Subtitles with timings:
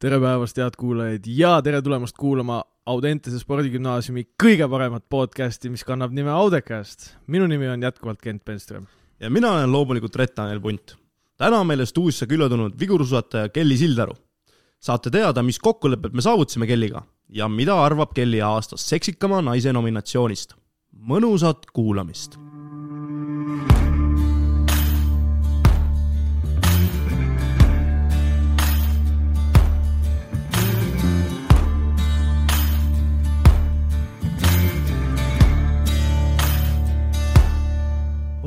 [0.00, 6.14] tere päevast, head kuulajaid ja tere tulemast kuulama Audentese spordigümnaasiumi kõige paremat podcasti, mis kannab
[6.16, 7.10] nime Audecast.
[7.26, 8.86] minu nimi on jätkuvalt Kent Penström.
[9.20, 10.96] ja mina olen loomulikult Rett-Tanel Punt.
[11.36, 14.14] täna on meile stuudiosse külla tulnud vigursuusataja Kelly Sildaru.
[14.80, 20.54] saate teada, mis kokkulepped me saavutasime Kelliga ja mida arvab Kelly aastast seksikama naise nominatsioonist.
[20.96, 22.38] mõnusat kuulamist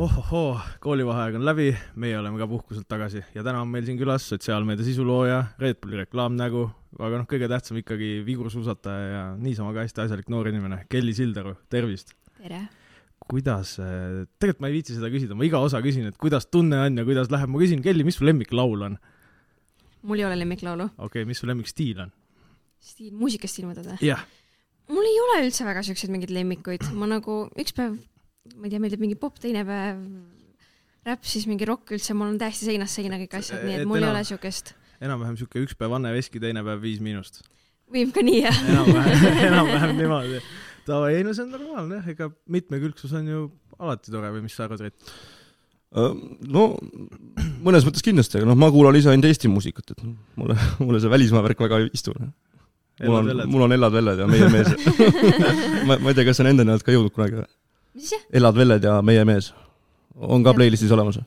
[0.04, 1.70] ohohoo, koolivaheaeg on läbi,
[2.02, 6.02] meie oleme ka puhkuselt tagasi ja täna on meil siin külas sotsiaalmeedia sisulooja, Red Bulli
[6.02, 6.64] reklaamnägu,
[7.00, 11.56] aga noh, kõige tähtsam ikkagi vigursuusataja ja niisama ka hästi asjalik noor inimene, Kelly Sildaru,
[11.72, 12.16] tervist!
[12.42, 12.66] tere!
[13.24, 17.00] kuidas, tegelikult ma ei viitsi seda küsida, ma iga osa küsin, et kuidas tunne on
[17.00, 18.98] ja kuidas läheb, ma küsin, Kelly, mis su lemmiklaul on?
[20.04, 20.90] mul ei ole lemmiklaulu.
[20.98, 22.12] okei okay,, mis su lemmikstiil on?
[22.84, 24.02] stiil, muusikastiil mõtled või?
[24.10, 24.28] jah.
[24.92, 28.02] mul ei ole üldse väga siukseid mingeid lemmikuid, ma nagu üks päev
[28.52, 30.02] ma ei tea, meeldib mingi popp, teine päev
[31.08, 34.00] räpp, siis mingi rokk üldse, mul on täiesti seinast seina kõik asjad, nii et mul
[34.00, 34.74] enam, ei ole siukest.
[35.04, 37.42] enam-vähem siuke üks päev Anne Veski, teine päev Viis Miinust.
[37.94, 38.60] võib ka nii, jah.
[38.74, 40.44] enam-vähem, enam-vähem niimoodi.
[40.88, 43.46] Davai, ei no see on normaalne jah, ega mitmekülgsus on ju
[43.80, 45.16] alati tore või mis sa arvad, Rett?
[45.94, 46.64] no
[47.64, 50.02] mõnes mõttes kindlasti, aga noh, ma kuulan ise ainult Eesti muusikat, et
[50.40, 52.16] mulle, mulle see välismaa värk väga ei istu.
[53.04, 54.74] mul on, mul on Ellad Velled ja Meie mees
[55.88, 57.52] ma, ma ei tea, kas see on enda näolt ka jõudnud kunagi või?
[57.94, 58.20] Mis asja?
[58.42, 59.54] elad velled ja Meie mees
[60.16, 61.20] on ka playlist'is olemas?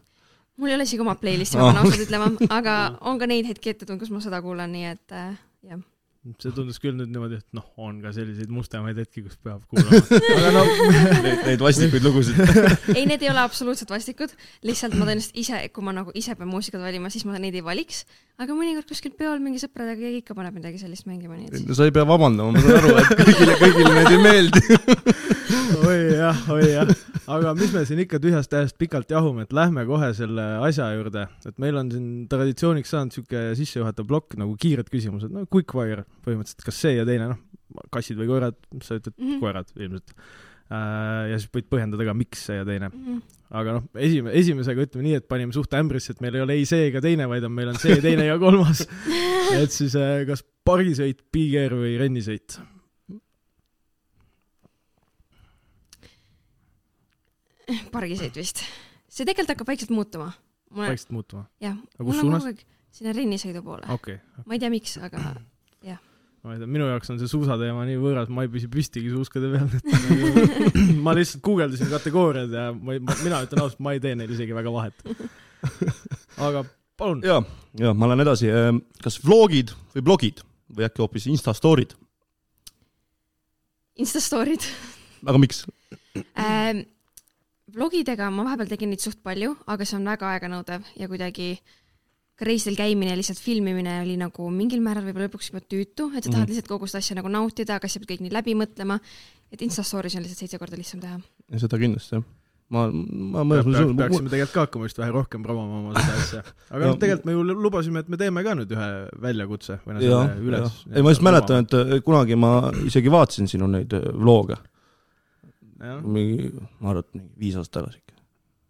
[0.57, 3.75] mul ei ole isegi oma playlist'i, ma pean ausalt ütlema, aga on ka neid hetki
[3.75, 5.37] ette tulnud, kus ma seda kuulan, nii et äh,
[5.67, 5.83] jah
[6.43, 10.01] see tundus küll nüüd niimoodi, et noh, on ka selliseid mustemaid hetki, kus peab kuulama.
[10.37, 10.65] aga no
[11.25, 12.41] neid, neid vastikuid lugusid
[12.97, 14.33] ei, need ei ole absoluutselt vastikud,
[14.67, 17.65] lihtsalt ma tõenäoliselt ise, kui ma nagu ise pean muusikat valima, siis ma neid ei
[17.65, 18.05] valiks.
[18.43, 21.69] aga mõnikord kuskil peol mingi sõpradega keegi ikka paneb midagi sellist mängima, nii et.
[21.69, 24.65] no sa ei pea vabandama, ma saan aru, et kõigile, kõigile need ei meeldi
[25.89, 26.93] oi jah, oi jah.
[27.37, 31.27] aga mis me siin ikka tühjast tähest pikalt jahume, et lähme kohe selle asja juurde,
[31.47, 36.05] et meil on siin traditsiooniks saanud siuke sissejuhatav plokk nagu kiired küsimused, no quick fire
[36.25, 37.41] põhimõtteliselt kas see ja teine, noh,
[37.95, 39.41] kassid või koerad, sa ütled mm -hmm.
[39.43, 41.33] koerad ilmselt äh,.
[41.33, 43.03] ja siis võid põhjendada ka, miks see ja teine mm.
[43.07, 43.41] -hmm.
[43.61, 46.69] aga noh, esime-, esimesega ütleme nii, et panime suht ämbrisse, et meil ei ole ei
[46.69, 48.87] see ega teine, vaid on, meil on see, teine ja kolmas
[49.63, 52.61] et siis äh, kas pargisõit, big-air või rennisõit?
[57.91, 58.63] pargisõit vist.
[59.09, 60.31] see tegelikult hakkab vaikselt muutuma.
[60.71, 61.47] vaikselt muutuma?
[61.63, 61.77] jah.
[61.99, 62.65] aga kus suunas?
[62.97, 63.85] sinna rennisõidu poole.
[63.93, 64.19] Okay.
[64.47, 65.21] ma ei tea, miks, aga
[66.47, 69.49] ma ei tea, minu jaoks on see suusateema nii võõras, ma ei püsi püstigi suuskade
[69.51, 69.87] peal, et
[71.05, 74.55] ma lihtsalt guugeldasin kategooriad ja ma ei, mina ütlen ausalt, ma ei tee neil isegi
[74.55, 75.07] väga vahet.
[76.47, 76.63] aga
[76.99, 77.25] palun.
[77.27, 77.41] ja,
[77.81, 81.97] ja ma lähen edasi, ehm, kas vlogid või blogid või äkki hoopis Insta story'd?
[83.99, 84.69] Insta story'd.
[85.27, 85.65] aga miks
[86.39, 86.87] ähm,?
[87.77, 91.75] Vlogidega ma vahepeal tegin neid suht palju, aga see on väga aeganõudev ja kuidagi äh,
[92.37, 96.27] ka reisidel käimine ja lihtsalt filmimine oli nagu mingil määral võib-olla lõpuks juba tüütu, et
[96.27, 96.51] sa tahad mm.
[96.53, 98.99] lihtsalt kogu seda asja nagu nautida, aga sa pead kõik nii läbi mõtlema,
[99.53, 101.21] et Insta story's on lihtsalt seitse korda lihtsam teha.
[101.57, 102.27] seda kindlasti, jah
[102.73, 106.17] ma, ma mõnes mõttes peaks, peaksime tegelikult ka hakkama vist vähe rohkem promoma oma seda
[106.23, 106.41] asja.
[106.71, 108.89] aga noh, tegelikult me ju lubasime, et me teeme ka nüüd ühe
[109.27, 110.81] väljakutse või noh, selle üles.
[110.91, 114.59] ei, ma just mäletan, et kunagi ma isegi vaatasin sinu neid äh, vlooge.
[116.03, 118.03] mingi, ma arvan, et mingi viis aastat tagasi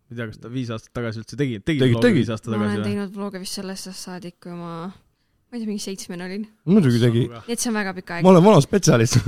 [0.07, 2.21] ma ei tea, kas ta viis aastat tagasi üldse tegi, tegi tegi, tegi.
[2.21, 2.71] viis aastat tagasi või?
[2.71, 6.29] ma olen teinud vloge vist sellest ajast saadik, kui ma, ma ei tea, mingi seitsmene
[6.29, 6.47] olin.
[6.71, 7.25] muidugi tegi.
[7.35, 8.27] nii et see on väga pikk aeg.
[8.27, 9.19] ma olen vana spetsialist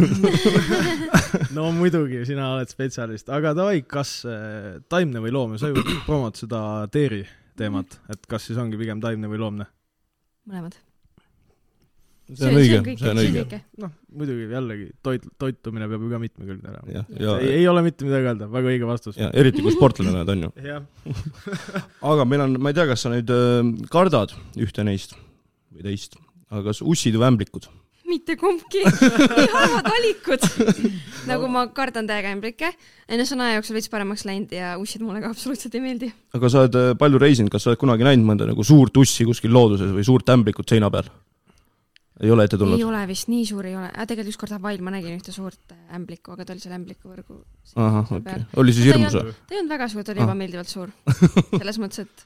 [1.58, 6.38] no muidugi, sina oled spetsialist, aga davai, kas äh, taimne või loomne, sa ju promod
[6.38, 6.60] seda
[6.94, 7.24] Teeri
[7.58, 9.66] teemat, et kas siis ongi pigem taimne või loomne?
[10.48, 10.78] mõlemad
[12.28, 13.60] see on õige, see on õige.
[13.82, 17.04] noh, muidugi jällegi toit, toitumine peab ju ka mitmekülgne olema.
[17.38, 19.18] ei, ei ole mitte midagi öelda, väga õige vastus.
[19.32, 20.78] eriti kui sportlane oled, on ju.
[22.12, 25.16] aga meil on, ma ei tea, kas sa nüüd äh, kardad ühte neist
[25.72, 26.18] või teist,
[26.50, 27.70] aga kas ussid või ämblikud?
[28.08, 28.82] mitte kumbki,
[29.36, 30.44] nii halvad valikud
[31.28, 32.70] nagu ma kardan täiega ämblikke,
[33.08, 36.08] enne see on aja jooksul veits paremaks läinud ja ussid mulle ka absoluutselt ei meeldi.
[36.36, 39.28] aga sa oled äh, palju reisinud, kas sa oled kunagi näinud mõnda nagu suurt ussi
[39.28, 41.10] kuskil looduses või suurt ämblikut seina peal?
[42.20, 42.78] Ei ole ette tulnud?
[42.78, 45.82] ei ole vist, nii suur ei ole, tegelikult ükskord Hawaii'l ma nägin ühte suurt äh,
[45.98, 47.38] ämblikku, aga ta oli seal ämblikuvõrgu
[47.76, 48.48] ahah, okei okay..
[48.62, 49.36] oli siis hirmus või?
[49.38, 50.92] ta ei olnud väga suur, ta oli ebameeldivalt suur.
[51.60, 52.24] selles mõttes, et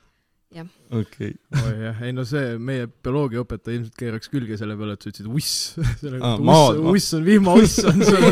[0.61, 0.71] jah.
[0.91, 1.65] okei okay..
[1.67, 5.29] oi jah, ei no see, meie bioloogiaõpetaja ilmselt keeraks külge selle peale, et sa ütlesid
[5.29, 5.53] uss.
[6.23, 8.29] Ah, uss, uss on vihmauss on sul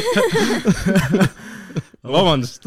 [2.15, 2.65] vabandust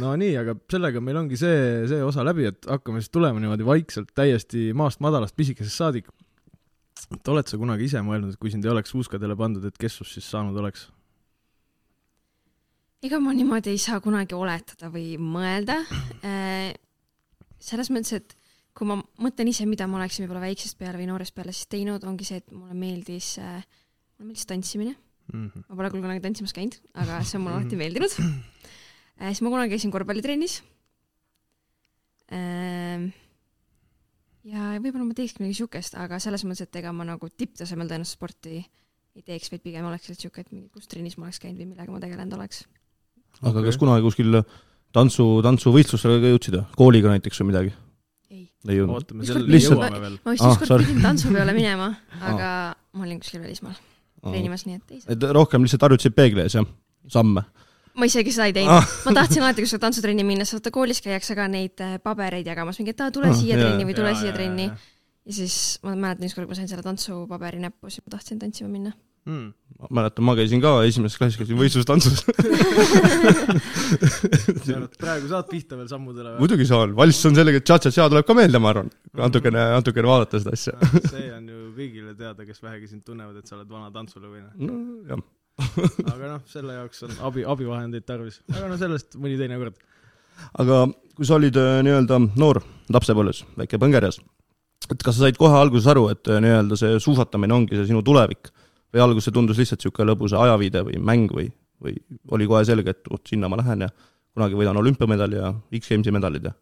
[0.00, 3.66] no nii, aga sellega meil ongi see, see osa läbi, et hakkame siis tulema niimoodi
[3.68, 6.08] vaikselt täiesti maast madalast pisikesest saadik
[7.14, 10.00] et oled sa kunagi ise mõelnud, et kui sind ei oleks suuskadele pandud, et kes
[10.00, 10.88] sust siis saanud oleks?
[13.06, 15.78] ega ma niimoodi ei saa kunagi oletada või mõelda.
[17.58, 18.34] selles mõttes, et
[18.74, 22.04] kui ma mõtlen ise, mida ma oleksin võib-olla väiksest peale või noorest peale siis teinud,
[22.06, 24.96] ongi see, et mulle meeldis, mulle meeldis tantsimine.
[25.28, 25.66] Mhm.
[25.68, 28.14] ma pole küll kunagi tantsimas käinud, aga see on mulle alati meeldinud.
[29.28, 30.62] siis ma kunagi käisin korvpallitrennis.
[34.48, 38.16] Ja võib-olla ma teekski midagi siukest, aga selles mõttes, et ega ma nagu tipptasemel tõenäoliselt
[38.18, 38.54] sporti
[39.18, 41.72] ei teeks, vaid pigem oleks lihtsalt siuke, et mingi, kus trennis ma oleks käinud või
[41.72, 42.64] millega ma tegelenud oleks.
[43.42, 43.66] aga Okei.
[43.68, 44.40] kas kunagi kuskil
[44.94, 46.64] tantsu, tantsuvõistlustele ka jõudsid või?
[46.78, 47.74] kooliga näiteks või midagi?
[48.30, 48.44] ei.
[48.68, 49.14] ei jõudnud?
[49.18, 50.18] lihtsalt- jõuame veel.
[50.24, 50.86] ma vist Ah, ükskord sorry.
[50.88, 51.90] pidin tantsupeole minema,
[52.30, 52.50] aga
[52.94, 53.76] ma olin kuskil välismaal
[54.22, 55.12] treenimas, nii et ei saa.
[55.14, 56.66] et rohkem lihtsalt harjutasid peegli ees, jah?
[57.08, 57.42] samme?
[57.98, 58.86] Ma isegi seda ei teinud Ah.
[59.08, 62.78] ma tahtsin alati kuskile tantsutrenni minna, sest vaata koolis käiakse ka neid äh, pabereid jagamas,
[62.80, 65.54] mingi, et aa, tule Ah, siia trenni või tule siia trenni ja siis
[65.84, 68.94] ma mäletan ükskord, kui ma sain selle tantsupaberi näppu, siis ma tahtsin tantsima minna.
[69.28, 69.50] Mm.
[69.82, 72.22] ma mäletan, ma käisin ka esimeses klassis, käisin võistlustantsus.
[75.02, 76.40] praegu saad pihta veel sammudele või?
[76.44, 78.90] muidugi saan, valss on sellega, et tša-tša-tša tuleb ka meelde, ma arvan.
[79.18, 80.74] natukene, natukene vaadata seda asja.
[81.10, 84.50] see on ju kõigile teada, kes vähegi sind tunnevad, et sa oled vana tantsulõvina.
[84.56, 85.22] nojah,
[86.12, 88.40] aga noh, selle jaoks on abi, abivahendeid tarvis.
[88.54, 89.78] aga no sellest mõni teine kord.
[90.62, 90.84] aga
[91.18, 92.62] kui sa olid äh, nii-öelda noor
[92.94, 94.20] lapsepõlves, väike põngerjas,
[94.88, 98.04] et kas sa said kohe alguses aru, et äh, nii-öelda see suusatamine ongi see sinu
[98.06, 98.52] tulevik
[98.94, 101.50] või alguses tundus lihtsalt niisugune lõbus ajaviide või mäng või,
[101.82, 101.98] või
[102.34, 103.90] oli kohe selge, et vot sinna ma lähen ja
[104.38, 106.54] kunagi võidan olümpiamedali ja X-Gamesi medalid ja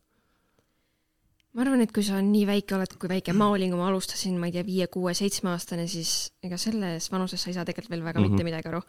[1.56, 4.34] ma arvan, et kui sa nii väike oled, kui väike ma olin, kui ma alustasin,
[4.40, 6.10] ma ei tea, viie-kuue-seitsmeaastane, siis
[6.44, 8.28] ega selles vanuses sa ei saa tegelikult veel väga mm Mhm.
[8.28, 8.36] -hmm.
[8.36, 8.82] mitte midagi aru.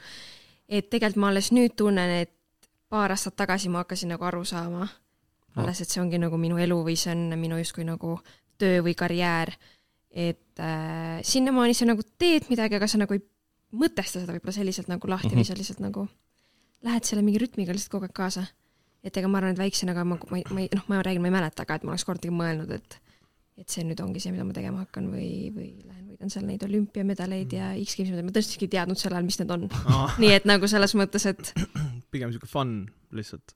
[0.70, 2.34] et tegelikult ma alles nüüd tunnen, et
[2.90, 4.88] paar aastat tagasi ma hakkasin nagu aru saama
[5.56, 8.20] alles, et see ongi nagu minu elu või see on minu justkui nagu
[8.58, 9.50] töö või karjäär.
[10.12, 13.22] et äh, sinnamaani sa nagu teed midagi, aga sa nagu ei
[13.74, 15.40] mõtesta seda võib-olla selliselt nagu lahti mm Mhm.
[15.40, 15.44] -hmm.
[15.44, 16.08] või sa lihtsalt nagu
[16.84, 18.44] lähed selle mingi rütmiga lihtsalt kogu aeg kaasa.
[19.08, 21.24] Et ega ma arvan, et väiksena ka ma, ma ei, ma ei, noh, ma räägin,
[21.24, 23.00] ma ei mäleta ka, et ma oleks kordagi mõelnud, et
[23.58, 26.62] et see nüüd ongi see, mida ma tegema hakkan või, või lähen võidan seal neid
[26.68, 29.64] olümpiamedaleid ja X-Gamesi medaleid, ma tõesti ei teadnud sel ajal, mis need on.
[30.22, 31.54] nii et nagu selles mõttes, et
[32.14, 32.76] pigem siuke fun
[33.18, 33.56] lihtsalt.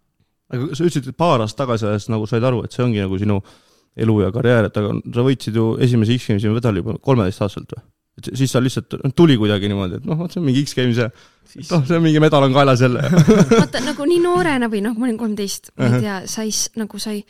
[0.49, 3.19] aga sa ütlesid, et paar aastat tagasi alles nagu said aru, et see ongi nagu
[3.21, 3.37] sinu
[4.01, 7.85] elu ja karjäär, et aga sa võitsid ju esimese X-Gamesi medali juba kolmeteistaastaselt või?
[8.17, 11.07] Et siis sa lihtsalt, tuli kuidagi niimoodi, et noh, vot see on mingi X-Games ja
[11.11, 13.01] noh, see on mingi medal on kaelas jälle.
[13.61, 16.99] vaata nagu nii noorena või noh, ma olin kolmteist, ma ei tea, sa ei, nagu
[17.01, 17.23] sa ei,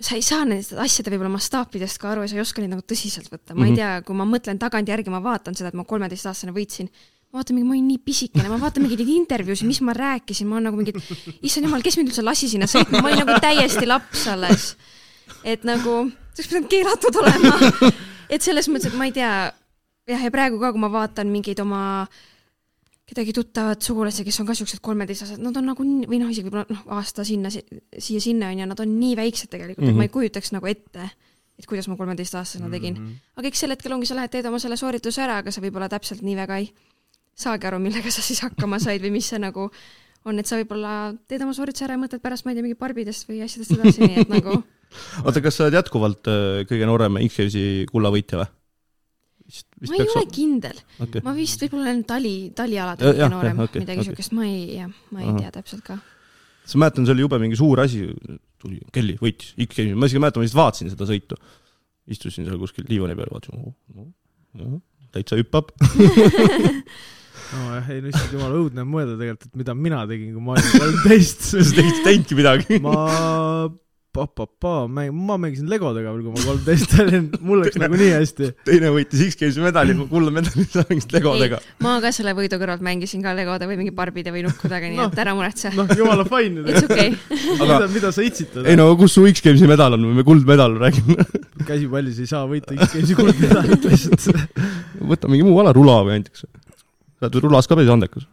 [0.00, 2.84] sa ei saa nendest asjade võib-olla mastaapidest ka aru ja sa ei oska neid nagu
[2.86, 3.78] tõsiselt võtta, ma ei Mhm.
[3.80, 6.88] tea, kui ma mõtlen tagantjärgi, ma vaatan seda, et ma kolmeteistaastane võitsin,
[7.32, 10.70] ma vaatan, ma olin nii pisikene, ma vaatan mingeid intervjuusid, mis ma rääkisin, ma olen
[10.70, 10.94] nagu mingi,
[11.42, 14.70] issand jumal, kes mind üldse lasi sinna sõitma, ma olin nagu täiesti laps alles.
[15.44, 17.92] et nagu, see oleks pidanud keelatud olema.
[18.30, 19.52] Et selles mõttes, et ma ei tea,
[20.08, 21.82] jah, ja praegu ka, kui ma vaatan mingeid oma
[23.08, 26.66] kedagi tuttavat sugulasi, kes on ka siuksed kolmeteistaastased, nad on nagu või noh, isegi võib-olla
[26.68, 29.96] noh, aasta sinna, siia-sinna on ju, nad on nii väiksed tegelikult mm, -hmm.
[29.96, 30.02] et Mhm.
[30.02, 31.08] ma ei kujutaks nagu ette,
[31.58, 33.06] et kuidas ma kolmeteistaastasena tegin mm.
[33.06, 33.40] -hmm.
[33.40, 35.88] aga eks sel hetkel ongi, sa lähed, teed oma selle soorituse ära, aga sa võib-olla
[35.88, 36.68] täpselt nii väga ei
[37.34, 39.70] saagi aru, millega sa siis hakkama said või mis see nagu
[40.28, 40.94] on, et sa võib-olla
[41.30, 44.04] teed oma soorituse ära ja mõtled pärast, ma ei tea, mingi barbidest või asjadest edasi,
[44.04, 44.58] nii et nagu
[45.24, 48.52] oota, kas sa oled jätkuvalt äh, kõige noorem X-Gamesi kullavõitja või?
[49.88, 51.24] ma ei ole kindel, okei.
[51.24, 54.10] ma vist võib-olla olen tali, talialadel kõige noorem okei, midagi okei.
[54.10, 55.40] siukest, ma ei, jah, ma ei Ahah.
[55.40, 55.96] tea täpselt ka.
[56.68, 58.04] sa mäletan, see oli jube mingi suur asi,
[58.60, 61.40] tuli, Kelly võitis X-Gamesi, ma isegi mäletan, ma lihtsalt vaatasin seda sõitu.
[62.12, 64.80] istusin seal kuskil diivani peal, vaatasin, noh,
[65.16, 65.72] täitsa hüppab.
[67.54, 70.56] nojah, ei no issand jumal, õudne on mõelda tegelikult, et mida mina tegin, kui ma
[70.56, 71.44] olin kolmteist.
[71.50, 72.80] sa tegid teinudki midagi.
[72.84, 72.96] ma,
[74.18, 78.50] pa-pa-pa, mäng-, ma mängisin legodega veel, kui ma kolmteist olin, mul läks nagu nii hästi.
[78.66, 81.60] teine võitis X-Gamesi medali, kuldmedali, sa mängisid legodega.
[81.84, 85.12] ma ka selle võidu kõrvalt mängisin ka legode või mingi barbide või nukkudega, nii Noh.
[85.12, 85.72] et ära muretse.
[85.76, 86.64] noh, jumala fine.
[86.66, 87.14] It's okay.
[87.60, 88.66] mida, mida sa itsitad?
[88.66, 91.28] ei no kus su X-Gamesi medal on, me kuldmedal räägime.
[91.68, 94.30] käsipallis ei saa võita X-Gamesi kuldmedalit lihtsalt.
[95.12, 96.48] võta mingi muu ala, rula või näiteks.
[97.18, 98.26] Sa oled rulas ka päris andekas.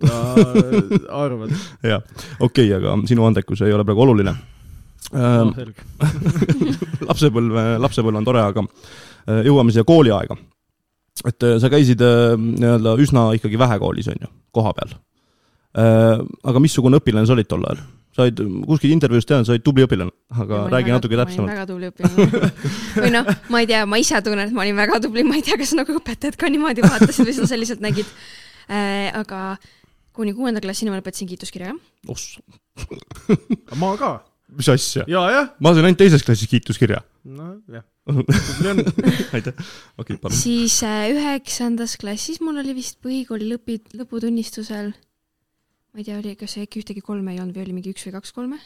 [1.24, 1.52] arvad?
[1.84, 2.00] jaa,
[2.40, 4.32] okei okay,, aga sinu andekus ei ole praegu oluline.
[5.12, 5.84] no selge.
[7.08, 10.38] lapsepõlv, lapsepõlv on tore, aga äh, jõuame siia kooliaega.
[11.28, 14.98] et äh, sa käisid äh, nii-öelda üsna ikkagi vähe koolis, on ju, koha peal.
[15.70, 17.84] aga missugune õpilane sa olid tol ajal?
[18.16, 20.12] Sa olid kuskil intervjuus tean, sa olid tubli õpilane,
[20.42, 21.52] aga räägi natuke ma olin täpsemalt.
[21.54, 22.52] väga tubli õpilane.
[23.04, 25.44] või noh, ma ei tea, ma ise tunnen, et ma olin väga tubli, ma ei
[25.46, 28.08] tea, kas nagu õpetajad ka niimoodi vaatasid või seda selliselt nägid
[28.66, 29.12] äh,.
[29.14, 29.58] aga
[30.16, 31.76] kuni kuuenda klassini ma lõpetasin kiituskirjaga.
[32.10, 32.40] oss,
[33.78, 34.10] ma ka.
[34.58, 35.06] mis asja?
[35.06, 37.02] ma sain ainult teises klassis kiituskirja.
[37.24, 37.86] nojah,
[39.36, 39.54] aitäh,
[40.00, 40.34] okei, palun.
[40.34, 44.90] siis äh, üheksandas klassis mul oli vist põhikooli lõpi, lõputunnistusel,
[45.90, 48.16] ma ei tea, oli, kas äkki ühtegi kolme ei olnud või oli mingi üks või
[48.18, 48.60] kaks kolme?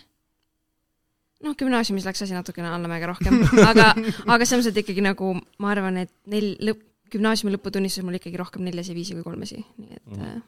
[1.45, 3.41] noh, gümnaasiumis läks asi natukene allamäge rohkem,
[3.71, 3.93] aga,
[4.27, 6.83] aga selles mõttes, et ikkagi nagu ma arvan, et neil lõpp,
[7.15, 10.39] gümnaasiumi lõputunnistuses mul ikkagi rohkem neljasi, viisi kui kolmesi, nii et äh,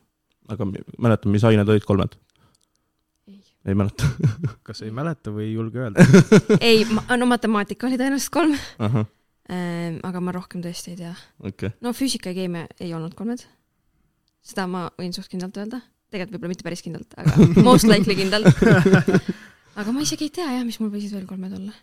[0.53, 2.17] aga mäletan, mis ained olid kolmed?
[3.29, 3.43] ei.
[3.67, 4.09] ei mäleta.
[4.67, 6.07] kas ei mäleta või ei julge öelda?
[6.69, 11.13] ei, no matemaatika oli tõenäoliselt kolm ähm,, aga ma rohkem tõesti ei tea.
[11.51, 11.75] okei.
[11.85, 13.45] no füüsika ja keemia ei olnud kolmed.
[14.47, 15.83] seda ma võin suht kindlalt öelda,
[16.17, 18.49] tegelikult võib-olla mitte päris kindlalt, aga most likely kindlalt.
[19.77, 21.75] aga ma isegi ei tea jah, mis mul võisid veel kolmed olla.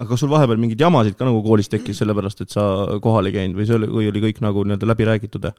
[0.00, 2.66] aga kas sul vahepeal mingeid jamasid ka nagu koolis tekkis sellepärast, et sa
[3.04, 5.54] kohal ei käinud või see oli, või oli kõik nagu nii-öelda läbi räägitud ja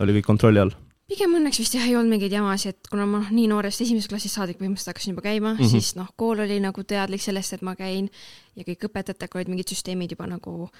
[0.00, 0.74] oli kõik kontrolli all?
[1.12, 4.12] pigem õnneks vist jah, ei olnud mingeid jamasid, et kuna ma noh, nii noorest esimesest
[4.12, 5.58] klassist saadik põhimõtteliselt hakkasin juba käima mm.
[5.58, 5.72] -hmm.
[5.74, 8.08] siis noh, kool oli nagu teadlik sellest, et ma käin
[8.56, 10.70] ja kõik õpetajatega olid mingid süsteemid juba nagu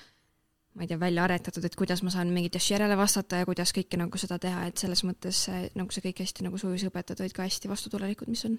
[0.74, 3.74] ma ei tea, välja aretatud, et kuidas ma saan mingeid asju järele vastata ja kuidas
[3.76, 5.44] kõike nagu seda teha, et selles mõttes
[5.76, 8.56] nagu see kõik hästi nagu sujus ja õpetajad olid ka hästi vastutulelikud, mis on,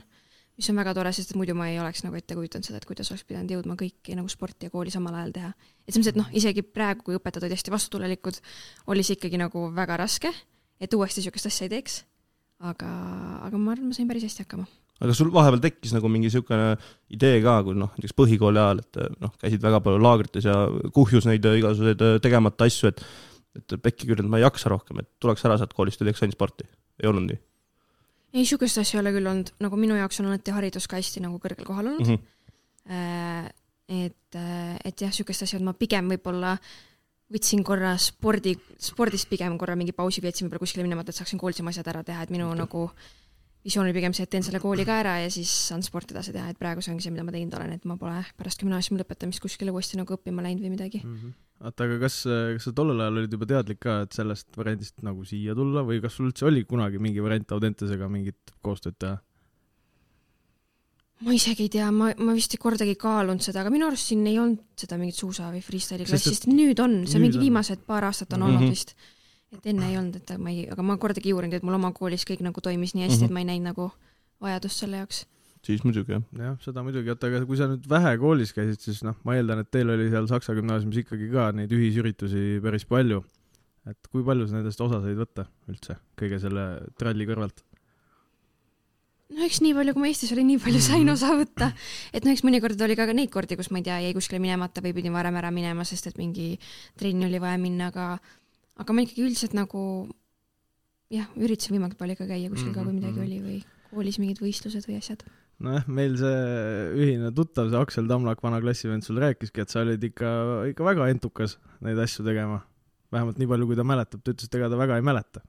[0.59, 2.87] mis on väga tore, sest et muidu ma ei oleks nagu ette kujutanud seda, et
[2.89, 5.51] kuidas oleks pidanud jõudma kõiki nagu sporti ja kooli samal ajal teha.
[5.87, 8.39] et selles mõttes, et noh, isegi praegu, kui õpetajad olid hästi vastutulelikud,
[8.93, 10.33] oli see ikkagi nagu väga raske,
[10.79, 12.03] et uuesti niisugust asja ei teeks.
[12.63, 12.93] aga,
[13.49, 14.69] aga ma arvan, ma sain päris hästi hakkama.
[15.03, 16.73] Aga sul vahepeal tekkis nagu mingi niisugune
[17.13, 20.57] idee ka, kui noh, näiteks põhikooli ajal, et noh, käisid väga palju laagrites ja
[20.95, 23.05] kuhjus neid äh, igasuguseid äh, tegemata asju, et
[23.53, 26.23] et pekki küll, et ma ei jaksa rohkem, et tuleks ära sealt koolist ja teeks
[26.25, 26.65] ainult sporti.
[26.97, 27.37] ei olnud nii
[28.33, 31.21] ei, niisugust asja ei ole küll olnud, nagu minu jaoks on alati haridus ka hästi
[31.21, 32.23] nagu kõrgel kohal olnud mm?
[32.87, 32.95] mm.
[32.95, 33.51] -hmm.
[33.99, 34.39] et,
[34.89, 36.55] et jah, niisugust asja, et ma pigem võib-olla
[37.33, 41.61] võtsin korra spordi, spordist pigem korra mingi pausi veetsin võib-olla kuskile minemata, et saaksin koolis
[41.61, 42.61] oma asjad ära teha, et minu okay.
[42.65, 42.87] nagu
[43.63, 46.33] visioon oli pigem see, et teen selle kooli ka ära ja siis saan sporti edasi
[46.35, 48.99] teha, et praegu see ongi see, mida ma teinud olen, et ma pole pärast gümnaasiumi
[49.01, 50.99] lõpetamist kuskile uuesti nagu õppima läinud või midagi.
[51.63, 55.23] oota, aga kas, kas sa tollel ajal olid juba teadlik ka, et sellest variandist nagu
[55.25, 59.21] siia tulla või kas sul üldse oli kunagi mingi variant Audentesega mingit koostööd teha?
[61.23, 64.25] ma isegi ei tea, ma, ma vist ei kordagi kaalunud seda, aga minu arust siin
[64.27, 67.45] ei olnud seda mingit suusa või freestyle'i klassi, sest nüüd on, see mingi on.
[67.45, 68.49] viimased paar aastat on Mhm.
[68.57, 68.91] olnud vist.
[69.53, 71.91] Et enne ei olnud, et ma ei, aga ma kordagi ei uurinud, et mul oma
[71.95, 73.29] koolis kõik nagu toimis nii hästi mm, Mhm.
[73.29, 73.29] -hmm.
[73.29, 73.91] et ma ei näinud nagu
[74.41, 75.25] vajadust selle jaoks.
[75.63, 76.23] siis muidugi jah.
[76.37, 79.59] jah, seda muidugi, oota, aga kui sa nüüd vähe koolis käisid, siis noh, ma eeldan,
[79.63, 83.23] et teil oli seal Saksa gümnaasiumis ikkagi ka neid ühisüritusi päris palju.
[83.85, 86.65] et kui palju sa nendest osa said võtta üldse, kõige selle
[86.97, 87.63] tralli kõrvalt?
[89.33, 91.71] no eks nii palju, kui ma Eestis olin, nii palju sain osa võtta.
[92.13, 94.81] et no eks mõnikord oli ka neid kordi, kus ma ei tea, jäi kuskile minemata
[94.83, 96.57] või pidin varem ära minema, sest et mingi
[96.99, 98.19] trenni oli vaja minna, aga
[98.81, 99.83] aga ma ikkagi üldiselt nagu
[101.13, 103.25] jah, üritasin võimalikult palju ikka käia kuskil ka, kui midagi Mhm.
[103.27, 103.57] oli või
[103.93, 105.23] koolis mingid võistlused või asjad.
[105.63, 106.39] nojah, meil see
[106.97, 111.07] ühine tuttav, see Aksel Tamlak, vana klassivend sul rääkiski, et sa olid ikka, ikka väga
[111.13, 112.63] entukas neid asju tegema.
[113.13, 115.41] vähemalt nii palju, kui ta mäletab, ta ütles, et ega ta väga ei mäleta.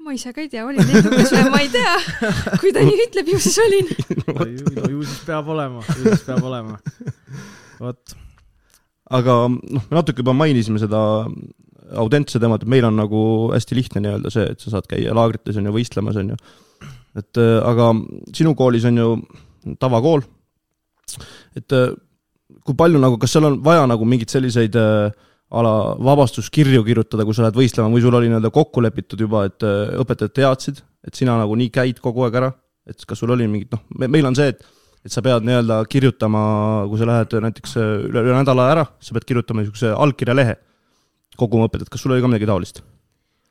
[0.00, 1.96] ma ise ka ei tea, olin edukas või ma ei tea.
[2.62, 3.90] kui ta nii ütleb, ju siis olin.
[4.30, 4.46] no
[4.94, 6.78] ju siis peab olema, ju siis peab olema.
[7.82, 8.14] vot,
[9.10, 11.02] aga noh, me natuke juba mainisime seda
[11.98, 13.22] Audentse teemat, et meil on nagu
[13.54, 16.36] hästi lihtne nii-öelda see, et sa saad käia laagrites on ju, võistlemas on ju.
[17.18, 17.90] et äh, aga
[18.36, 19.08] sinu koolis on ju
[19.82, 20.22] tavakool.
[21.58, 21.90] et äh,
[22.66, 25.10] kui palju nagu, kas seal on vaja nagu mingeid selliseid äh,
[25.50, 29.64] ala vabastuskirju kirjutada, kui sa lähed võistlema või sul oli nii-öelda kokku lepitud juba, et
[29.98, 32.52] õpetajad teadsid, et sina nagu nii käid kogu aeg ära,
[32.86, 34.62] et kas sul oli mingid noh, meil on see, et
[35.00, 36.40] et sa pead nii-öelda kirjutama,
[36.86, 40.58] kui sa lähed näiteks üle, üle nädala ära, sa pead kirjutama niisuguse allkirjalehe
[41.36, 42.82] kogu oma õpetajat, kas sul oli ka midagi taolist?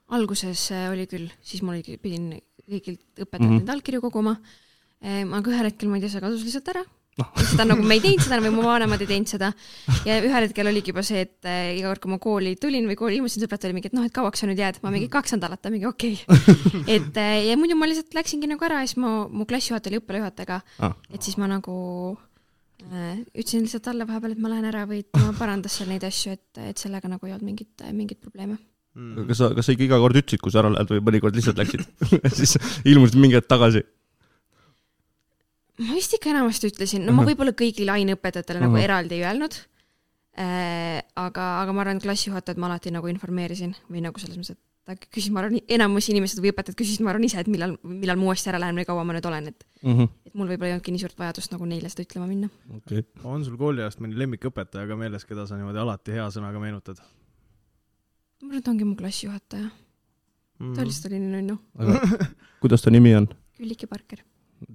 [0.09, 2.31] alguses äh, oli küll, siis mul oli, pidin
[2.69, 3.53] kõigilt õpetajalt Mhm.
[3.53, 3.73] mm -hmm.
[3.75, 4.37] allkirju koguma.
[5.01, 6.83] aga ühel hetkel, ma ei tea, see kadus lihtsalt ära
[7.19, 7.31] Noh.
[7.51, 9.49] seda nagu me ei teinud seda või mu vanemad ei teinud seda.
[10.05, 12.95] ja ühel hetkel oligi juba see, et äh, iga kord, kui ma kooli tulin või
[12.95, 15.35] kooli ilmusin, sõbrad oli mingi, et noh, et kauaks sa nüüd jääd, ma mingi kaks
[15.35, 16.83] nädalat, ta mingi okei okay.
[16.95, 19.99] et äh, ja muidu ma lihtsalt läksingi nagu ära ja siis ma, mu klassijuhataja oli
[20.03, 20.93] õppealajuhataja Ah.
[21.13, 22.28] et siis ma nagu äh,
[22.79, 26.61] ütlesin lihtsalt talle vahepeal, et ma lähen ära või tema parandas seal neid asju, et,
[26.71, 28.57] et sellega nagu ei olnud mingit, mingit probleeme.
[29.27, 31.59] kas sa, kas sa ikka iga kord ütlesid, kui sa ära lähed või mõnikord lihtsalt
[31.59, 31.83] läksid
[32.39, 32.55] siis
[32.89, 33.83] ilmusid mingi hetk tagasi?
[35.79, 39.59] ma vist ikka enamasti ütlesin, no ma võib-olla kõigile aineõpetajatele nagu eraldi ei öelnud
[40.39, 41.03] äh,.
[41.15, 44.68] aga, aga ma arvan, et klassijuhatajat ma alati nagu informeerisin või nagu selles mõttes, et
[44.89, 48.19] ta küsis, ma arvan, enamus inimesed või õpetajad küsisid, ma arvan ise, et millal, millal
[48.19, 50.95] ma uuesti ära lähen või kaua ma nüüd olen, et, et mul võib-olla ei olnudki
[50.95, 52.51] nii suurt vajadust nagu neile seda ütlema minna.
[52.81, 56.99] okei, on sul kooliajast mõni lemmikõpetaja ka meeles, keda sa niimoodi alati hea sõnaga meenutad
[58.41, 59.69] ma arvan, et ongi mu klassijuhataja,
[60.59, 60.73] mm.
[60.75, 61.57] ta lihtsalt oli nii nunnu,
[62.63, 63.27] kuidas ta nimi on?
[63.59, 64.21] Külliki Parker.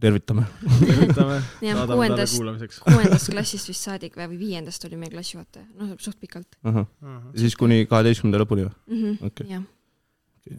[0.00, 0.44] tervitame.
[0.80, 2.80] tervitame, jah, kuuendast, kuulamiseks.
[2.85, 6.59] kuuendast klassist vist saadik või viiendast oli meie klassijuhataja, noh, suht pikalt
[7.37, 8.75] siis kuni kaheteistkümnenda lõpuni või?
[8.87, 9.00] mm.
[9.00, 9.30] -hmm.
[9.30, 9.62] Okei.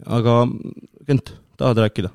[0.06, 0.38] Aga
[1.06, 2.12] Kent, tahad rääkida?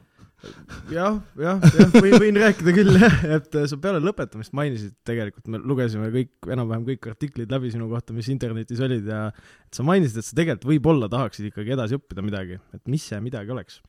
[0.91, 5.61] jah, jah, jah, võin, võin rääkida küll jah, et sa peale lõpetamist mainisid tegelikult, me
[5.61, 10.17] lugesime kõik, enam-vähem kõik artiklid läbi sinu kohta, mis internetis olid ja et sa mainisid,
[10.17, 13.81] et sa tegelikult võib-olla tahaksid ikkagi edasi õppida midagi, et mis see midagi oleks?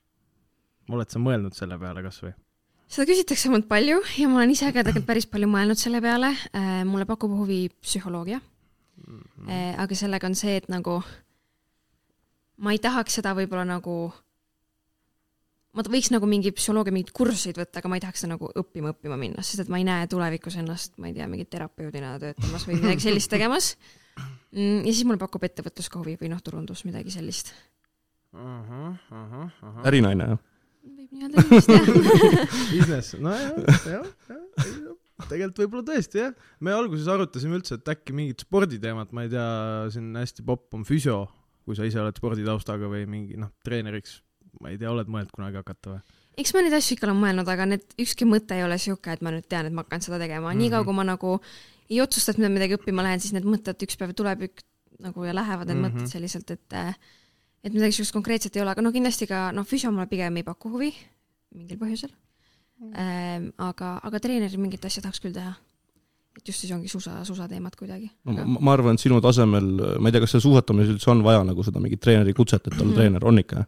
[0.92, 2.34] oled sa mõelnud selle peale kas või?
[2.92, 6.34] seda küsitakse mult palju ja ma olen ise ka tegelikult päris palju mõelnud selle peale.
[6.84, 8.42] mulle pakub huvi psühholoogia,
[9.80, 11.00] aga sellega on see, et nagu
[12.62, 13.96] ma ei tahaks seda võib-olla nagu
[15.72, 18.92] ma võiks nagu mingi psühholoogia mingeid kursuseid võtta, aga ma ei tahaks seda nagu õppima
[18.92, 22.66] õppima minna, sest et ma ei näe tulevikus ennast, ma ei tea, mingi terapeudina töötamas
[22.68, 23.74] või midagi sellist tegemas.
[24.52, 27.54] ja siis mulle pakub ettevõtlus ka huvi või noh, turundus, midagi sellist.
[29.88, 30.42] ärinaine, jah?
[30.82, 32.56] võib nii öelda sellist jah.
[32.72, 36.34] Business, nojah, jah, jah, tegelikult võib-olla tõesti jah.
[36.60, 39.46] me alguses arutasime üldse, et äkki mingit sporditeemat, ma ei tea,
[39.94, 41.22] siin hästi popp on füsio,
[41.66, 44.20] kui sa ise oled sporditaustaga või mingi noh, treeneriks,
[44.60, 46.18] ma ei tea, oled mõelnud kunagi hakata või?
[46.40, 49.24] eks ma neid asju ikka olen mõelnud, aga need, ükski mõte ei ole sihuke, et
[49.24, 50.62] ma nüüd tean, et ma hakkan seda tegema mm, -hmm.
[50.64, 51.34] niikaua kui ma nagu
[51.90, 54.62] ei otsusta, et ma midagi õppima lähen, siis need mõtted üks päev tuleb ük,
[55.02, 55.92] nagu ja lähevad need mm -hmm.
[55.92, 55.98] Mhm.
[55.98, 56.96] mõtted selliselt, et äh,
[57.62, 60.46] et midagi siukest konkreetset ei ole, aga no kindlasti ka noh, füsio mulle pigem ei
[60.46, 60.92] paku huvi
[61.54, 62.10] mingil põhjusel
[62.96, 63.52] ähm,.
[63.58, 65.54] aga, aga treeneri mingit asja tahaks küll teha.
[66.36, 68.10] Et just siis ongi suusa, suusateemad kuidagi.
[68.24, 71.22] no ma ma arvan, et sinu tasemel, ma ei tea, kas seal suusatamises üldse on
[71.26, 72.94] vaja nagu seda mingit treeneri kutset, et olla Mhm.
[72.98, 73.66] treener, on ikka?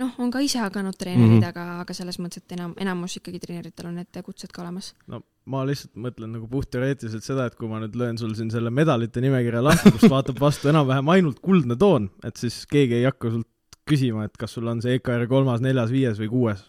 [0.00, 1.40] noh, on ka ise hakanud treenerid mm.
[1.40, 1.48] -hmm.
[1.48, 4.94] aga, aga selles mõttes, et enam, enamus ikkagi treeneritel on need kutsed ka olemas.
[5.06, 8.70] no ma lihtsalt mõtlen nagu puhtteoreetiliselt seda, et kui ma nüüd löön sul siin selle
[8.70, 13.30] medalite nimekirja lahti, kust vaatab vastu enam-vähem ainult kuldne toon, et siis keegi ei hakka
[13.30, 13.48] sult
[13.90, 16.64] küsima, et kas sul on see EKR kolmas, neljas, viies või kuues.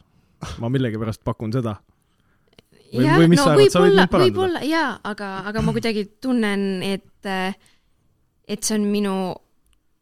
[0.59, 1.75] ma millegipärast pakun seda.
[2.91, 4.25] Või- või mis no sa arvad, sa võid mind, parandada.
[4.25, 7.25] võib-olla jaa, aga, aga ma kuidagi tunnen, et,
[8.48, 9.13] et see on minu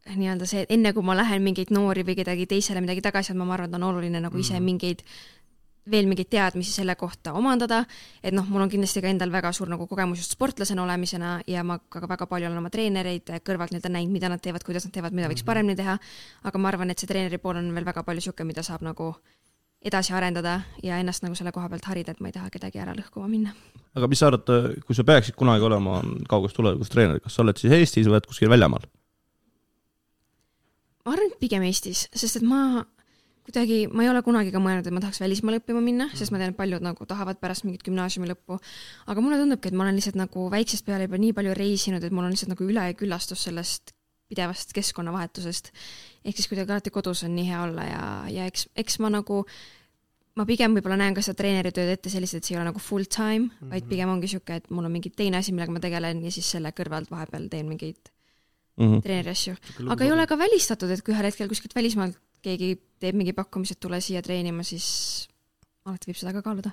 [0.10, 3.46] nii-öelda see, et enne kui ma lähen mingeid noori või kedagi teisele midagi tagasi andma,
[3.46, 4.64] ma arvan, et on oluline nagu ise Mhm.
[4.66, 5.04] mingeid
[5.90, 7.86] veel mingeid teadmisi selle kohta omandada,
[8.24, 11.64] et noh, mul on kindlasti ka endal väga suur nagu kogemus just sportlasena olemisena ja
[11.64, 14.94] ma ka väga palju olen oma treenereid kõrvalt nii-öelda näinud, mida nad teevad, kuidas nad
[14.94, 15.46] teevad, mida võiks Mhm.
[15.46, 15.98] paremini teha,
[16.44, 19.16] aga ma arvan, et see treeneri pool on veel väga palju niisugune, mida saab nagu
[19.86, 22.94] edasi arendada ja ennast nagu selle koha pealt harida, et ma ei taha kedagi ära
[22.98, 23.54] lõhkuma minna.
[23.96, 24.50] aga mis sa arvad,
[24.86, 28.30] kui sa peaksid kunagi olema kauges tulevikus treener, kas sa oled siis Eestis või oled
[28.30, 28.88] kuskil väljamaal?
[31.06, 32.84] ma arvan, et pigem Eestis, sest et ma
[33.50, 36.42] kuidagi, ma ei ole kunagi ka mõelnud, et ma tahaks välismaale õppima minna, sest ma
[36.42, 38.60] tean, et paljud nagu tahavad pärast mingit gümnaasiumi lõppu.
[39.10, 42.14] aga mulle tundubki, et ma olen lihtsalt nagu väiksest peale juba nii palju reisinud, et
[42.14, 43.96] mul on lihtsalt nagu üleküllastus sellest
[44.30, 45.72] pidevast keskkonnavahetusest.
[46.26, 49.42] ehk siis kuidagi alati kodus on nii hea olla ja, ja eks, eks ma nagu,
[50.38, 53.10] ma pigem võib-olla näen ka seda treeneritööd ette selliselt, et see ei ole nagu full
[53.10, 53.74] time mm, -hmm.
[53.74, 56.52] vaid pigem ongi sihuke, et mul on mingi teine asi, millega ma tegelen ja siis
[56.52, 58.14] selle kõrvalt vahepeal teen mingeid
[58.80, 59.02] Mhm.
[59.04, 59.56] treeneri asju.
[59.92, 62.16] aga ei ole ka välistatud, et kui ühel hetkel kuskilt välismaalt
[62.46, 65.28] keegi teeb mingi pakkumise, et tule siia treenima, siis
[65.88, 66.72] alati võib seda ka kaaluda.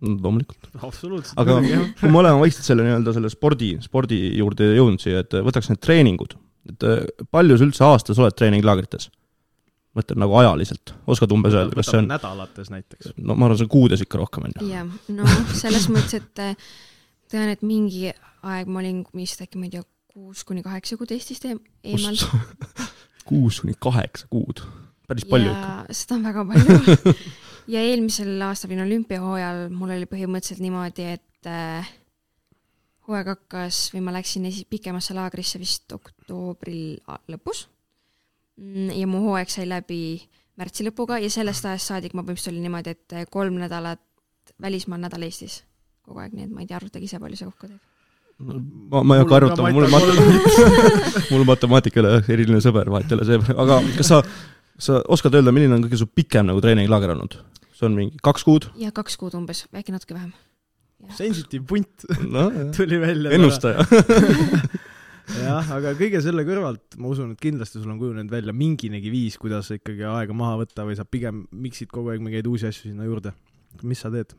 [0.00, 0.70] loomulikult.
[0.80, 1.36] absoluutselt.
[1.36, 1.58] aga
[2.00, 5.82] kui me oleme vaikselt selle nii-öelda selle spordi, spordi juurde jõudnud siia, et võtaks need
[5.82, 9.10] treeningud, et äh, palju sa üldse aastas oled treeninglaagrites?
[9.96, 13.10] mõtlen nagu ajaliselt, oskad umbes öelda, kas see on, nädalates näiteks.
[13.18, 14.68] no ma arvan, see on kuudes ikka rohkem, on ju.
[14.70, 15.26] jah, no
[15.58, 16.68] selles mõttes, et äh,
[17.30, 18.12] tean, et mingi
[18.46, 22.18] aeg ma olin vist äkki, ma ei tea, kuus kuni kaheksa kuud Eestist eem- eemal.
[23.30, 24.62] kuus kuni kaheksa kuud,
[25.10, 25.74] päris palju ikka.
[25.90, 27.14] ja seda on väga palju.
[27.74, 31.90] ja eelmisel aastal olin olümpiahooajal, mul oli põhimõtteliselt niimoodi, et äh,
[33.10, 37.66] hooaeg hakkas või ma läksin esi-, pikemasse laagrisse vist oktoobri lõpus.
[38.94, 40.20] ja mu hooaeg sai läbi
[40.60, 44.00] märtsi lõpuga ja sellest ajast saadik ma põhimõtteliselt oli niimoodi, et äh, kolm nädalat
[44.60, 45.62] välismaal, nädal Eestis
[46.06, 47.80] kogu aeg, nii et ma ei tea, arvutage ise, palju see kokku teeb.
[48.90, 50.66] ma, ma ei hakka arvutama, mul on matemaatika,
[51.30, 54.20] mul on matemaatika üle eriline sõber, vahet ei ole see, aga kas sa,
[54.80, 57.40] sa oskad öelda, milline on kõige su pikem nagu treeninglaager olnud?
[57.80, 58.70] see on mingi kaks kuud?
[58.80, 60.34] ja kaks kuud umbes, äkki natuke vähem.
[61.16, 63.32] Sensitive punt noh, tuli välja.
[63.36, 63.84] ennustaja.
[65.44, 69.38] jah, aga kõige selle kõrvalt ma usun, et kindlasti sul on kujunenud välja minginegi viis,
[69.40, 73.08] kuidas ikkagi aega maha võtta või sa pigem miksid kogu aeg mingeid uusi asju sinna
[73.08, 73.34] juurde.
[73.82, 74.34] mis sa teed?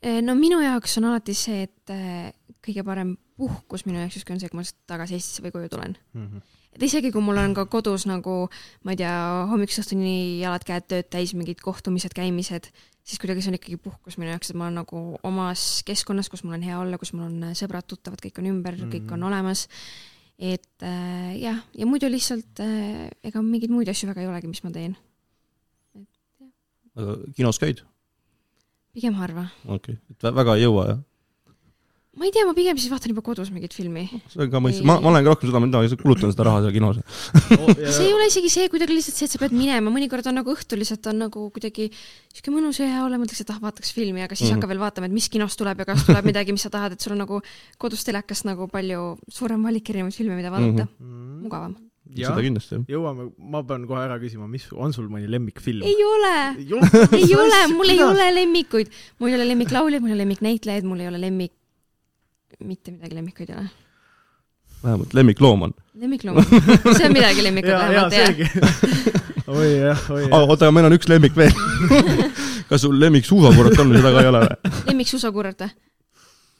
[0.00, 2.30] Eh, no minu jaoks on alati see, et eh,
[2.64, 5.98] kõige parem puhkus minu jaoks justkui on see, kui ma tagasi Eestisse või koju tulen.
[6.78, 8.44] Et isegi kui mul on ka kodus nagu,
[8.86, 9.14] ma ei tea,
[9.50, 12.70] hommikust õhtuni jalad-käed tööd täis, mingid kohtumised, käimised,
[13.02, 16.44] siis kuidagi see on ikkagi puhkus minu jaoks, et ma olen nagu omas keskkonnas, kus
[16.46, 18.94] mul on hea olla, kus mul on sõbrad-tuttavad, kõik on ümber mm, -hmm.
[18.94, 19.66] kõik on olemas.
[20.38, 24.62] et äh, jah, ja muidu lihtsalt äh, ega mingeid muid asju väga ei olegi, mis
[24.62, 24.96] ma teen.
[26.94, 27.82] aga kinos käid?
[28.94, 29.48] pigem harva.
[29.66, 31.00] okei okay., et vä- väga ei jõua jah?
[32.18, 34.06] Ma ei tea, ma pigem siis vaatan juba kodus mingit filmi.
[34.32, 36.74] see on ka mõistlik, ma, ma olen ka rohkem seda, ma kulutan seda raha seal
[36.76, 37.00] kinos.
[37.96, 40.54] see ei ole isegi see kuidagi lihtsalt see, et sa pead minema, mõnikord on nagu
[40.54, 41.88] õhtul lihtsalt on nagu kuidagi
[42.34, 44.58] siuke mõnus ja hea olla, mõtleks, et ah, vaataks filmi, aga siis mm.
[44.58, 47.04] hakka veel vaatama, et mis kinost tuleb ja kas tuleb midagi, mis sa tahad, et
[47.04, 47.42] sul on nagu
[47.82, 50.96] kodus telekast nagu palju suurem valik erinevaid filme, mida vaadata mm.
[50.98, 51.44] -hmm.
[51.44, 51.76] mugavam.
[52.08, 52.84] jah seda, kindlasti jah.
[52.94, 55.84] jõuame, ma pean kohe ära küsima, mis, on sul mõni lemmikfilm?
[55.84, 60.12] ei ole, ei ole, ei ole, mul ei ole lemmikuid, mul ei ole lemmiklauljaid, mul
[60.12, 61.52] ei ole lemmiknäitlejaid, mul ei ole lemmik,
[62.64, 63.68] mitte midagi lemmikuid ei ole.
[64.82, 65.74] vähemalt lemmikloom on.
[65.94, 66.42] lemmikloom,
[66.96, 68.78] see on midagi lemmikut ja, ja vähemalt jah.
[69.58, 70.38] oi jah, oi jah.
[70.40, 71.54] oota, aga meil on üks lemmik veel.
[72.70, 74.72] kas sul lemmik suusakurat on või seda ka ei ole või?
[74.90, 75.74] lemmiksuusakurrt või?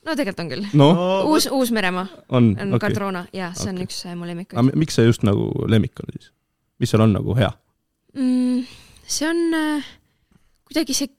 [0.08, 0.66] no tegelikult on küll.
[0.78, 2.82] noh, uus, Uus-Meremaa on, on okei.
[2.86, 3.90] Cardrona, jah, see on Okei.
[3.90, 4.80] üks äh, mu lemmikuid aga.
[4.80, 6.32] miks see just nagu lemmik on siis?
[6.80, 7.50] mis seal on nagu hea?
[8.14, 8.66] mm,.
[9.06, 9.90] see on äh,
[10.68, 11.12] kuidagi see,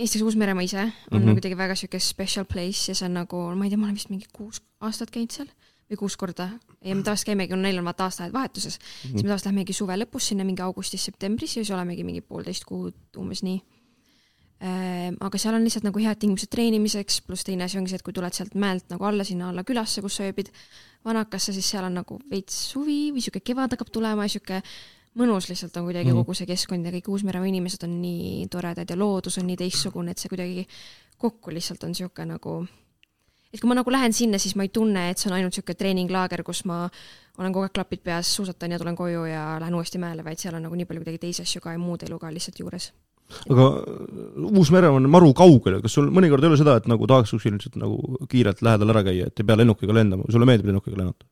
[0.00, 1.18] Eestis Uus-Meremaa ise on mm.
[1.24, 1.32] -hmm.
[1.38, 4.10] kuidagi väga siuke special place ja see on nagu, ma ei tea, ma olen vist
[4.10, 5.50] mingi kuus aastat käinud seal
[5.90, 6.46] või kuus korda
[6.80, 9.10] ja me tavaliselt käimegi, neil on vaata aastaajad vahetuses mm, -hmm.
[9.10, 12.94] siis me tavaliselt lähmegi suve lõpus sinna mingi augustis-septembris ja siis olemegi mingi poolteist kuud
[13.18, 13.60] umbes nii.
[15.20, 18.12] aga seal on lihtsalt nagu head tingimused treenimiseks, pluss teine asi ongi see, et kui
[18.12, 20.50] tuled sealt mäelt nagu alla sinna alla külasse, kus sa ööbid
[21.04, 24.60] vanakasse, siis seal on nagu veits suvi või sihuke kevad hakkab tulema ja sihuke
[25.18, 26.20] mõnus lihtsalt on kuidagi mm.
[26.20, 30.14] kogu see keskkond ja kõik Uus-Meremaa inimesed on nii toredad ja loodus on nii teistsugune,
[30.14, 30.66] et see kuidagi
[31.20, 32.60] kokku lihtsalt on sihuke nagu
[33.50, 35.74] et kui ma nagu lähen sinna, siis ma ei tunne, et see on ainult sihuke
[35.78, 36.84] treeninglaager, kus ma
[37.40, 40.58] olen kogu aeg klapid peas, suusatan ja tulen koju ja lähen uuesti mäele, vaid seal
[40.58, 42.90] on nagu nii palju kuidagi teisi asju ka ja muud elu ka lihtsalt juures.
[43.50, 43.66] aga
[44.50, 47.78] Uus-Meremaa on maru kaugel, kas sul mõnikord ei ole seda, et nagu tahaks kuskil lihtsalt
[47.82, 51.26] nagu kiirelt lähedal ära käia, et ei pea lennukiga lendama, sulle meeldib lennukiga lennata?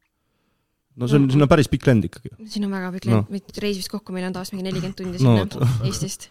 [0.99, 1.33] No see on, No.
[1.35, 2.31] sinna on päris pikk lend ikkagi.
[2.51, 5.19] siin on väga pikk lend no., reis vist kokku meil on taas mingi nelikümmend tundi
[5.23, 6.29] sinna no, Eestist.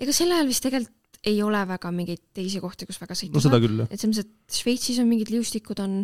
[0.00, 0.92] ega sel ajal vist tegelikult
[1.26, 3.86] ei ole väga mingeid teisi kohti, kus väga sõita no seda jah.
[3.90, 5.94] et selles mõttes, et Šveitsis on mingid liustikud on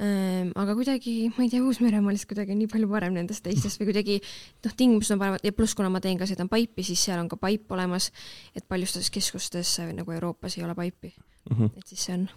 [0.00, 3.88] ähm,, aga kuidagi, ma ei tea, Uus-Meremaa lihtsalt kuidagi nii palju parem nendest teistest või
[3.90, 7.18] kuidagi noh, tingimused on paremad ja pluss, kuna ma teen ka sõidan paipi, siis seal
[7.24, 8.10] on ka paip olemas,
[8.54, 11.12] et paljustes keskustes nagu Euroopas ei ole paipi,
[11.50, 11.72] Mhm.
[11.80, 12.28] et siis see on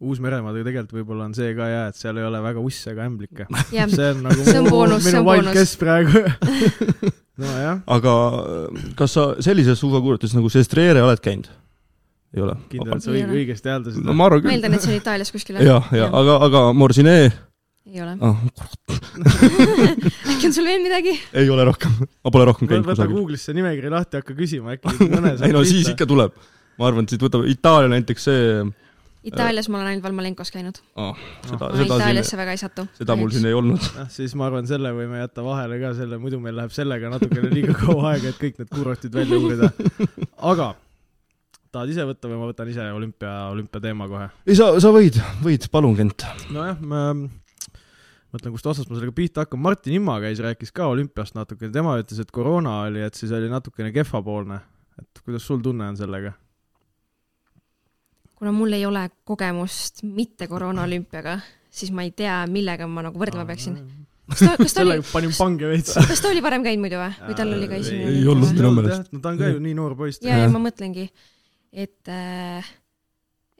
[0.00, 3.44] Uus-Meremaad tegelikult võib-olla on see ka jaa, et seal ei ole väga usse ega ämblikke.
[3.76, 6.22] jah, see on nagu See on mu- boonus, minu guess praegu.
[7.40, 11.50] nojah, aga äh, kas sa sellises suusakuuratis nagu Sestriere oled käinud?
[12.30, 12.54] ei ole?
[12.70, 14.14] kindel, et sa Ei õig- õigesti hääldasid no.
[14.14, 14.54] ma arvan ma küll.
[14.56, 17.24] eeldan, et see on Itaalias kuskil jah, ja aga, aga Morsinee
[17.90, 18.12] ei ole.
[18.22, 18.36] ah,
[20.30, 21.16] äkki on sul veel midagi?
[21.34, 23.16] ei ole rohkem, ma pole rohkem käinud võta kusagil.
[23.18, 25.90] Google'is see nimekiri lahti, hakka küsima, äkki mõne ei no siis.
[25.92, 26.36] ikka tuleb.
[26.78, 28.44] ma arvan, et siit võtab Itaalia näiteks see
[29.26, 30.78] Itaalias ma olen ainult Valmalenkos käinud.
[30.96, 32.84] ah,, seda, ma seda siin, Itaaliasse väga ei satu.
[32.96, 33.88] seda mul siin ei olnud.
[33.98, 37.50] noh, siis ma arvan, selle võime jätta vahele ka selle, muidu meil läheb sellega natukene
[37.52, 39.70] liiga kaua aega, et kõik need kurortid välja uurida.
[40.52, 40.72] aga
[41.70, 44.30] tahad ise võtta või ma võtan ise olümpia, olümpiateema kohe?
[44.48, 46.24] ei sa, sa võid, võid, palun, Kent.
[46.54, 51.36] nojah, ma mõtlen, kust otsast ma sellega pihta hakkan, Martin Imma käis, rääkis ka olümpiast
[51.36, 54.62] natukene, tema ütles, et koroona oli, et siis oli natukene kehvapoolne.
[55.00, 56.32] et kuidas sul tunne on sellega?
[58.40, 61.38] Kuna mul ei ole kogemust mitte koroonaolümpiaga,
[61.70, 63.76] siis ma ei tea, millega ma nagu võrdlema peaksin.
[64.30, 65.00] kas ta, kas ta oli,
[65.68, 65.96] veits.
[66.08, 68.14] kas ta oli varem käinud muidu või, või tal oli ka esimene?
[68.16, 69.12] Ei olnud minu meelest.
[69.12, 70.22] no ta on ka ju nii noor poiss.
[70.24, 71.10] ja, ja ma mõtlengi,
[71.84, 72.72] et äh,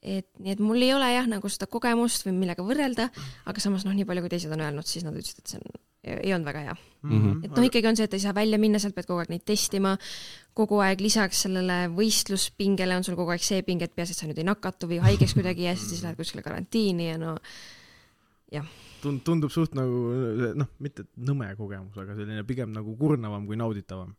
[0.00, 3.10] et nii, et mul ei ole jah, nagu seda kogemust või millega võrrelda,
[3.48, 5.80] aga samas noh, nii palju kui teised on öelnud, siis nad ütlesid, et see on,
[6.16, 6.76] ei olnud väga hea.
[7.04, 7.34] Mhm.
[7.44, 9.44] et noh, ikkagi on see, et ei saa välja minna, sealt pead kogu aeg neid
[9.48, 9.94] testima,
[10.56, 14.28] kogu aeg lisaks sellele võistluspingele on sul kogu aeg see pinge, et peaasi, et sa
[14.28, 17.36] nüüd ei nakatu või haigeks kuidagi ja siis lähed kuskile karantiini ja no
[19.02, 20.02] tund-, tundub suht nagu
[20.58, 24.14] noh, mitte nõme kogemus, aga selline pigem nagu kurnavam kui nauditavam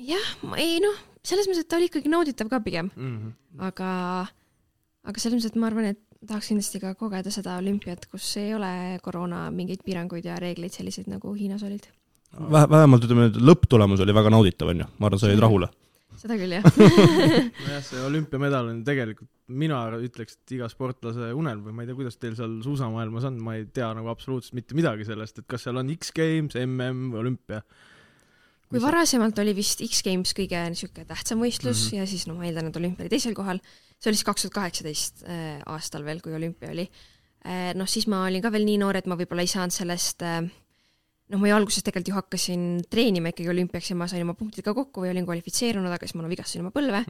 [0.00, 3.16] jah, ei noh, selles mõttes, et ta oli ikkagi nauditav ka pigem, mm.
[3.16, 3.64] -hmm.
[3.68, 3.90] aga,
[5.04, 8.54] aga selles mõttes, et ma arvan, et tahaks kindlasti ka kogeda seda olümpiat, kus ei
[8.54, 11.88] ole koroona mingeid piiranguid ja reegleid selliseid nagu Hiinas olid.
[12.30, 14.86] Vähe, vähemalt ütleme, et lõpptulemus oli väga nauditav, onju.
[15.02, 15.66] ma arvan, sa jäid rahule.
[16.20, 16.66] seda küll jah
[17.64, 21.96] nojah, see olümpiamedal on tegelikult, mina ütleks, et iga sportlase unelm või ma ei tea,
[21.98, 25.66] kuidas teil seal suusamaailmas on, ma ei tea nagu absoluutselt mitte midagi sellest, et kas
[25.66, 27.64] seal on X-Games, MM või olümpia.
[28.70, 31.88] kui varasemalt oli vist X-Games kõige niisugune tähtsam võistlus mm.
[31.88, 31.98] -hmm.
[31.98, 33.58] ja siis no ma eeldan, et olümpia oli teisel kohal,
[33.98, 35.26] see oli siis kaks tuhat kaheksateist
[35.66, 36.86] aastal veel, kui olümpia oli.
[37.74, 40.44] noh, siis ma olin ka veel nii noor, et ma võib-olla ei saanud sellest äh,
[41.30, 44.66] noh, ma ju alguses tegelikult ju hakkasin treenima ikkagi olümpiaks ja ma sain oma punktid
[44.66, 47.04] ka kokku või olin kvalifitseerunud, aga siis ma vigastasin oma põlve.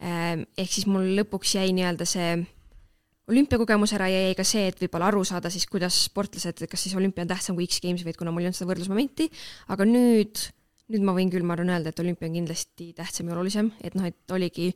[0.00, 2.30] Ähm, ehk siis mul lõpuks jäi nii-öelda see
[3.30, 6.96] olümpiakogemus ära ja jäi ka see, et võib-olla aru saada siis, kuidas sportlased, kas siis
[6.98, 9.28] olümpia on tähtsam kui X-Games või et kuna mul ei olnud seda võrdlusmomenti,
[9.70, 10.42] aga nüüd,
[10.90, 13.94] nüüd ma võin küll, ma arvan, öelda, et olümpia on kindlasti tähtsam ja olulisem, et
[13.98, 14.70] noh, et oligi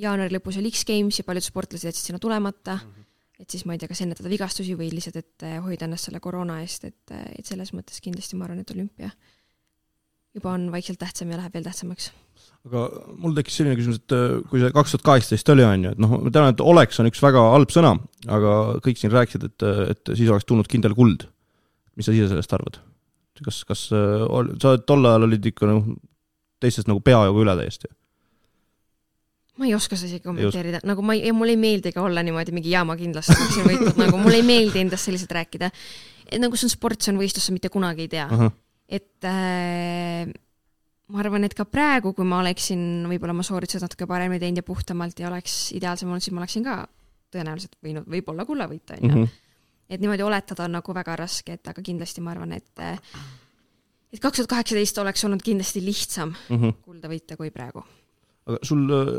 [0.00, 3.07] jaanuari lõpus oli X-Games ja paljud sportlased jätsid sinna tulemata mm, -hmm.
[3.38, 6.20] Et siis ma ei tea, kas ennetada vigastusi või lihtsalt, et eh, hoida ennast selle
[6.22, 9.12] koroona eest, et, eh, et selles mõttes kindlasti ma arvan, et olümpia
[10.36, 12.10] juba on vaikselt tähtsam ja läheb veel tähtsamaks
[12.68, 12.84] aga
[13.22, 16.02] mul tekkis selline küsimus, et äh, kui see kaks tuhat kaheksateist oli, on ju, et
[16.02, 17.94] noh, ma tean, et oleks on üks väga halb sõna,
[18.28, 21.26] aga kõik siin rääkisid, et, et siis oleks tulnud kindel kuld.
[21.98, 22.80] mis sa ise sellest arvad?
[23.44, 24.26] kas, kas äh,
[24.62, 25.86] sa tol ajal olid ikka noh,
[26.62, 27.90] teistest nagu peajagu üle täiesti?
[29.58, 32.54] Ma ei oska seda isegi kommenteerida, nagu ma ei, mulle ei meeldi ka olla niimoodi
[32.54, 35.70] mingi jaa, ma kindlasti oleksin võitnud, nagu mulle ei meeldi endast selliselt rääkida.
[36.28, 38.50] et nagu see on sport, see on võistlus, sa mitte kunagi ei tea.
[38.88, 40.30] et äh,
[41.08, 44.66] ma arvan, et ka praegu, kui ma oleksin võib-olla oma sooritused natuke paremini teinud ja
[44.66, 46.78] puhtamalt ja oleks ideaalsem olnud, siis ma oleksin ka
[47.34, 49.12] tõenäoliselt võinud võib-olla kulla võita, onju.
[49.14, 49.36] Mhm.
[49.88, 52.86] et niimoodi oletada on nagu väga raske, et aga kindlasti ma arvan, et
[54.12, 56.82] et kaks tuhat kaheksateist oleks olnud kindlasti lihtsam mm -hmm.
[56.84, 57.84] kulda võita kui praegu.
[58.48, 59.14] Aga sul äh,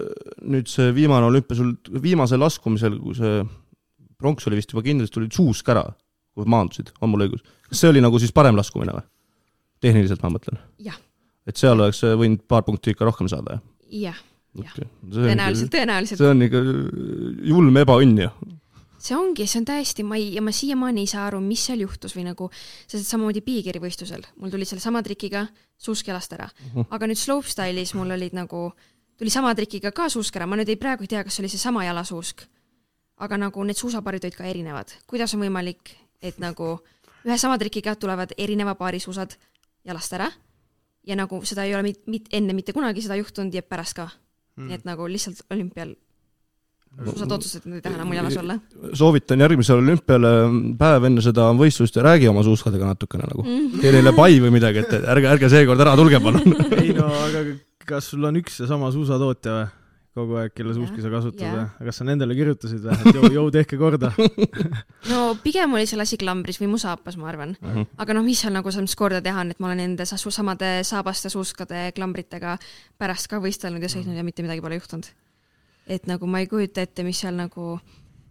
[0.49, 3.43] nüüd see viimane olümpia, sul viimasel laskumisel, kui see
[4.19, 5.85] pronks oli vist juba kindlasti, tulid suusk ära,
[6.35, 7.45] kui maandusid, on mul õigus?
[7.69, 9.05] kas see oli nagu siis parem laskumine või?
[9.83, 10.59] tehniliselt ma mõtlen.
[11.47, 13.59] et seal oleks võinud paar punkti ikka rohkem saada,
[13.93, 14.17] jah?
[14.57, 14.79] jah, jah.
[15.13, 16.21] tõenäoliselt, tõenäoliselt.
[16.21, 16.63] see on ikka
[17.53, 18.31] julm ebaõnn ju
[18.99, 21.83] see ongi, see on täiesti, ma ei, ja ma siiamaani ei saa aru, mis seal
[21.85, 22.49] juhtus või nagu,
[22.89, 25.45] sest samamoodi piigiri võistlusel, mul tulid selle sama trikiga
[25.79, 26.63] suusk jalast ära uh.
[26.65, 26.79] Mhm.
[26.79, 26.89] -huh.
[26.95, 28.69] aga nüüd slopestyle'is mul olid nagu,
[29.19, 31.51] tuli sama trikiga ka suusk ära, ma nüüd ei, praegu ei tea, kas see oli
[31.51, 32.47] seesama jalasuusk.
[33.19, 34.95] aga nagu need suusaparid olid ka erinevad.
[35.08, 36.77] kuidas on võimalik, et nagu
[37.25, 39.36] ühe sama trikiga tulevad erineva paari suusad
[39.86, 40.29] jalast ära
[41.08, 44.08] ja nagu seda ei ole mit, mit, enne mitte kunagi seda juhtunud ja pärast ka
[44.08, 44.67] mm..
[44.67, 45.95] nii et nagu lihtsalt olümpial
[47.05, 48.58] suusad otsustasid, et nad ei taha enam jalas olla.
[48.97, 50.32] soovitan järgmisele olümpiale
[50.79, 53.82] päev enne seda võistlust ja räägi oma suuskadega natukene nagu mm..
[53.84, 57.43] tee neile pai või midagi, et ärge, ärge seekord ära tulge palun ei no aga
[57.89, 59.67] kas sul on üks ja sama suusatootja või?
[60.19, 61.88] kogu aeg, kelle suuski sa kasutad või?
[61.88, 64.10] kas sa nendele kirjutasid või, et jõu, jõu tehke korda
[65.12, 67.69] no pigem oli seal asi klambris või mu saapas, ma arvan uh.
[67.78, 67.88] -huh.
[68.04, 71.32] aga noh, mis seal nagu mõttes korda teha on, et ma olen nende samade saabaste,
[71.32, 72.58] suuskade, klambritega
[72.97, 75.08] pärast ka võistelnud ja sõitnud ja mitte midagi pole juhtunud.
[75.88, 77.78] et nagu ma ei kujuta ette, mis seal nagu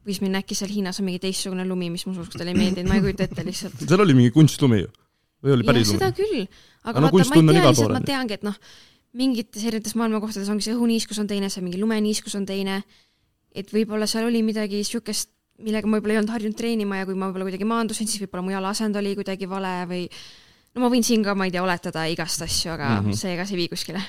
[0.08, 2.98] võis minna, äkki seal Hiinas on mingi teistsugune lumi, mis mu suuskadele ei meeldinud, ma
[2.98, 3.82] ei kujuta ette lihtsalt.
[3.88, 4.92] seal oli mingi kunstlumi ju?
[5.44, 6.00] või oli päris lumi?
[6.00, 6.46] seda küll,
[6.82, 8.56] aga no, vaata, ma ei tea, lihtsalt ma teangi, et noh,
[9.16, 12.82] mingites erinevates maailmakohtades ongi see õhuniiskus on teine, see mingi lumeniiskus on teine,
[13.56, 15.30] et võib-olla seal oli midagi niisugust,
[15.64, 18.44] millega ma võib-olla ei olnud harjunud treenima ja kui ma võib-olla kuidagi maandusin, siis võib-olla
[18.46, 20.04] mu jalaasend oli kuidagi vale või
[20.74, 23.22] no ma võin siin ka, ma ei tea, oletada igast asju, aga mm -hmm.
[23.22, 24.04] see ega see ei vii kuskile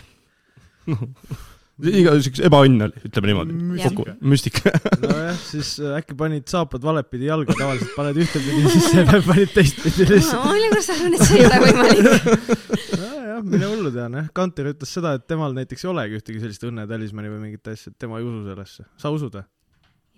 [1.87, 4.15] iga siukse ebaõnn oli, ütleme niimoodi.
[4.27, 4.73] müstika.
[4.99, 10.09] nojah, siis äh, äkki panid saapad valepidi jalga, tavaliselt paned ühtepidi, siis see panid teistpidi
[10.11, 10.43] lihtsalt.
[10.43, 13.17] ma millegipärast arvan, et see ei ole võimalik.
[13.39, 14.27] nojah, mine hullu tean, jah.
[14.35, 17.99] Kanter ütles seda, et temal näiteks ei olegi ühtegi sellist õnnetalismani või mingit asja, et
[18.01, 18.85] tema ei usu sellesse.
[18.99, 19.47] sa usud või?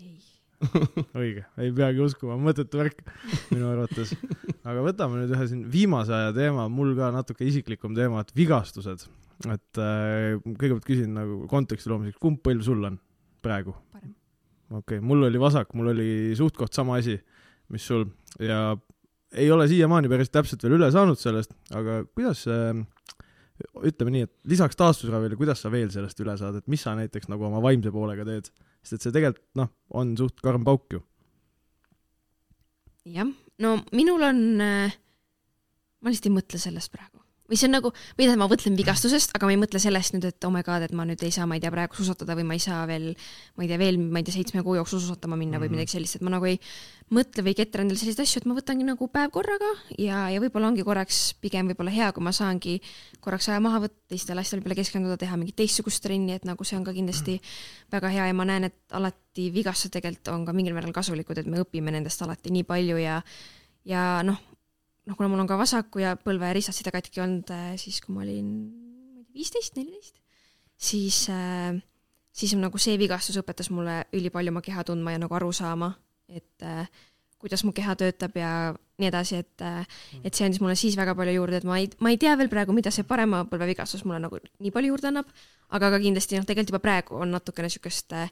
[0.02, 0.20] ei
[1.24, 3.02] õige, ei peagi uskuma, mõttetu värk
[3.50, 4.14] minu arvates.
[4.62, 9.08] aga võtame nüüd ühe siin viimase aja teema, mul ka natuke isiklikum teema, et vigastused
[9.50, 13.00] et äh, kõigepealt küsin nagu konteksti loomiseks, kumb põlv sul on
[13.42, 13.74] praegu?
[14.72, 16.08] okei okay,, mul oli vasak, mul oli
[16.38, 17.18] suht-koht sama asi,
[17.74, 18.06] mis sul
[18.40, 18.76] ja
[19.32, 22.76] ei ole siiamaani päris täpselt veel üle saanud sellest, aga kuidas äh,
[23.88, 27.30] ütleme nii, et lisaks taastusravile, kuidas sa veel sellest üle saad, et mis sa näiteks
[27.32, 31.02] nagu oma vaimse poolega teed, sest et see tegelikult noh, on suht karm pauk ju.
[33.10, 33.30] jah,
[33.62, 35.00] no minul on äh,,
[36.02, 37.21] ma lihtsalt ei mõtle sellest praegu
[37.52, 40.30] või see on nagu, või tähendab, ma mõtlen vigastusest, aga ma ei mõtle sellest nüüd,
[40.30, 42.48] et oh my god, et ma nüüd ei saa, ma ei tea, praegu suusatada või
[42.48, 43.12] ma ei saa veel,
[43.60, 45.66] ma ei tea, veel, ma ei tea, seitsme kuu jooksul suusatama minna mm -hmm.
[45.66, 45.76] või mhm.
[45.82, 46.60] midagi sellist, et ma nagu ei
[47.12, 49.68] mõtle või ketra endale selliseid asju, et ma võtangi nagu päev korraga
[50.00, 52.80] ja, ja võib-olla ongi korraks pigem võib-olla hea, kui ma saangi
[53.20, 56.78] korraks aja maha võtta, teistele asjadele peale keskenduda, teha mingit teistsugust trenni, et nagu see
[56.78, 57.92] on ka kindlasti mm -hmm.
[57.92, 61.48] väga hea ja ma näen, et alati vigastused tegelikult on ka mingil määral kasulikud, et
[61.48, 63.22] me õpime nendest alati nii palju ja
[63.86, 64.38] ja noh,
[65.12, 68.24] noh, kuna mul on ka vasaku ja põlve ristaside katki olnud äh, siis, kui ma
[68.24, 68.52] olin
[69.36, 70.16] viisteist, neliteist,
[70.80, 71.76] siis äh,,
[72.32, 75.92] siis nagu see vigastus õpetas mulle ülipalju oma keha tundma ja nagu aru saama,
[76.32, 76.88] et äh,
[77.42, 78.72] kuidas mu keha töötab ja
[79.02, 79.84] nii edasi, et äh,
[80.24, 82.52] et see andis mulle siis väga palju juurde, et ma ei, ma ei tea veel
[82.52, 85.32] praegu, mida see parema põlve vigastus mulle nagu nii palju juurde annab,
[85.76, 88.32] aga ka kindlasti noh, tegelikult juba praegu on natukene niisugust äh,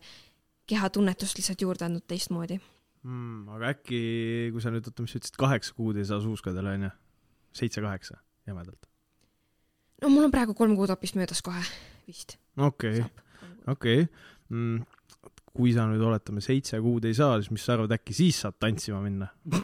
[0.70, 2.60] kehatunnetust lihtsalt juurde andnud teistmoodi
[3.04, 3.50] mm,.
[3.56, 4.02] aga äkki,
[4.54, 6.92] kui sa nüüd, oota, mis sa ütlesid, kaheksa kuud ei saa suuskadele, onju?
[7.60, 8.90] seitse-kaheksa, jämedalt.
[10.04, 11.64] no mul on praegu kolm kuud hoopis möödas kohe,
[12.08, 12.38] vist.
[12.58, 13.04] okei,
[13.72, 14.06] okei.
[14.50, 14.84] Mm,
[15.60, 18.56] kui sa nüüd oletame seitse kuud ei saa, siis mis sa arvad, äkki siis saad
[18.62, 19.28] tantsima minna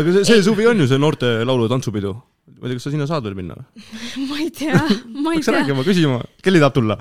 [0.00, 2.12] aga see, see suvi on ju see noorte laulu- ja tantsupidu
[2.60, 3.66] ma ei tea, kas sa sinna saad veel minna või?
[4.30, 4.80] ma ei tea,
[5.16, 5.54] ma ei tea.
[5.56, 6.96] rääkima, küsima, Kelly tahab tulla.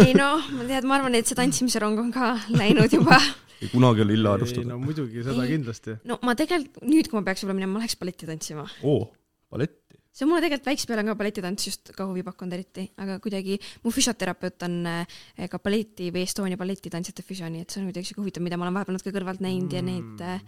[0.00, 3.18] ei noh, ma tean, ma arvan, et see tantsimise rong on ka läinud juba.
[3.72, 4.78] kunagi oli illa ei arvestada no.
[4.82, 5.52] muidugi, seda Ei.
[5.54, 5.96] kindlasti.
[6.10, 8.66] no ma tegelikult nüüd, kui ma peaks võib-olla minema, ma läheks balletti tantsima.
[8.82, 9.06] oo,
[9.52, 9.98] balletti.
[10.14, 13.56] see on mulle tegelikult väikse peale ka balletitants just ka huvi pakkunud eriti, aga kuidagi
[13.84, 18.10] mu füsioterapeut on äh, ka balleti või Estonia balletitantsijate füsio, nii et see on kuidagi
[18.12, 20.38] siuke huvitav, mida ma olen vahepeal natuke kõrvalt näinud ja neid äh,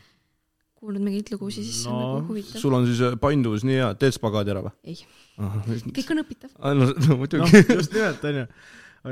[0.77, 2.61] kuulnud mingeid lugusid, siis see on No, nagu huvitav.
[2.61, 4.75] sul on siis äh, painduvus nii hea, teed spagaadi ära või?
[4.93, 4.99] Ei.
[5.41, 5.49] no
[5.97, 6.53] kõik on õpitav.
[6.61, 7.63] no noh muidugi.
[7.79, 8.45] just nimelt, onju.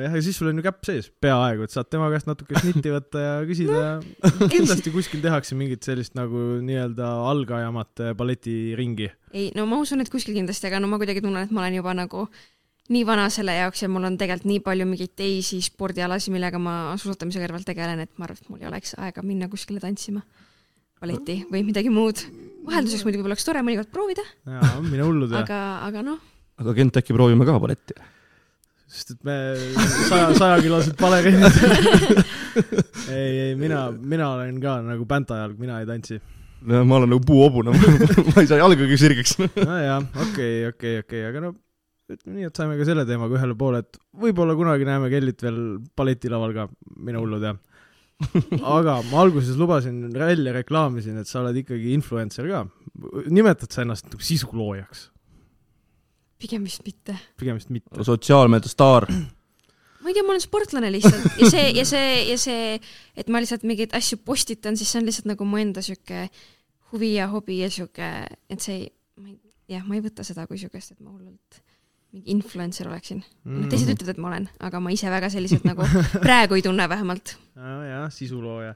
[0.03, 2.93] jah, ja siis sul on ju käpp sees, peaaegu, et saad tema käest natuke snitti
[2.95, 9.11] võtta ja küsida ja kindlasti kuskil tehakse mingit sellist nagu nii-öelda algajamat balletiringi.
[9.33, 11.79] ei, no ma usun, et kuskil kindlasti, aga no ma kuidagi tunnen, et ma olen
[11.81, 12.27] juba nagu
[12.93, 16.75] nii vana selle jaoks ja mul on tegelikult nii palju mingeid teisi spordialasid, millega ma
[17.01, 20.25] suusatamise kõrvalt tegelen, et ma arvan, et mul ei oleks aega minna kuskile tantsima.
[21.01, 22.21] balletti või midagi muud.
[22.65, 25.41] vahelduseks muidugi oleks tore mõnikord proovida, jaa, mine hullu tee.
[25.41, 26.21] aga, aga noh,
[26.61, 27.97] aga Kent, äkki proovime ka balletti?
[28.95, 29.35] Sest et me
[30.07, 31.59] saja, sajakilosed baleriinid.
[33.17, 36.21] ei, ei mina, mina olen ka nagu bäntajalg, mina ei tantsi.
[36.65, 37.75] ma olen nagu puuhobune,
[38.31, 39.37] ma ei saa jalgagi sirgeks.
[39.59, 41.55] nojah, okei, okei, okei, aga no
[42.13, 45.61] ütleme nii, et saime ka selle teemaga ühele poole, et võib-olla kunagi näeme Kellit veel
[45.97, 46.67] balletilaval ka,
[47.01, 47.55] mine hullu tea.
[48.77, 52.63] aga ma alguses lubasin välja, reklaamisin, et sa oled ikkagi influencer ka.
[53.27, 55.09] nimetad sa ennast nagu sisuloojaks?
[56.41, 57.17] Pigem vist mitte.
[57.41, 58.05] pigem vist mitte.
[58.05, 59.09] sotsiaalmeedia staar.
[59.11, 62.75] ma ei tea, ma olen sportlane lihtsalt ja see, ja see, ja see,
[63.17, 66.27] et ma lihtsalt mingeid asju postitan, siis see on lihtsalt nagu mu enda sihuke
[66.93, 68.11] huvi ja hobi ja sihuke,
[68.51, 69.39] et see ei, ma ei,
[69.77, 71.63] jah, ma ei võta seda kui siukest, et ma hullult
[72.15, 73.67] mingi influencer oleksin mm..
[73.73, 75.87] teised ütlevad, et ma olen, aga ma ise väga selliselt nagu
[76.25, 77.35] praegu ei tunne vähemalt.
[77.59, 78.75] jah, sisulooja.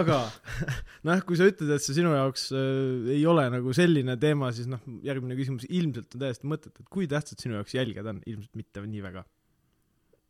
[0.00, 0.18] aga
[1.06, 4.70] noh, kui sa ütled, et see sinu jaoks äh, ei ole nagu selline teema, siis
[4.70, 8.58] noh, järgmine küsimus ilmselt on täiesti mõttetu, et kui tähtsad sinu jaoks jälgijad on, ilmselt
[8.58, 9.22] mitte nii väga.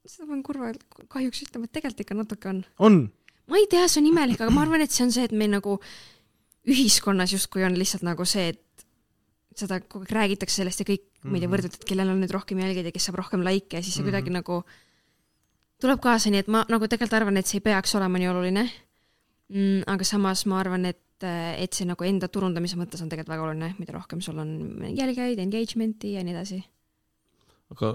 [0.07, 0.75] seda pean kurva
[1.13, 2.61] kahjuks ütlema, et tegelikult ikka natuke on.
[2.91, 3.01] on?
[3.49, 5.57] ma ei tea, see on imelik, aga ma arvan, et see on see, et meil
[5.57, 5.81] nagu
[6.67, 8.63] ühiskonnas justkui on lihtsalt nagu see, et
[9.57, 11.31] seda kogu aeg räägitakse sellest ja kõik mm, -hmm.
[11.31, 13.83] ma ei tea, võrdled, et kellel on nüüd rohkem jälgijaid ja kes saab rohkem likee
[13.83, 14.11] siis see Mhm.
[14.11, 14.61] kuidagi nagu
[15.81, 18.65] tuleb kaasa, nii et ma nagu tegelikult arvan, et see ei peaks olema nii oluline
[19.49, 19.83] mm,.
[19.87, 23.75] aga samas ma arvan, et, et see nagu enda turundamise mõttes on tegelikult väga oluline,
[23.79, 24.51] mida rohkem sul on
[24.97, 26.63] jälgijaid, engagement'i ja nii edasi.
[27.75, 27.93] aga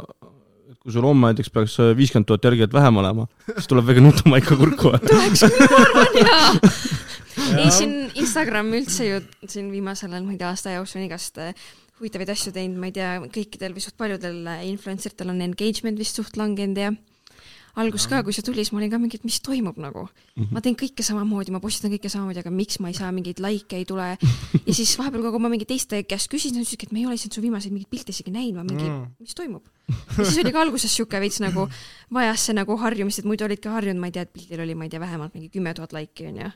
[0.82, 4.94] kui sul homme näiteks peaks viiskümmend tuhat jälgijat vähem olema, siis tuleb väike nutumaika kurku.
[5.08, 6.52] tuleks ma arvan, jaa.
[7.58, 11.40] ei, siin Instagram üldse ju siin viimasel ajal, ma ei tea, aasta jooksul on igast
[11.42, 11.54] äh,
[12.00, 16.00] huvitavaid asju teinud, ma ei tea, kõikidel või suht paljudel äh, influencer itel on engagement
[16.02, 16.92] vist suht langenud ja
[17.80, 20.08] algus ka, kui see tuli, siis ma olin ka mingi, et mis toimub nagu.
[20.52, 23.80] ma teen kõike samamoodi, ma postitan kõike samamoodi, aga miks ma ei saa mingeid likee
[23.80, 24.10] ei tule.
[24.68, 27.16] ja siis vahepeal, kui ma mingi teiste käest küsisin, nad ütlesid, et me ei ole
[27.16, 29.14] lihtsalt su viimaseid mingeid pilte isegi näinud, ma mingi Mm.
[29.24, 29.64] mis toimub.
[30.18, 31.70] ja siis oli ka alguses sihuke veits nagu
[32.12, 34.76] vajas see nagu harjumist, et muidu olid ka harjunud, ma ei tea, et pildil oli,
[34.76, 36.52] ma ei tea, vähemalt mingi kümme tuhat laiki onju.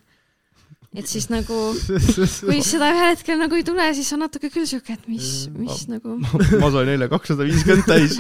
[0.96, 1.58] Et siis nagu,
[2.48, 5.86] kui seda ühel hetkel nagu ei tule, siis on natuke küll sihuke, et mis, mis
[5.92, 6.18] nagu.
[6.62, 8.18] ma sain eile kakssada viiskümmend täis.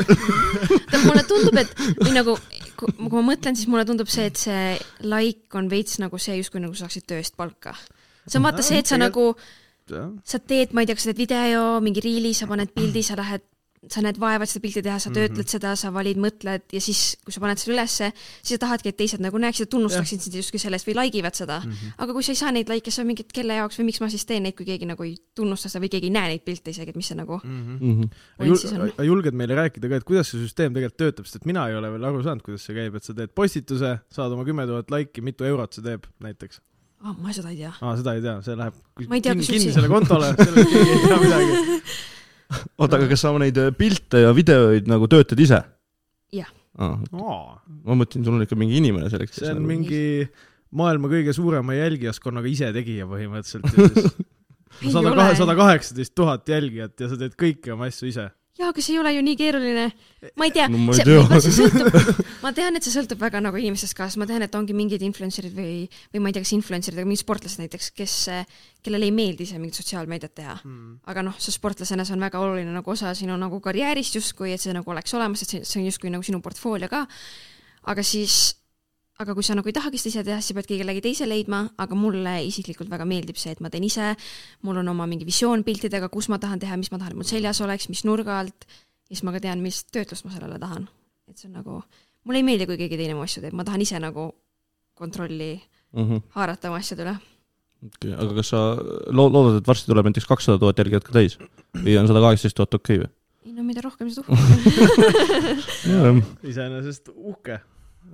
[1.07, 2.37] mulle tundub, et või nagu,
[2.79, 4.63] kui ma mõtlen, siis mulle tundub see, et see
[5.07, 7.75] like on veits nagu see, justkui nagu sa saaksid töö eest palka.
[8.27, 9.31] see on vaata see, et sa nagu,
[10.25, 13.17] sa teed, ma ei tea, kas sa teed video, mingi riili, sa paned pildi, sa
[13.19, 13.45] lähed,
[13.91, 17.15] sa näed vaeva, et seda pilti teha, sa töötled seda, sa valid, mõtled ja siis,
[17.23, 20.35] kui sa paned selle ülesse, siis sa tahadki, et teised nagu näeksid ja tunnustaksid sind
[20.39, 21.61] justkui sellest või like ivad seda.
[21.97, 24.01] aga kui sa ei saa neid likee, siis on mingi, et kelle jaoks või miks
[24.01, 26.43] ma siis teen neid, kui keegi nagu ei tunnusta seda või keegi ei näe neid
[26.45, 28.03] pilte isegi, et mis see nagu Mhm.
[28.37, 28.91] point siis on.
[29.05, 31.91] julged meile rääkida ka, et kuidas see süsteem tegelikult töötab, sest et mina ei ole
[31.91, 35.21] veel aru saanud, kuidas see käib, et sa teed postituse, saad oma kümme tuhat laiki,
[35.21, 36.59] mitu eurot see teeb näiteks?
[37.05, 37.13] ah,.
[37.21, 37.71] ma seda ei tea.
[37.81, 40.69] aa, seda ei tea, see läheb kus- Ma ei tea, kinni, üldse- kinnisele kontole, sellest
[40.71, 41.81] keegi ei tea midagi.
[42.79, 45.61] oota, aga kas sa neid äh, pilte ja videoid nagu töötad ise?
[46.35, 46.51] Jah..
[46.75, 49.39] ma mõtlesin, sul on ikka mingi inimene selleks.
[49.39, 50.03] see on mingi
[50.75, 54.25] maailma kõige suurema jälgijaskonnaga isetegija põhimõtteliselt
[54.95, 58.27] sada kahe, sada kaheksateist tuhat jälgijat ja sa teed kõiki oma asju ise.
[58.55, 59.85] jaa, aga see ei ole ju nii keeruline.
[60.39, 61.39] ma ei tea No see, tea.
[61.43, 64.55] see sõltub, ma tean, et see sõltub väga nagu inimestest ka, sest ma tean, et
[64.57, 68.15] ongi mingid influencer'id või, või ma ei tea, kas influencer'id, aga mingid sportlased näiteks, kes,
[68.85, 70.55] kellele ei meeldi ise mingit sotsiaalmeediat teha.
[71.11, 74.63] aga noh, see sportlasena, see on väga oluline nagu osa sinu nagu karjäärist justkui, et
[74.63, 77.05] see nagu oleks olemas, et see, see on justkui nagu sinu portfoolio ka.
[77.91, 78.55] aga siis,
[79.19, 81.61] aga kui sa nagu ei tahagi seda ise teha, siis sa peadki kellegi teise leidma,
[81.77, 84.13] aga mulle isiklikult väga meeldib see, et ma teen ise,
[84.67, 87.29] mul on oma mingi visioon piltidega, kus ma tahan teha, mis ma tahan, et mul
[87.29, 88.67] seljas oleks, mis nurga alt,
[89.07, 90.89] ja siis ma ka tean, millist töötlust ma sellele tahan.
[91.29, 91.79] et see on nagu,
[92.27, 94.33] mulle ei meeldi, kui keegi teine mu asju teeb, ma tahan ise nagu
[94.95, 95.55] kontrolli
[95.95, 96.17] Mhm.
[96.35, 97.13] haarata oma asjade üle.
[97.85, 98.59] okei okay,, aga kas sa
[99.15, 101.37] loo-, loodad, et varsti tuleb näiteks kakssada tuhat jälgijat ka täis
[101.75, 103.09] või on sada kaheksateist tuhat okei või?
[103.45, 106.21] ei no mida rohkem, seda uhkem.
[106.51, 107.59] iseenesest uhke.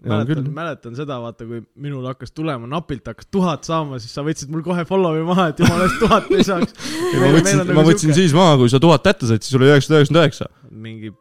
[0.02, 4.50] Mäletan mäletan seda, vaata, kui minul hakkas tulema, napilt hakkas tuhat saama, siis sa võtsid
[4.50, 6.74] mul kohe follow'i maha, et jumala eest tuhat ei saaks.
[7.22, 10.24] ma võtsin, ma võtsin siis maha, kui sa tuhat kätte said, siis oli üheksasada üheksakümmend
[10.24, 10.50] üheksa.
[10.72, 11.14] mingi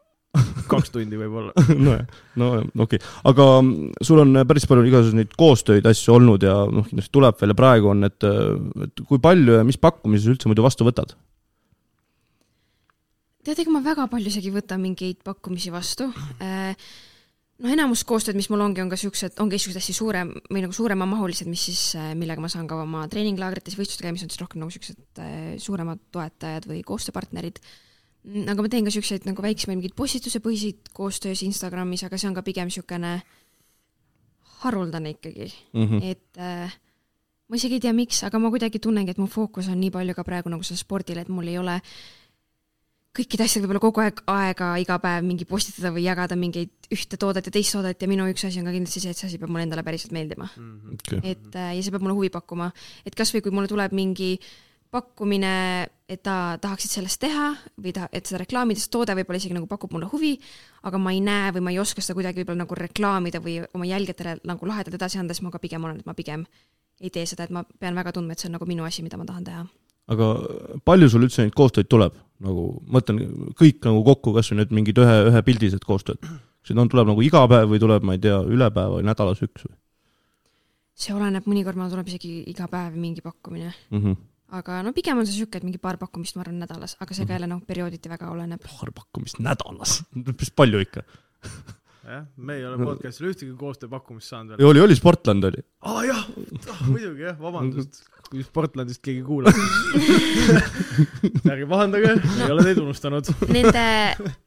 [0.71, 1.53] kaks tundi võib-olla.
[1.75, 2.05] nojah,
[2.41, 2.51] no
[2.87, 6.87] okei okay., aga mm, sul on päris palju igasuguseid neid koostöid, asju olnud ja noh,
[6.87, 8.29] kindlasti tuleb veel ja praegu on, et,
[8.87, 11.17] et kui palju ja mis pakkumisi sa üldse muidu vastu võtad?
[13.45, 16.11] tead, ega ma väga palju isegi ei võta mingeid pakkumisi vastu.
[17.61, 20.77] noh, enamus koostööd, mis mul ongi, on ka siuksed, ongi siuksed hästi suurem või nagu
[20.77, 21.85] suuremamahulised, mis siis,
[22.19, 26.03] millega ma saan ka oma treeninglaagrites, võistluste käimis on siis rohkem nagu siuksed äh, suuremad
[26.15, 27.61] toetajad või koostööpartnerid.
[28.53, 32.45] aga ma teen ka siukseid nagu väiksemaid mingeid postitusepõhiseid koostöös Instagramis, aga see on ka
[32.47, 33.21] pigem siukene
[34.61, 36.05] haruldane ikkagi Mm -hmm.
[36.05, 36.73] et äh,
[37.49, 40.15] ma isegi ei tea, miks, aga ma kuidagi tunnengi, et mu fookus on nii palju
[40.15, 41.81] ka praegu nagu sellel spordil, et mul ei ole
[43.17, 47.49] kõikide asjadega võib-olla kogu aeg aega iga päev mingi postitada või jagada mingeid ühte toodet
[47.49, 49.51] ja teist toodet ja minu üks asi on ka kindlasti see, et see asi peab
[49.51, 50.47] mulle endale päriselt meeldima.
[50.95, 51.21] Okay.
[51.23, 52.71] et äh, ja see peab mulle huvi pakkuma,
[53.07, 54.37] et kasvõi kui mulle tuleb mingi
[54.91, 55.53] pakkumine,
[56.11, 59.69] et ta tahaksid sellest teha või ta, et seda reklaamida, see toode võib-olla isegi nagu
[59.71, 60.33] pakub mulle huvi,
[60.87, 63.87] aga ma ei näe või ma ei oska seda kuidagi võib-olla nagu reklaamida või oma
[63.87, 66.47] jälgijatele nagu lahedalt edasi anda, siis ma ka pigem olen, et ma pigem
[67.01, 69.19] ei tee seda, et ma pean väga tundma, et see on nagu minu asi, mida
[69.21, 69.63] ma tahan teha.
[70.11, 70.33] Aga
[70.85, 72.17] palju sul üldse neid koostöid tuleb?
[72.41, 73.19] nagu mõtlen
[73.59, 76.23] kõik nagu kokku, kas või need mingid ühe, ühepildised koostööd.
[76.25, 79.05] kas need on, tuleb nagu iga päev või tuleb, ma ei tea, üle päeva või
[79.05, 79.77] nädalas üks või
[81.01, 84.03] see oleneb, mõnikord mul tuleb isegi iga päev mingi pakkumine, mm?
[84.03, 84.21] -hmm.
[84.61, 87.29] aga no pigem on see sihuke, et mingi paar pakkumist ma arvan nädalas, aga see
[87.29, 88.65] ka jälle noh, periooditi väga oleneb.
[88.69, 90.01] paar pakkumist nädalas,
[90.37, 91.05] päris palju ikka.
[92.05, 94.73] jah, me ei ole podcast'il ühtegi koostööpakkumist saanud veel.
[94.73, 95.65] oli, oli Sportland oli.
[95.89, 96.25] aa jah,
[96.89, 99.57] muidugi jah, vabandust, kui Sportlandist keegi kuulab.
[101.53, 102.13] ärge pahandage,
[102.45, 103.27] ei ole teid unustanud.
[103.51, 103.83] Nende,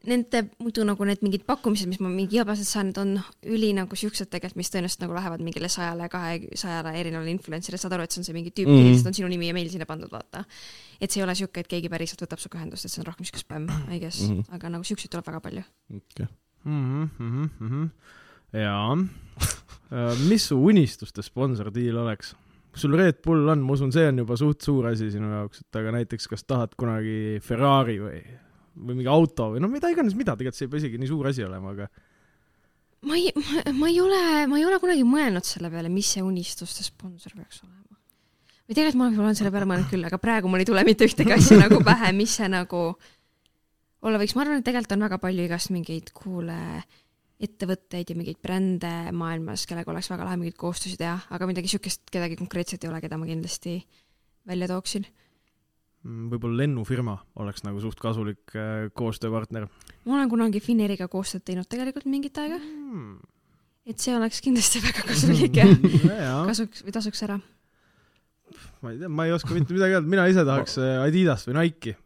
[0.07, 3.11] nende muidu nagu need mingid pakkumised, mis ma mingi igapäevaselt saan, need on
[3.55, 8.07] üli nagu siuksed tegelikult, mis tõenäoliselt nagu lähevad mingile sajale, kahesajale erinevale influencer'ile, saad aru,
[8.07, 8.73] et see on see mingi tüüp Mhm.
[8.73, 8.91] mm, -hmm.
[8.93, 10.45] lihtsalt on sinu nimi ja meil sinna pandud, vaata.
[11.01, 13.25] et see ei ole siuke, et keegi päriselt võtab sinuga ühendust, et see on rohkem
[13.25, 14.39] siuke spämm, I guess mm, Mhm.
[14.41, 14.55] -hmm.
[14.55, 15.63] aga nagu siukseid tuleb väga palju.
[15.95, 16.27] okay..
[16.65, 17.09] mm.
[17.19, 17.89] -hmm, mm -hmm.
[18.59, 18.95] jaa.
[20.29, 22.35] mis su unistuste sponsordiil oleks?
[22.73, 25.61] Kui sul Red Bull on, ma usun, see on juba suht suur asi sinu jaoks,
[25.61, 28.17] et aga näiteks kas tahad kunagi Ferrari või,
[28.73, 31.29] või mingi auto või no mida iganes, mida, tegelikult see ei pea isegi nii suur
[31.29, 31.87] asi olema, aga
[33.05, 33.29] ma ei,
[33.77, 37.61] ma ei ole, ma ei ole kunagi mõelnud selle peale, mis see unistuste sponsor peaks
[37.61, 37.99] olema.
[38.65, 41.35] või tegelikult ma olen selle peale mõelnud küll, aga praegu mul ei tule mitte ühtegi
[41.35, 42.87] asja nagu pähe, mis see nagu
[44.03, 46.81] olla võiks, ma arvan, et tegelikult on väga palju igast mingeid cool'e
[47.43, 52.07] ettevõtteid ja mingeid brände maailmas, kellega oleks väga lahe mingeid koostöösid teha, aga midagi siukest
[52.13, 53.77] kedagi konkreetset ei ole, keda ma kindlasti
[54.47, 55.05] välja tooksin.
[56.03, 59.67] mm, võib-olla lennufirma oleks nagu suht kasulik äh, koostööpartner
[60.05, 63.17] ma olen kunagi Finnairiga koostööd teinud tegelikult mingit aega, mm..
[63.89, 65.67] et see oleks kindlasti väga kasulik ja
[66.49, 67.39] kasuks või tasuks ära.
[68.83, 71.59] ma ei tea, ma ei oska mitte midagi öelda, mina ise tahaks äh, Adidast või
[71.61, 71.97] Nike'i.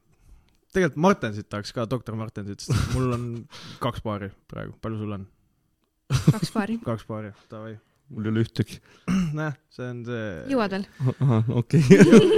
[0.74, 3.26] Tegelikult Martensit tahaks ka, doktor Martensit, sest mul on
[3.84, 5.28] kaks paari praegu, palju sul on?
[6.07, 6.80] kaks paari.
[6.86, 7.76] kaks paari, davai.
[8.13, 8.80] mul ei ole ühtegi.
[9.38, 10.26] näe, see on see.
[10.53, 10.88] jõuad veel?
[11.13, 11.84] ahah, okei.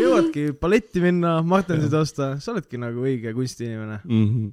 [0.05, 4.01] jõuadki balletti minna, Martensit osta, sa oledki nagu õige kunstiinimene.
[4.09, 4.51] Mhm.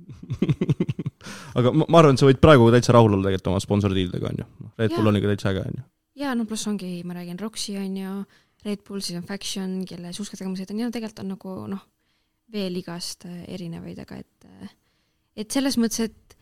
[1.59, 4.49] aga ma, ma arvan, et sa võid praegu täitsa rahul olla tegelikult oma sponsordiilidega, onju.
[4.77, 5.13] Red Bull Jaa.
[5.13, 5.87] on ikka täitsa äge, onju.
[6.23, 8.17] ja no pluss ongi, ma räägin Roxy on ju,
[8.67, 11.85] Red Bull, siis on Faction, kelle suuskadega ma sõidan ja no tegelikult on nagu noh,
[12.53, 14.71] veel igast äh, erinevaid, aga et,
[15.37, 16.37] et selles mõttes, et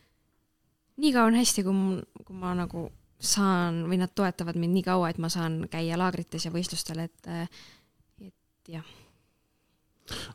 [1.01, 2.89] nii kaua on hästi, kui kui ma nagu
[3.25, 7.31] saan või nad toetavad mind nii kaua, et ma saan käia laagrites ja võistlustel, et
[7.31, 7.47] äh,
[8.69, 8.81] okei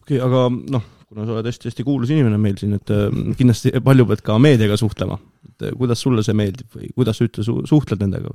[0.01, 4.07] okay,, aga noh, kuna sa oled hästi-hästi kuulus inimene meil siin, et äh, kindlasti palju
[4.09, 5.19] pead ka meediaga suhtlema.
[5.49, 8.33] et äh, kuidas sulle see meeldib või kuidas sa üldse su suhtled nendega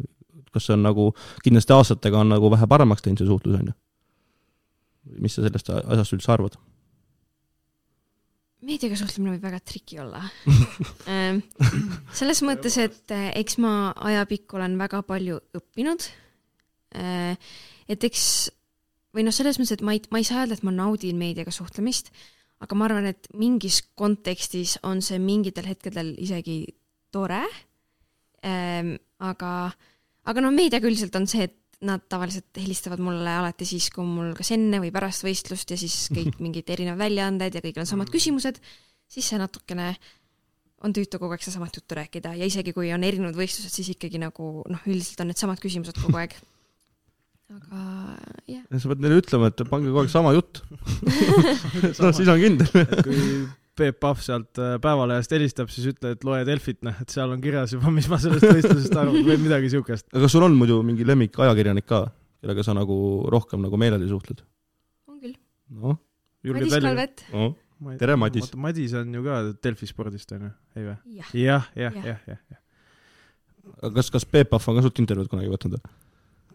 [0.55, 1.09] kas see on nagu,
[1.43, 3.75] kindlasti aastatega on nagu vähe paremaks teinud see suhtlus, onju?
[5.21, 6.55] mis sa sellest asjast üldse arvad?
[8.65, 10.25] Meediaga suhtlemine võib väga triki olla.
[11.05, 11.43] Ähm,
[12.17, 16.07] selles mõttes, et äh, eks ma ajapikku olen väga palju õppinud.
[16.95, 18.25] et eks
[19.15, 21.53] või noh, selles mõttes, et ma ei, ma ei saa öelda, et ma naudin meediaga
[21.55, 22.09] suhtlemist,
[22.65, 26.63] aga ma arvan, et mingis kontekstis on see mingitel hetkedel isegi
[27.15, 27.43] tore.
[28.45, 29.53] aga,
[30.31, 34.33] aga no meediaga üldiselt on see, et nad tavaliselt helistavad mulle alati siis, kui mul
[34.37, 38.13] kas enne või pärast võistlust ja siis kõik mingid erinevad väljaanded ja kõigil on samad
[38.13, 38.61] küsimused,
[39.11, 39.93] siis see natukene
[40.85, 44.21] on tüütu kogu aeg sedasamat juttu rääkida ja isegi kui on erinevad võistlused, siis ikkagi
[44.21, 46.37] nagu noh, üldiselt on needsamad küsimused kogu aeg.
[47.55, 47.83] aga
[48.51, 50.65] jah, sa pead neile ütlema, et pange kogu aeg sama jutt.
[52.03, 52.89] noh, siis on kindel.
[53.07, 53.21] kui
[53.79, 57.41] Peep Pahv sealt äh, Päevalehest helistab, siis ütle, et loe Delfit, noh, et seal on
[57.43, 60.07] kirjas juba, mis ma sellest võistlusest arvan või midagi siukest.
[60.13, 62.05] aga kas sul on muidu mingi lemmik ajakirjanik ka,
[62.45, 62.97] kellega sa nagu
[63.35, 64.45] rohkem nagu meeleldi suhtled?
[65.11, 65.35] on küll.
[65.81, 65.99] noh,
[66.45, 67.55] Madis Kalvet, noh,
[67.99, 68.53] Tere, Madis.
[68.57, 70.97] Madis on ju ka Delfi spordist onju, ei või?
[71.19, 71.35] jah.
[71.35, 72.23] jah, jah, Jah.
[72.31, 75.95] jah, kas, kas Peep Pahv on ka sult intervjuud kunagi võtnud või?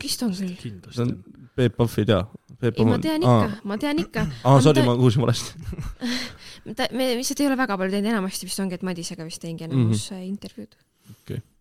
[0.03, 0.55] Vist on küll.
[0.61, 1.15] kindlasti on.
[1.59, 2.19] Peep Pahv ei tea?
[2.61, 4.25] ei, ma tean ikka, ma tean ikka.
[4.43, 5.55] aa, On sorry, ma kuulsin valesti.
[6.77, 9.67] ta, me lihtsalt ei ole väga palju teinud, enamasti vist ongi, et Madisega vist teingi
[9.67, 10.27] enamus mm -hmm.
[10.33, 10.75] intervjuud.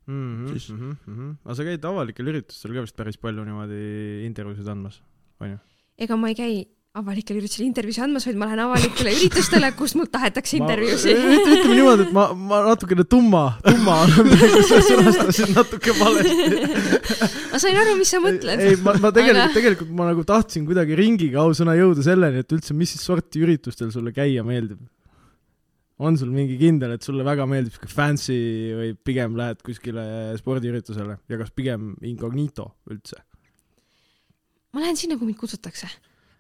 [0.07, 0.49] mm.
[0.53, 1.37] Siis- -hmm, mm -hmm.
[1.45, 5.03] aga sa käid avalikel üritustel ka vist päris palju niimoodi intervjuusid andmas,
[5.41, 5.59] onju?
[5.99, 6.55] ega ma ei käi
[6.99, 11.21] avalikel üritustel intervjuusid andmas, vaid ma lähen avalikele üritustele, kust mult tahetakse intervjuusid.
[11.39, 16.61] ütleme niimoodi, et ma, ma natukene tumma, tumma olen praegu, sa sõnastasid natuke valesti.
[17.53, 18.65] ma sain aru, mis sa mõtled.
[18.65, 22.57] ei, ma, ma tegelikult Aga-, tegelikult ma nagu tahtsin kuidagi ringiga ausõna jõuda selleni, et
[22.57, 24.83] üldse, mis sorti üritustel sulle käia meeldib?
[25.99, 28.37] on sul mingi kindel, et sulle väga meeldib siuke fancy
[28.79, 30.05] või pigem lähed kuskile
[30.39, 33.19] spordiüritusele ja kas pigem incognito üldse?
[34.73, 35.89] ma lähen sinna, kui mind kutsutakse.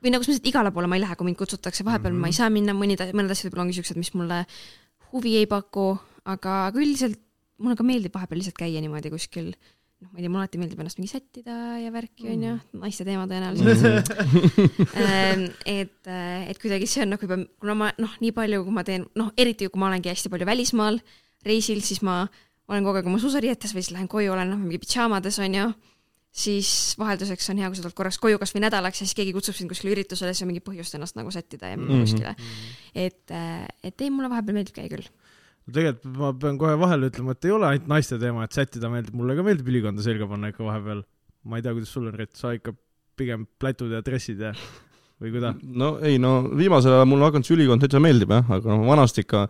[0.03, 2.25] Või nagu mõttes, et igale poole ma ei lähe, kui mind kutsutakse, vahepeal mm Mhm.
[2.25, 2.29] -hmm.
[2.29, 4.45] ma ei saa minna, mõni, mõned asjad võib-olla ongi siuksed, mis mulle
[5.13, 7.19] huvi ei paku, aga aga üldiselt
[7.59, 9.49] mulle ka meeldib vahepeal lihtsalt käia niimoodi kuskil,
[10.01, 13.25] noh, ma ei tea, mulle alati meeldib ennast mingi sättida ja värki, onju, naiste teema
[13.31, 14.13] tõenäoliselt.
[14.95, 18.85] Ähm, et, et kuidagi see on nagu juba, kuna ma noh, nii palju, kui ma
[18.87, 21.01] teen, noh, eriti kui ma olengi hästi palju välismaal
[21.47, 22.21] reisil, siis ma
[22.69, 25.73] olen kogu aeg oma suusariietes või siis lähen koju, olen noh, mingi pidžaamades onju,
[26.33, 29.57] siis vahelduseks on hea, kui sa tuled korraks koju kasvõi nädalaks ja siis keegi kutsub
[29.57, 32.05] sind kuskile üritusele, siis on mingi põhjust ennast nagu sättida ja minna Mhm.
[32.05, 32.35] kuskile.
[32.95, 33.31] et,
[33.83, 35.09] et ei, mulle vahepeal meeldib käia küll.
[35.73, 39.15] tegelikult ma pean kohe vahele ütlema, et ei ole ainult naiste teema, et sättida meeldib,
[39.15, 41.03] mulle ka meeldib ülikonda selga panna ikka vahepeal.
[41.45, 42.73] ma ei tea, kuidas sul on, Rett, sa ikka
[43.17, 44.53] pigem plätud ja dressid ja,
[45.19, 45.59] või kuidas?
[45.83, 49.25] no ei no viimasel ajal mulle hakanud see ülikond täitsa meeldib jah, aga noh, vanasti
[49.27, 49.47] ikka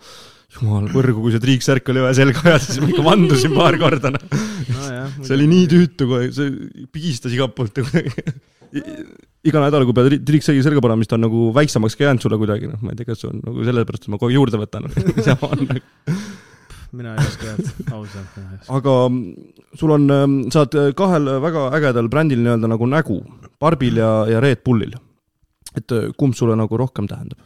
[0.56, 4.12] jumal võrgu, kui see triiksärk oli vaja selga ajada, siis ma ikka vandusin paar korda,
[4.14, 4.36] noh.
[4.72, 5.16] nojah.
[5.20, 8.24] see oli nii tüütu kohe, see pigistas igalt poolt kuidagi.
[9.48, 12.24] iga nädal, kui pead ri- triiksärgi selga panema, siis ta on nagu väiksemaks ka jäänud
[12.24, 14.38] sulle kuidagi, noh, ma ei tea, kas see on nagu sellepärast, et ma kogu aeg
[14.38, 14.88] juurde võtan.
[15.50, 16.14] on nagu.
[16.96, 18.38] mina ei oska jah, ausalt,
[18.72, 20.08] aga mm, sul on,
[20.48, 23.18] sa oled kahel väga ägedal brändil nii-öelda nagu nägu,
[23.60, 24.96] Barbil ja, ja Red Bullil.
[25.76, 27.42] Et äh, kumb sulle nagu rohkem tähendab?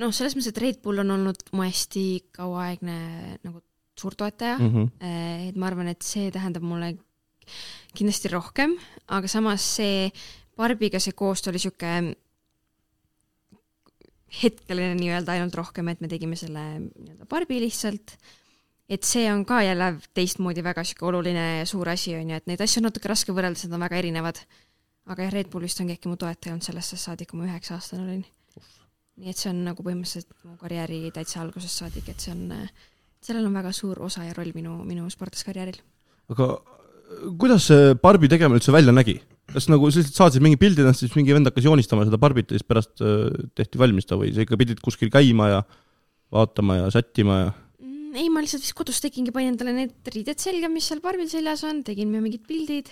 [0.00, 2.04] noh, selles mõttes, et Red Bull on olnud mu hästi
[2.34, 2.98] kauaaegne
[3.44, 3.62] nagu
[3.98, 4.70] suur toetaja mm.
[4.70, 4.90] -hmm.
[5.00, 6.96] Eh, et ma arvan, et see tähendab mulle
[7.94, 8.74] kindlasti rohkem,
[9.06, 10.10] aga samas see
[10.56, 12.14] Barbiga see koostöö oli sihuke
[14.42, 18.16] hetkeline nii-öelda ainult rohkem, et me tegime selle nii-öelda Barbi lihtsalt.
[18.88, 22.46] et see on ka jälle teistmoodi väga sihuke oluline ja suur asi on ju, et
[22.46, 24.40] neid asju on natuke raske võrrelda, sest nad on väga erinevad.
[25.10, 28.04] Aga jah, Red Bullist ongi äkki mu toetaja olnud sellest saadik, kui ma üheksa aastane
[28.06, 28.24] olin.
[29.20, 32.48] nii et see on nagu põhimõtteliselt mu karjääri täitsa algusest saadik, et see on,
[33.22, 35.78] sellel on väga suur osa ja roll minu, minu sportlaskarjääril.
[36.34, 39.20] aga äh, kuidas see Barbi tegemine üldse välja nägi?
[39.52, 42.58] kas nagu sa lihtsalt saatsid mingi pildi siis mingi vend hakkas joonistama seda Barbit ja
[42.58, 45.60] siis pärast äh, tehti valmis ta või sa ikka pidid kuskil käima ja
[46.32, 47.52] vaatama ja sättima ja
[48.14, 51.26] Mm, ei, ma lihtsalt vist kodus tegingi, panin endale need riided selga, mis seal Barbil
[51.30, 52.90] seljas on, tegin mingid pildid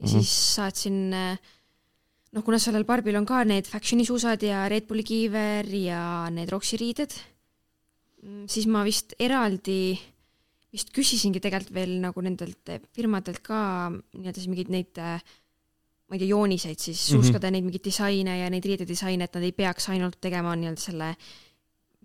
[0.00, 0.10] ja Mhm.
[0.20, 5.66] siis saatsin noh, kuna sellel Barbil on ka need Factioni suusad ja Red Bulli kiiver
[5.70, 7.12] ja need Roxy riided,
[8.48, 9.94] siis ma vist eraldi
[10.74, 15.20] vist küsisingi tegelikult veel nagu nendelt firmadelt ka nii-öelda siis mingeid neid äh,
[16.08, 17.14] ma ei tea, jooniseid siis Mhm.
[17.20, 21.12] suuskade neid mingeid disaine ja neid riidedisaine, et nad ei peaks ainult tegema nii-öelda selle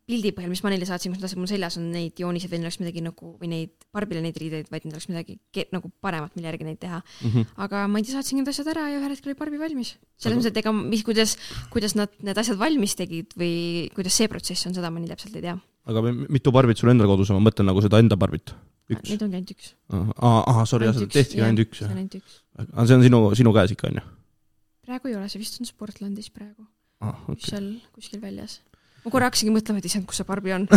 [0.09, 2.69] pildi põhjal, mis ma neile saatsin, kus nad mul seljas on neid jooniseid või neil
[2.69, 5.37] oleks midagi nagu, või neid Barbile neid riideid, vaid neil oleks midagi
[5.75, 7.01] nagu paremat, mille järgi neid teha.
[7.01, 7.33] mm.
[7.33, 7.51] -hmm.
[7.65, 9.95] aga ma ei tea, saatsin need asjad ära ja ühel hetkel oli Barbi valmis.
[10.17, 11.35] selles mõttes, et ega mis, kuidas,
[11.73, 15.35] kuidas nad need asjad valmis tegid või kuidas see protsess on, seda ma nii täpselt
[15.35, 15.57] ei tea.
[15.85, 18.55] aga mi- mitu Barbit sul endal kodus on, ma mõtlen nagu seda enda Barbit.
[18.89, 19.09] üks.
[19.09, 19.75] Neid ongi ainult üks.
[19.89, 21.93] ahah, sorry, jah, seda tehtigi ainult üks jah.
[22.73, 24.07] aga see on sinu, sinu käes ikka on ju?
[24.89, 26.65] praegu ei ole, see vist on Sportlandis praegu,
[27.05, 27.45] aa, okay.
[27.45, 28.57] seal kuskil väljas.
[29.05, 30.67] Ma korra hakkasingi mõtlema, et issand, kus see Barbi on.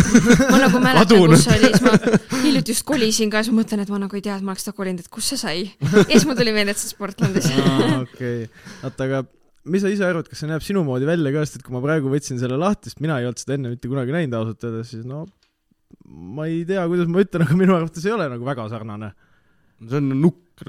[0.53, 3.61] ma nagu mäletan, kus see oli, siis ma hiljuti just kolisin ka ja siis ma
[3.61, 5.63] mõtlen, et ma nagu ei tea, et ma oleks seda kolinud, et kus see sai.
[5.83, 7.49] ja siis mul tuli meelde, et see on Sportlandis.
[8.05, 8.47] okei,
[8.81, 9.23] oota, aga
[9.73, 11.83] mis sa ise arvad, kas see näeb sinu moodi välja ka, sest et kui ma
[11.83, 14.91] praegu võtsin selle lahti, sest mina ei olnud seda enne mitte kunagi näinud ausalt öeldes,
[14.95, 15.25] siis no
[16.03, 19.13] ma ei tea, kuidas ma ütlen, aga minu arvates ei ole nagu väga sarnane.
[19.83, 20.63] see on nukk.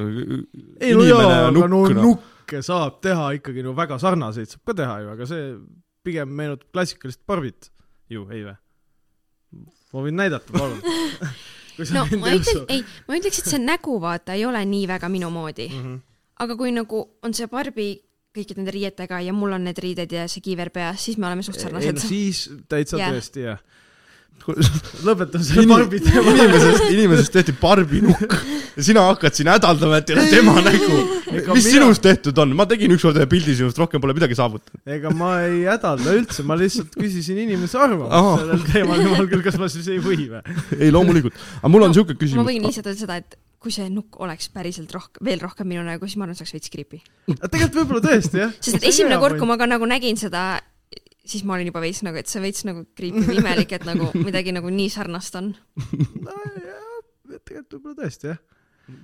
[0.80, 5.00] ei no jaa, aga no nukke saab teha ikkagi no väga sarnaseid saab ka teha
[5.02, 5.48] ju, aga see
[6.04, 7.70] pigem meenutab klassikalist Barbit
[8.12, 8.56] ju, ei või?
[9.94, 10.80] ma võin näidata, palun.
[11.94, 15.30] no ma ütleks ei, ma ütleks, et see nägu vaata ei ole nii väga minu
[15.34, 15.94] moodi, Mhm.
[16.44, 17.88] aga kui nagu on see Barbi
[18.34, 21.42] kõikide nende riietega ja mul on need riided ja see kiiver peas, siis me oleme
[21.46, 22.00] suht sarnased.
[22.02, 23.12] siis täitsa Jah.
[23.14, 23.60] tõesti jah.
[25.08, 26.32] lõpetame selle Barbi teema.
[26.34, 28.34] inimesest, inimesest tehti barbinukk
[28.76, 30.98] ja sina hakkad siin hädaldama, et ei ole tema nägu.
[31.34, 32.52] Mis mina- sinust tehtud on?
[32.58, 34.82] ma tegin ükskord ühe pildi sinust, rohkem pole midagi saavutanud.
[34.98, 39.56] ega ma ei hädalda üldse, ma lihtsalt küsisin inimese arvamust sellel teemal, jumal küll, kas
[39.60, 40.42] ma siis ei või või?
[40.78, 41.40] ei, loomulikult.
[41.62, 42.64] aga mul on No, siuke ma küsimus võin.
[42.68, 46.18] lihtsalt öelda seda, et kui see nukk oleks päriselt rohkem, veel rohkem minu nägu, siis
[46.20, 47.00] ma arvan, et see oleks veits creepy.
[47.48, 48.52] tegelikult võib-olla tõesti jah.
[48.60, 50.58] sest et esimene kord, kui ma ka nagu nägin seda,
[51.24, 54.54] siis ma olin juba veits nagu, et see veits nagu või imelik, et nagu midagi
[54.54, 55.52] nagu nii sarnast on.
[57.44, 58.40] tegelikult võib-olla tõesti jah.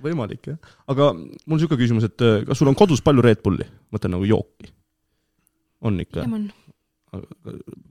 [0.03, 0.73] võimalik jah.
[0.91, 3.67] aga mul on siuke küsimus, et äh, kas sul on kodus palju Red Bulli?
[3.93, 4.71] mõtlen nagu jooki.
[5.87, 6.27] on ikka?
[6.29, 6.51] on.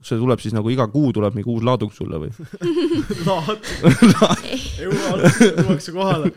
[0.07, 2.31] see tuleb siis nagu iga kuu tuleb mingi uus laadung sulle või?
[3.27, 3.67] laad.
[5.59, 6.33] tuuakse kohale.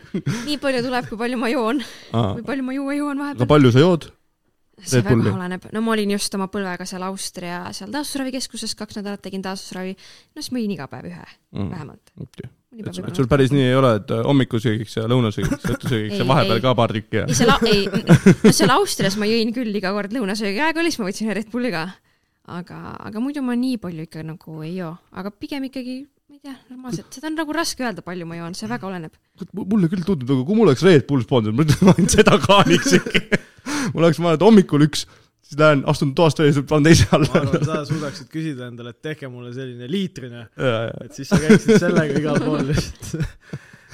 [0.50, 1.80] nii palju tuleb, kui palju ma joon
[2.10, 3.52] või palju ma juua aga vahepeal.
[3.54, 4.10] palju sa jood?
[4.82, 5.68] See Red väga oleneb.
[5.72, 9.94] no ma olin just oma põlvega seal Austria seal taastusravikeskuses kaks nädalat tegin taastusravi.
[10.34, 11.70] no siis ma jõin iga päev ühe Mm.
[11.70, 12.10] vähemalt.
[12.18, 12.50] mõni
[12.82, 16.58] et et sul päris nii ei ole, et äh, hommikusöögiks ja lõunasöögiks, õhtusöögiks ja vahepeal
[16.58, 16.62] ei.
[16.64, 17.84] ka paar tükki ja ei, seal, ei,
[18.44, 21.52] no seal Austrias ma jõin küll iga kord lõunasöögi aeg oli, siis ma võtsin Red
[21.52, 21.84] Bulli ka.
[22.50, 26.00] aga, aga muidu ma nii palju ikka nagu ei joo, aga pigem ikkagi,
[26.34, 29.12] ma ei tea, normaalselt, seda on nagu raske öelda, palju ma joon, see väga oleneb.
[29.54, 31.62] mulle küll tundub nagu, kui mul oleks Red Bull sponsor, ma
[31.94, 33.20] ainult seda kaaniks ikka.
[33.94, 35.04] mul oleks vaja, et hommikul üks,
[35.44, 37.60] siis lähen, astun toast välja, siis panen teise ma arvan, alla.
[37.68, 40.48] sa suudaksid küsida endale, et tehke mulle selline liitrine,
[41.04, 43.30] et siis sa käiksid sellega igal pool lihtsalt.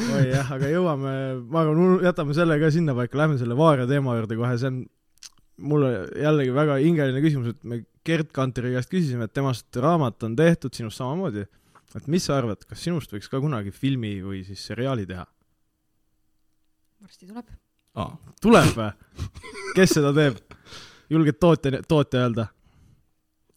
[0.01, 1.15] oi jah, aga jõuame,
[1.45, 4.83] ma arvan, jätame selle ka sinnapaika, lähme selle Vaare teema juurde kohe, see on
[5.61, 10.33] mulle jällegi väga hingeline küsimus, et me Gerd Kanteri käest küsisime, et temast raamat on
[10.39, 11.45] tehtud, sinust samamoodi.
[11.99, 15.27] Et mis sa arvad, kas sinust võiks ka kunagi filmi või siis seriaali teha?
[17.01, 17.51] varsti tuleb.
[18.45, 18.91] tuleb või?
[19.77, 20.39] kes seda teeb?
[21.11, 22.47] julged tootja, tootja öelda?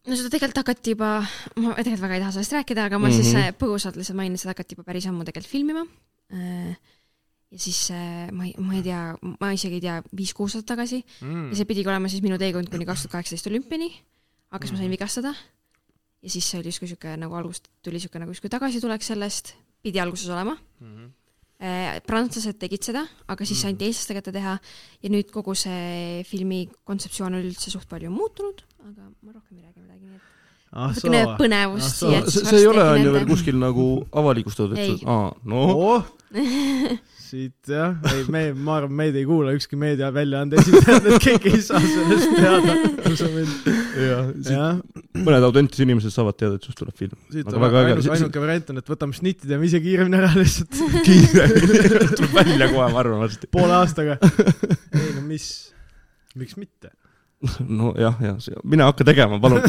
[0.08, 1.12] no seda tegelikult hakati juba,
[1.60, 3.22] ma tegelikult väga ei taha sellest rääkida, aga ma mm -hmm.
[3.22, 3.42] siis Mhm.
[3.44, 5.86] äh, põgusalt lihtsalt mainin, seda hakati juba päris ammu tegelikult filmima.
[7.50, 11.04] ja siis äh, ma ei, ma ei tea, ma isegi ei tea, viis-kuus aastat tagasi
[11.20, 11.50] Mm.
[11.50, 13.92] ja see pidigi olema siis minu teekond kuni kaks tuhat kaheksateist olümpiani.
[14.50, 15.34] aga siis ma sain vigastada.
[16.24, 19.52] Ja siis see oli justkui sihuke nagu algust tuli sihuke nagu justkui tagasitulek sellest,
[19.84, 20.56] pidi alguses olema.
[20.80, 21.12] Mhm.
[22.04, 23.68] prantslased tegid seda, aga siis Mhm.
[23.70, 24.58] anti eestlaste kätte teha
[25.02, 29.62] ja nüüd kogu see filmi kontseptsioon on üldse suht palju muutunud, aga ma rohkem ei
[29.62, 33.12] räägi midagi, nii et ah natukene põnevust Ah, siia, see, see ei ole, on ju
[33.14, 35.62] veel kuskil nagu avalikustatud, et aa, no
[35.94, 36.02] oh,
[37.34, 41.62] siit jah, ei me, ma arvan, meid ei kuula ükski meediaväljaande esindajad, et keegi ei
[41.64, 42.76] saa sellest teada.
[43.98, 44.80] jah, jah,
[45.18, 47.16] mõned autentsed inimesed saavad teada, et sinust tuleb film.
[47.34, 47.96] siit Aga on väga äge.
[48.16, 51.48] ainuke, variant on, et võtame šnitti, teeme ise kiiremini ära lihtsalt kiire,
[52.18, 53.50] tuleb välja kohe, ma arvan varsti.
[53.54, 54.18] poole aastaga.
[55.00, 55.48] ei no mis,
[56.38, 56.94] miks mitte?
[57.66, 59.64] nojah, jah, mine hakka tegema, palun.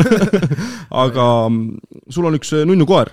[1.05, 3.09] aga mm, sul on üks nunnu koer,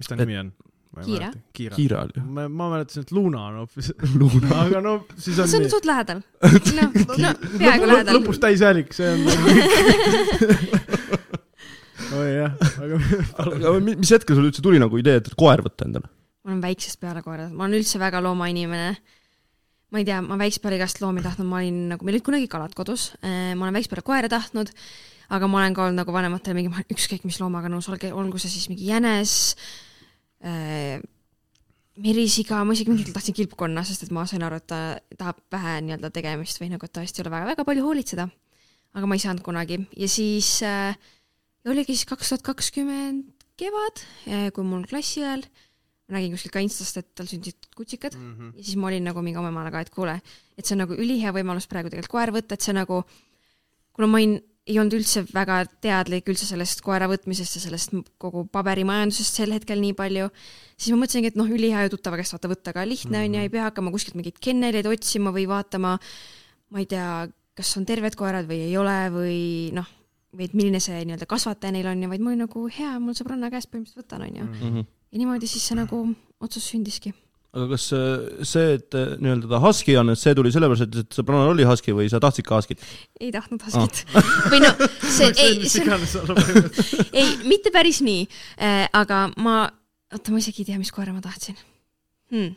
[0.00, 0.54] mis ta nimi on?
[0.90, 1.28] Kiira.
[1.54, 1.76] Kiira.
[1.78, 2.18] Kiire oli.
[2.26, 3.92] ma, ma mäletasin, et Luna on hoopis.
[4.18, 4.48] Luna.
[4.64, 6.18] aga no siis on see on suht lähedal.
[6.42, 6.88] noh,
[7.22, 7.30] no
[7.60, 8.16] peaaegu lähedal.
[8.18, 9.20] lõpus täishäälik, see on
[12.18, 12.96] oi jah, aga
[13.38, 16.08] aga mi- mis hetkel sul üldse tuli nagu idee, et koer võtta endale?
[16.42, 18.90] ma olen väiksest peale koerad, ma olen üldse väga loomainimene.
[19.94, 22.48] ma ei tea, ma väiksest peale igast loomi tahtnud, ma olin nagu, meil olid kunagi
[22.50, 24.68] kalad kodus, ma olen väiksest peale koera tahtnud,
[25.38, 28.50] aga ma olen ka olnud nagu vanematele mingi, ükskõik mis loomaga nõus, olge, olgu see
[28.50, 29.86] siis mingi jänes äh,,
[32.00, 34.78] merisiga, ma isegi mingitel tahtsin kilpkonna, sest et ma sain aru, et ta
[35.20, 38.28] tahab vähe nii-öelda tegemist või nagu, ta hästi ei ole väga, väga palju hoolitseda.
[38.94, 40.96] aga ma ei saanud kunagi ja siis äh,
[41.68, 43.28] oligi siis kaks tuhat kakskümmend
[43.60, 44.00] kevad,
[44.56, 45.44] kui mul klassi ajal
[46.08, 48.54] ma nägin kuskilt ka Instast, et tal sündisid kutsikad Mhm.
[48.56, 50.16] ja siis ma olin nagu mingi oma emale ka, et kuule,
[50.58, 53.04] et see on nagu ülihea võimalus praegu tegelikult koer võtta, et see nagu,
[53.94, 58.44] kuna ma olin, ei olnud üldse väga teadlik üldse sellest koera võtmisest ja sellest kogu
[58.52, 60.28] paberimajandusest sel hetkel nii palju,
[60.76, 63.44] siis ma mõtlesingi, et noh, ülihea ju tuttava käest vaata võtta ka lihtne on ju,
[63.44, 65.96] ei pea hakkama kuskilt mingeid kenneleid otsima või vaatama,
[66.70, 67.08] ma ei tea,
[67.56, 69.40] kas on terved koerad või ei ole või
[69.76, 69.88] noh,
[70.36, 73.50] või et milline see nii-öelda kasvataja neil on ja vaid mul nagu hea, mul sõbranna
[73.52, 74.46] käest põhimõtteliselt võtan, on ju.
[74.50, 74.86] Mhm.
[75.10, 76.04] ja niimoodi siis see nagu
[76.40, 77.14] otsus sündiski.
[77.50, 80.98] Aga kas äh, see, et äh, nii-öelda ta husky on, et see tuli sellepärast, et,
[81.02, 82.82] et sõbrannal oli husky või sa tahtsid ka husky't?
[83.18, 84.04] ei tahtnud haskit
[84.52, 85.82] või noh, see, ei, see,
[87.10, 89.64] ei, mitte päris nii äh,, aga ma,
[90.14, 91.58] oota, ma isegi ei tea, mis koera ma tahtsin
[92.30, 92.52] hmm..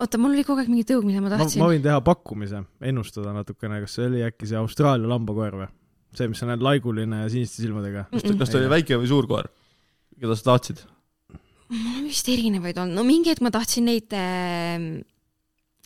[0.00, 1.68] oota, mul oli kogu aeg mingi tõug, mida ma tahtsin ma.
[1.74, 5.68] võin teha pakkumise, ennustada natukene, kas see oli äkki see Austraalia lambakoer või?
[6.16, 8.08] see, mis on laiguline ja siniste silmadega.
[8.14, 9.52] kas ta, kas ta oli väike või suur koer,
[10.16, 10.80] keda sa tahtsid?
[11.70, 14.76] Mul on vist erinevaid olnud, no mingi hetk ma tahtsin neid äh,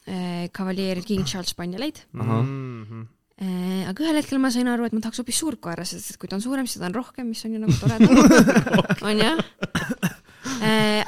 [0.08, 2.42] äh, kavaljeerid King Charles spanieleid Ahah.
[2.42, 3.04] Mhm.
[3.40, 3.84] äh,.
[3.90, 6.30] aga ühel hetkel ma sain aru, et ma tahaks hoopis suurt koera, sest et kui
[6.30, 8.14] ta on suurem, siis ta on rohkem, mis on ju nagu toredam,
[9.10, 9.32] onju.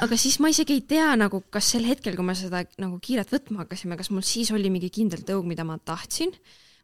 [0.03, 3.31] aga siis ma isegi ei tea nagu, kas sel hetkel, kui me seda nagu kiiret
[3.33, 6.33] võtma hakkasime, kas mul siis oli mingi kindel tõug, mida ma tahtsin.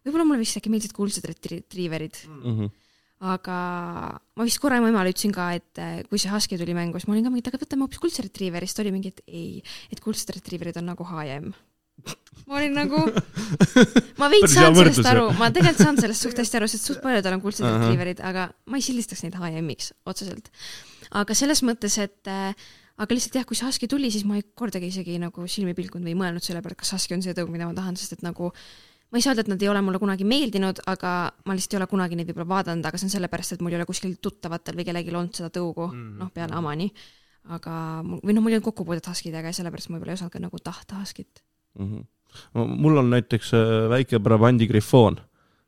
[0.03, 2.71] võib-olla mulle vist äkki meeldisid kuldsed retriiverid, Mhm.
[3.24, 3.57] Aga
[4.19, 7.07] ma vist korra ema emale ütlesin ka, et äh, kui see Husky tuli mängu, siis
[7.07, 9.61] ma olin ka mingi, et aga võtame hoopis kuldse ta oli mingi, et ei,
[9.93, 11.53] et kuldsed retriiverid on nagu H&M.
[12.49, 12.99] ma olin nagu,
[14.19, 17.38] ma veits saan sellest aru, ma tegelikult saan sellest suht hästi aru, sest suht paljudel
[17.38, 17.80] on kuldsed Ahah.
[17.80, 20.49] retriiverid, aga ma ei sildistaks neid H&M-iks otseselt.
[21.24, 22.51] aga selles mõttes, et äh,
[22.99, 26.05] aga lihtsalt jah, kui see Husky tuli, siis ma ei kordagi isegi nagu silmi pilkunud
[26.09, 28.51] või mõelnud selle peale, kas Husky on see tõug, mida ma tahan, sest et nagu
[29.14, 31.09] ma ei saa öelda, et nad ei ole mulle kunagi meeldinud, aga
[31.45, 33.78] ma lihtsalt ei ole kunagi neid võib-olla vaadanud, aga see on sellepärast, et mul ei
[33.78, 36.88] ole kuskil tuttavatel või kellelgi olnud seda tõugu mm., noh, peale Amani.
[37.53, 37.76] aga
[38.07, 40.41] mul, või noh, mul ei olnud kokkupuudet Huskidega ja sellepärast ma võib-olla ei osanud ka
[40.41, 41.43] nagu tahta Huskit.
[41.78, 42.01] Mhm.
[42.82, 45.22] mul on näiteks äh, väike Brabandi grifoon,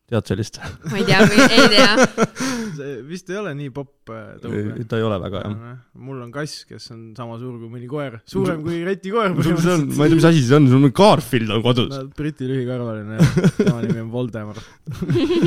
[0.09, 0.57] tead sellist?
[0.89, 1.93] ma ei tea, ei tea.
[2.79, 4.81] see vist ei ole nii popp äh, tõug.
[4.89, 5.77] ta ei ole väga jah.
[6.07, 10.07] mul on kass, kes on sama suur kui mõni koer, suurem kui retikoer on, ma
[10.07, 11.93] ei tea, mis asi see on, sul on Garfield on kodus.
[11.93, 12.03] no,.
[12.15, 13.19] Briti lühikarvaline
[13.57, 14.59] tema nimi on Voldemar.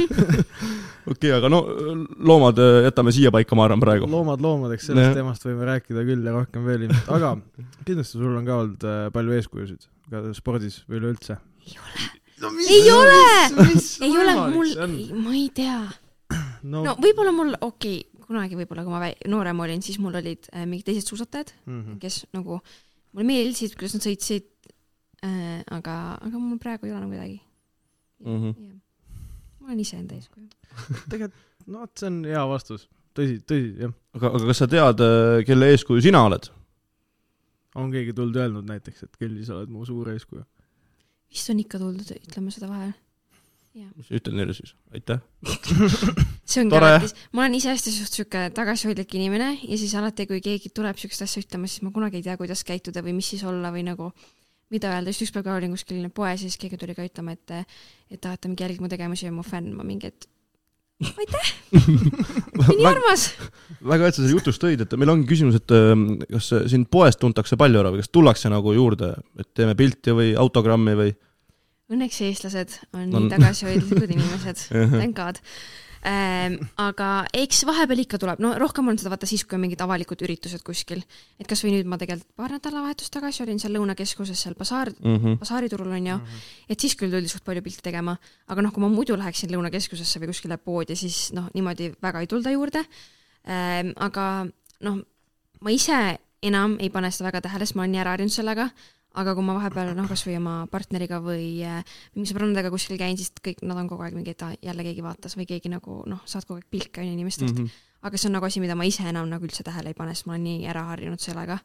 [1.12, 1.62] okei, aga no
[2.30, 4.08] loomad äh, jätame siia paika, ma arvan praegu.
[4.10, 5.20] loomad loomadeks, sellest Jah.
[5.20, 7.36] teemast võime rääkida küll ja rohkem veel ilmselt, aga
[7.84, 11.38] kindlasti sul on ka olnud äh, palju eeskujusid ka spordis või üleüldse.
[12.42, 13.22] no mis ei ole,
[13.68, 15.80] mis ei ole võimalik mul see on?, ma ei tea.
[16.62, 20.14] No, no võib-olla mul, okei okay,, kunagi võib-olla, kui ma väi- noorem olin, siis mul
[20.20, 21.98] olid äh, mingid teised suusatajad, Mhm.
[22.02, 22.60] kes nagu,
[23.12, 24.44] mulle meeldisid, kuidas nad sõitsid
[25.24, 27.40] äh,, aga, aga mul praegu ei ole nagu midagi
[28.20, 28.52] Mhm.
[28.52, 28.76] jah.
[29.60, 30.48] ma olen iseenda eeskuju.
[31.10, 31.34] tegelikult,
[31.66, 32.88] no vot, see on hea vastus.
[33.14, 33.92] tõsi, tõsi, jah.
[34.14, 35.02] aga, aga kas sa tead,
[35.46, 36.50] kelle eeskuju sina oled?
[37.78, 40.44] on keegi tulnud öelnud näiteks, et Kelly, sa oled mu suur eeskuju?
[41.30, 42.92] vist on ikka tuldud ütlema seda vahel.
[43.86, 44.74] Mis sa ütled neile siis?
[44.94, 45.20] aitäh.
[46.48, 46.94] see Tore.
[46.94, 50.98] alati, ma olen ise hästi suht siuke tagasihoidlik inimene ja siis alati, kui keegi tuleb
[51.00, 53.84] siukest asja ütlema, siis ma kunagi ei tea, kuidas käituda või mis siis olla või
[53.86, 54.10] nagu
[54.72, 57.54] mida öelda, just ükspäev ka olin kuskil poes ja siis keegi tuli ka ütlema, et
[57.58, 60.28] et et ta mingi jälgib mu tegemusi ja mu fänn, ma mingi, et
[61.06, 61.52] aitäh,
[62.68, 63.28] nii armas.
[63.80, 66.90] väga hea, et sa selle jutust tõid, et meil ongi küsimus, et ähm, kas sind
[66.90, 71.14] poest tuntakse palju ära või kas tullakse nagu juurde, et teeme pilti või autogrammi või?
[71.88, 74.64] Õnneks eestlased on On- nii tagasihoidlikud inimesed,
[75.00, 75.38] thank god
[76.06, 76.58] ähm,.
[76.78, 80.20] aga eks vahepeal ikka tuleb, no rohkem on seda vaata siis, kui on mingid avalikud
[80.22, 81.00] üritused kuskil.
[81.40, 85.38] et kasvõi nüüd ma tegelikult paar nädalavahetust tagasi olin seal Lõunakeskuses seal basaar, Mhm.
[85.40, 86.20] basaariturul onju,
[86.68, 88.14] et siis küll tuldi suht palju pilte tegema,
[88.48, 92.26] aga noh, kui ma muidu läheksin Lõunakeskusesse või kuskile poodi, siis noh, niimoodi väga ei
[92.30, 92.84] tulda juurde
[93.48, 93.90] ähm,.
[93.96, 94.46] aga
[94.86, 95.00] noh,
[95.60, 98.68] ma ise enam ei pane seda väga tähele, sest ma olen nii ära harjunud sellega,
[99.16, 101.80] aga kui ma vahepeal noh, kasvõi oma partneriga või äh,
[102.14, 105.36] mingi sõbrannadega kuskil käin, siis kõik nad on kogu aeg mingi, et jälle keegi vaatas
[105.38, 107.64] või keegi nagu noh, saad kogu aeg pilke onju inimestelt mm.
[107.64, 107.90] -hmm.
[108.08, 110.28] aga see on nagu asi, mida ma ise enam nagu üldse tähele ei pane, sest
[110.28, 111.58] ma olen nii ära harjunud sellega.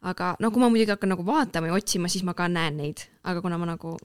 [0.00, 3.06] aga no kui ma muidugi hakkan nagu vaatama ja otsima, siis ma ka näen neid,
[3.22, 3.96] aga kuna ma nagu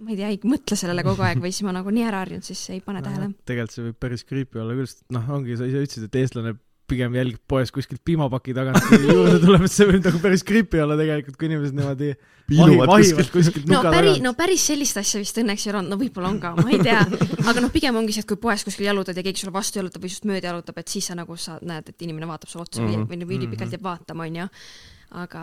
[0.00, 2.46] ma ei tea, ei mõtle sellele kogu aeg või siis ma nagu nii ära harjunud,
[2.46, 3.32] siis ei pane tähele.
[3.44, 6.56] tegelikult see võib päris creepy olla küll, sest noh, ongi, sa ise ütlesid, et eestlane
[6.92, 10.96] pigem jälgib poes kuskilt piimapaki tagant juurde tuleb, et see võib nagu päris creepy olla
[11.00, 12.12] tegelikult, kui inimesed niimoodi
[12.52, 13.32] vahivad kuskilt.
[13.34, 14.26] kuskilt no nuka päris, tagant.
[14.26, 16.80] no päris sellist asja vist õnneks ei ole olnud, no võib-olla on ka, ma ei
[16.82, 17.02] tea.
[17.50, 20.04] aga noh, pigem ongi see, et kui poes kuskil jalutad ja keegi sulle vastu jalutab
[20.04, 22.82] või sinust mööda jalutab, et siis sa nagu sa näed, et inimene vaatab sulle otsa
[22.82, 23.02] mm Mhm.
[23.02, 23.08] -hmm.
[23.08, 24.48] või, või ülipikalt jääb vaatama, onju.
[25.22, 25.42] aga,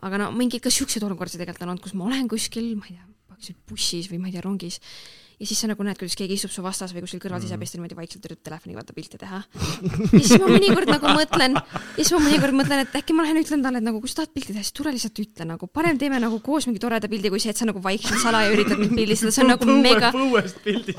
[0.00, 2.96] aga no mingi ka siukseid olukordi tegelikult on olnud, kus ma olen kuskil, ma ei
[2.96, 4.80] tea, bussis või ma ei tea, rongis
[5.42, 7.72] ja siis sa nagu näed, kuidas keegi istub su vastas või kuskil kõrval ja siis
[7.72, 9.40] ta niimoodi vaikselt üritab telefoniga vaata pilti teha.
[9.42, 13.40] ja siis ma mõnikord nagu mõtlen, ja siis ma mõnikord mõtlen, et äkki ma lähen
[13.42, 15.98] ütlen talle, et nagu kui sa tahad pilti teha, siis tule lihtsalt ütle nagu, parem
[15.98, 18.94] teeme nagu koos mingi toreda pildi, kui see, et sa nagu vaikselt salaja üritad mind
[19.00, 20.12] pildistada, see on nagu mega,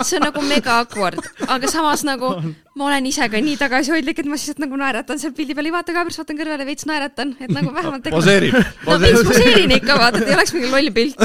[0.04, 2.34] see on nagu mega awkward, aga samas nagu
[2.76, 5.76] ma olen ise ka nii tagasihoidlik, et ma lihtsalt nagu naeratan seal pildi peal, ei
[5.76, 9.28] vaata kaamerast, vaatan kõrvale, veits naeratan, et nagu vähemalt poseerib, no poseerib.
[9.30, 11.22] poseerin ikka, vaata, et ei oleks mingi loll pilt.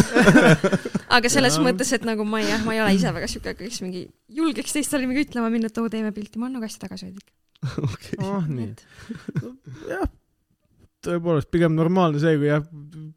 [1.17, 4.07] aga selles mõttes, et nagu ma jah, ma ei ole ise väga siuke, kes mingi
[4.39, 7.35] julgeks teistele mingi ütlema minna, et oo, teeme pilti, ma olen nagu hästi tagasihoidlik.
[8.23, 8.71] oh nii,
[9.93, 10.05] jah,
[11.07, 12.63] tõepoolest pigem normaalne see, kui jah,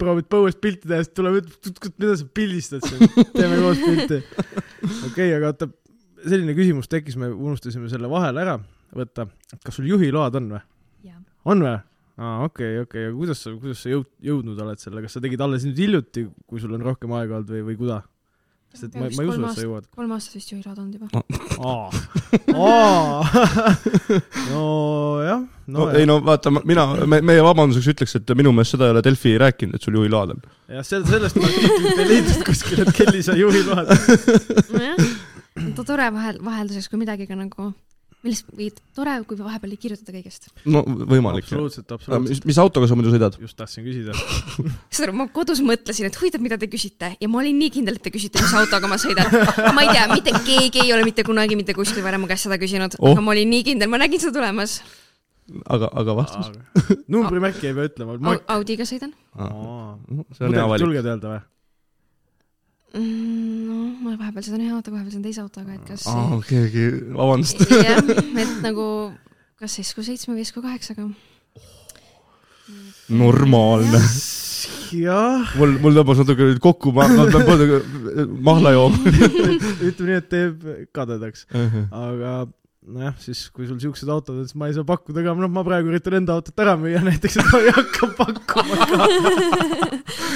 [0.01, 4.21] proovid põuest pilti teha, siis tuleb, ütleb, mida sa pildistad siin, teeme koos pilti.
[5.07, 5.69] okei okay,, aga oota,
[6.21, 8.57] selline küsimus tekkis, me unustasime selle vahele ära
[8.95, 10.65] võtta, et kas sul juhiload on või?
[11.49, 11.77] on või?
[12.21, 15.41] aa, okei, okei, aga kuidas sa, kuidas sa jõud-, jõudnud oled selle, kas sa tegid
[15.41, 18.01] alles nüüd hiljuti, kui sul on rohkem aega olnud või, või kuda?
[18.71, 19.87] Sest et ma, ma ei usu, et sa jõuad.
[19.95, 21.07] kolm aastat vist juhiload olnud juba.
[21.59, 21.89] aa,
[22.67, 23.75] aa,
[24.51, 28.87] nojah, no, no ei no vaata, mina me,, meie vabanduseks ütleks, et minu meelest seda
[28.87, 30.43] ei ole Delfi rääkinud, et sul juhiload on.
[30.71, 33.91] jah, sel-, sellest artiklit ei leitud kuskil, et Kelly sai juhiload.
[34.71, 35.07] nojah,
[35.83, 37.71] tore vahel, vahelduseks, kui midagi ka nagu,
[38.25, 40.49] millest, või tore, kui vahepeal ei kirjutada kõigest.
[40.69, 41.45] no võimalik.
[41.47, 42.47] absoluutselt, mis, absoluutselt.
[42.51, 43.37] mis autoga sa muidu sõidad?
[43.41, 44.15] just tahtsin küsida.
[44.93, 47.97] saad aru, ma kodus mõtlesin, et huvitav, mida te küsite ja ma olin nii kindel,
[47.99, 49.31] et te küsite, mis autoga ma sõidan.
[49.75, 52.59] ma ei tea, mitte keegi ei ole mitte kunagi mitte kuskil varem mu käest seda
[52.61, 53.13] küsinud Oh.
[53.13, 54.81] aga ma olin nii kindel, ma nägin seda tulemas.
[55.65, 56.51] aga, aga vastus?
[57.11, 58.19] numbrimärki ei pea ütlema.
[58.21, 58.37] ma....
[58.57, 60.85] Audiga sõidan see on hea valik.
[60.85, 61.41] julged öelda või?
[62.97, 63.67] mm,.
[63.67, 66.93] no ma vahepeal sõidan ühe autoga, vahepeal sõidan teise autoga, et kas aa, okei, okei,
[67.17, 67.65] vabandust.
[67.71, 68.13] jah,
[68.43, 68.87] et nagu
[69.61, 71.09] kas Esku seitsme või Esku kaheksaga.
[73.11, 73.99] normaalne.
[74.95, 77.81] jah, mul, mul tõmbas natuke nüüd kokku, ma, ma pean palju
[78.47, 79.13] mahla jooma.
[79.89, 80.65] ütleme nii, et teeb
[80.95, 81.45] kadedaks,
[81.89, 82.41] aga
[82.81, 85.63] nojah, siis kui sul siuksed autod on, siis ma ei saa pakkuda ka, noh, ma
[85.65, 88.97] praegu üritan enda autot ära müüa näiteks, et ma ei hakka pakkuma ka.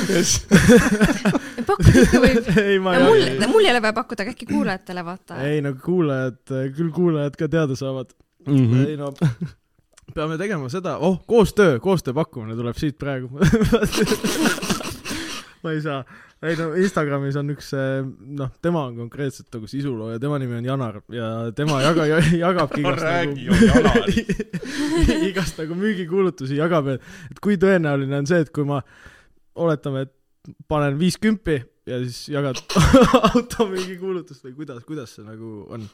[1.69, 2.49] pakkuda ikka võib.
[2.85, 5.39] mul ei, mul ei ole vaja pakkuda, aga äkki kuulajatele vaata.
[5.47, 6.41] ei no kuulajad,
[6.77, 8.13] küll kuulajad ka teada saavad.
[8.45, 8.83] Mhm.
[8.85, 9.09] ei no,
[10.13, 13.31] peame tegema seda, oh, koostöö, koostöö pakkumine tuleb siit praegu.
[15.65, 16.03] ma ei saa,
[16.43, 17.71] ei no Instagramis on üks,
[18.39, 22.07] noh, tema on konkreetselt nagu sisulooja, tema nimi on Janar ja tema jaga-,
[22.45, 28.51] jagabki igast Räägi nagu igast nagu müügikuulutusi jagab, et, et kui tõenäoline on see, et
[28.55, 28.81] kui ma
[29.55, 30.13] oletame, et
[30.69, 31.57] panen viis kümpi
[31.87, 32.59] ja siis jagad
[33.31, 35.85] auto müügikuulutust või kuidas, kuidas see nagu on?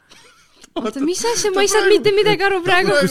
[0.80, 2.95] oota, mis asja, ma ei saanud mitte midagi aru praegu.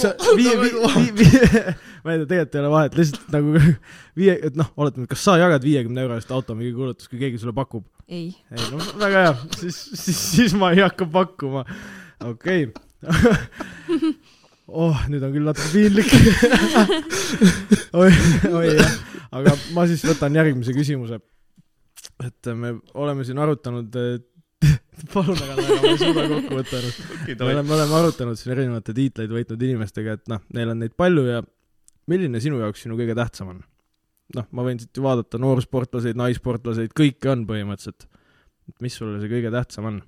[2.05, 3.55] ma ei tea, tegelikult ei ole vahet, lihtsalt nagu
[4.21, 7.55] viie, et noh, oletame, kas sa jagad viiekümne eurost auto mingi kuulutust, kui keegi sulle
[7.57, 7.85] pakub?
[8.11, 11.63] ei, ei no väga hea, siis, siis, siis ma ei hakka pakkuma.
[12.27, 13.01] okei okay.
[14.81, 16.11] oh, nüüd on küll natuke piinlik.
[18.01, 18.11] oi,
[18.49, 18.97] oi jah,
[19.41, 21.21] aga ma siis võtan järgmise küsimuse.
[22.25, 23.97] et me oleme siin arutanud,
[25.13, 27.03] palun väga, väga, ma ei suuda kokku võtta ennast.
[27.31, 30.95] me oleme, me oleme arutanud siin erinevate tiitleid võitnud inimestega, et noh, neil on neid
[30.99, 31.43] palju ja
[32.11, 33.65] milline sinu jaoks sinu kõige tähtsam on?
[34.37, 38.07] noh, ma võin siit ju vaadata noorsportlaseid, naissportlaseid, kõike on põhimõtteliselt.
[38.81, 40.01] mis sulle see kõige tähtsam on?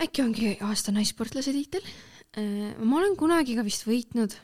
[0.00, 1.84] äkki ongi aasta naissportlase tiitel.
[2.80, 4.36] ma olen kunagi ka vist võitnud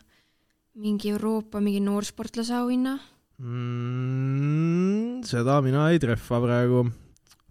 [0.77, 2.99] mingi Euroopa mingi noorsportlase auhinna.
[3.41, 5.25] mm,.
[5.29, 6.87] seda mina ei trehva praegu.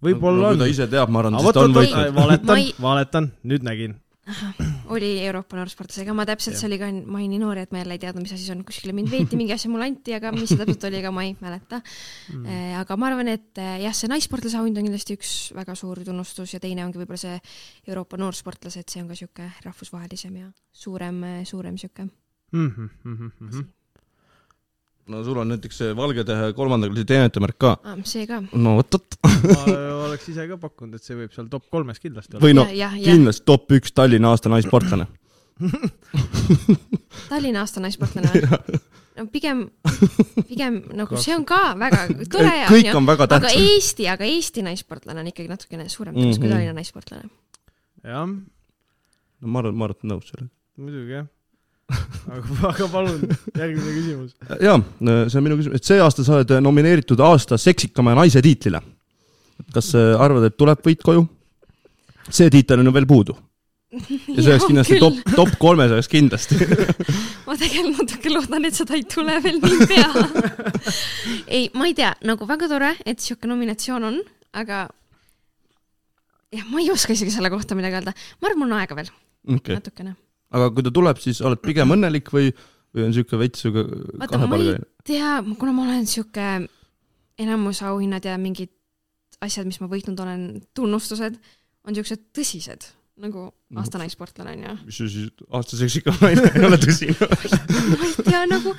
[0.06, 0.56] Võib-olla no,.
[0.56, 0.74] kui ta on.
[0.78, 2.16] ise teab, ma arvan, siis ta on võitnud.
[2.16, 4.02] Valetan valetan, nüüd nägin.
[4.90, 7.94] oli Euroopa noorsportlasega, ma täpselt, see oli ka, ma olin nii noor, et ma jälle
[7.94, 10.50] ei teadnud, mis asi see on, kuskile mind veeti, mingi asja mulle anti, aga mis
[10.50, 11.82] see täpselt oli, ega ma ei mäleta.
[12.80, 16.58] aga ma arvan, et eh, jah, see naissportlase auhind on kindlasti üks väga suur tunnustus
[16.58, 17.38] ja teine ongi võib-olla see
[17.86, 22.10] Euroopa noorsportlase, et see on ka sihuke rahvusvahelisem ja suurem, suurem sihuke
[22.50, 23.68] asi.
[25.12, 27.76] No sul on näiteks see Valge Tähe kolmanda klassi teenetemärk ka.
[27.84, 28.42] Ah, see ka.
[28.54, 29.18] no vot, vot.
[29.26, 29.76] ma
[30.08, 32.46] oleks ise ka pakkunud, et see võib seal top kolmes kindlasti olla.
[32.46, 35.08] või noh, jah, jah, kindlasti top üks Tallinna aasta naissportlane.
[37.32, 38.80] Tallinna aasta naissportlane või?
[39.20, 39.66] no pigem,
[40.50, 42.02] pigem nagu see on ka väga
[42.32, 43.62] tore ja kõik on väga aga tähtsad.
[43.62, 46.42] Eesti, aga Eesti naissportlane on ikkagi natukene suurem tunnus mm -hmm.
[46.42, 46.58] kui Mhm.
[46.58, 47.30] Tallinna naissportlane.
[48.04, 50.52] jah, no ma arvan, ma arvan, et nõus sellega.
[50.78, 51.28] muidugi jah.
[51.92, 53.24] aga, aga palun,
[53.54, 54.36] järgmine küsimus.
[54.62, 54.78] jaa,
[55.30, 58.82] see on minu küsimus, et see aasta sa oled nomineeritud aasta seksikama naise tiitlile.
[59.74, 61.28] kas äh, arvad, et tuleb võit koju?
[62.30, 63.38] see tiitel on ju veel puudu.
[63.96, 66.58] ja see oleks kindlasti top, top kolmes oleks kindlasti.
[67.46, 70.28] ma tegelikult natuke loodan, et seda ei tule veel niipea.
[71.56, 74.22] ei, ma ei tea, nagu väga tore, et sihuke nominatsioon on,
[74.58, 74.88] aga
[76.56, 78.18] jah, ma ei oska isegi selle kohta midagi öelda.
[78.42, 79.14] ma arvan, mul on aega veel
[79.54, 79.78] okay.
[79.78, 80.18] natukene.
[80.56, 82.50] Aga kui ta tuleb, siis oled pigem õnnelik või,
[82.96, 84.86] või on siuke veits ei- kahepalgeline?
[85.08, 86.46] tea, kuna ma olen sihuke
[87.44, 88.72] enamus auhinnad ja mingid
[89.44, 90.46] asjad, mis ma võitnud olen,
[90.78, 91.36] tunnustused,
[91.86, 92.88] on siuksed tõsised,
[93.22, 93.50] nagu
[93.80, 94.78] aasta naissportlane onju.
[94.88, 97.16] mis see siis, aasta seksikam naine ei ole tõsine?
[97.20, 98.74] ma ei tea, nagu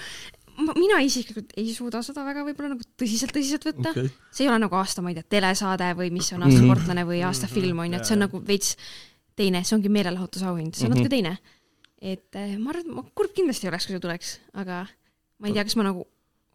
[0.64, 4.08] ma, mina isiklikult ei suuda seda väga võib-olla nagu tõsiselt tõsiselt võtta okay..
[4.32, 6.64] see ei ole nagu aasta, ma ei tea, telesaade või mis on aasta Mhm.
[6.70, 8.72] sportlane või aasta film on ju, et see on nagu veits
[9.36, 10.96] teine, see ongi meelelahutusauhind, see on Mhm.
[11.04, 11.36] natuke teine.
[12.02, 14.84] Et eh, ma arvan, et ma kurb kindlasti oleks, kui see tuleks, aga
[15.40, 16.04] ma ei tea, kas ma nagu,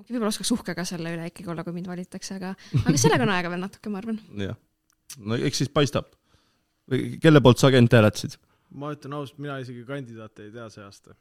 [0.02, 3.34] võib-olla oskaks uhke ka selle üle ikkagi olla, kui mind valitakse, aga, aga sellega on
[3.34, 4.22] aega veel natuke, ma arvan.
[4.42, 4.60] jah.
[5.20, 6.14] no eks siis paistab.
[6.92, 8.38] või kelle poolt sa agent hääletasid?
[8.72, 11.18] ma ütlen ausalt, mina isegi kandidaate ei tea see aasta.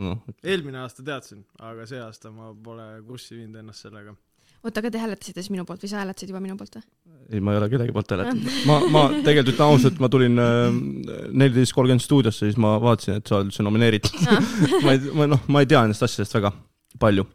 [0.00, 4.16] noh, eelmine aasta teadsin, aga see aasta ma pole kurssi viinud ennast sellega.
[4.64, 6.86] oota, aga te hääletasite siis minu poolt või sa hääletasid juba minu poolt või?
[7.30, 8.56] ei, ma ei ole kellegi poolt hääletanud.
[8.68, 13.38] ma, ma tegelikult ütlen ausalt, ma tulin neliteist kolmkümmend stuudiosse, siis ma vaatasin, et sa
[13.38, 14.16] oled üldse nomineeritud.
[14.84, 16.52] ma ei, ma noh, ma ei tea nendest asjadest väga
[17.00, 17.26] palju.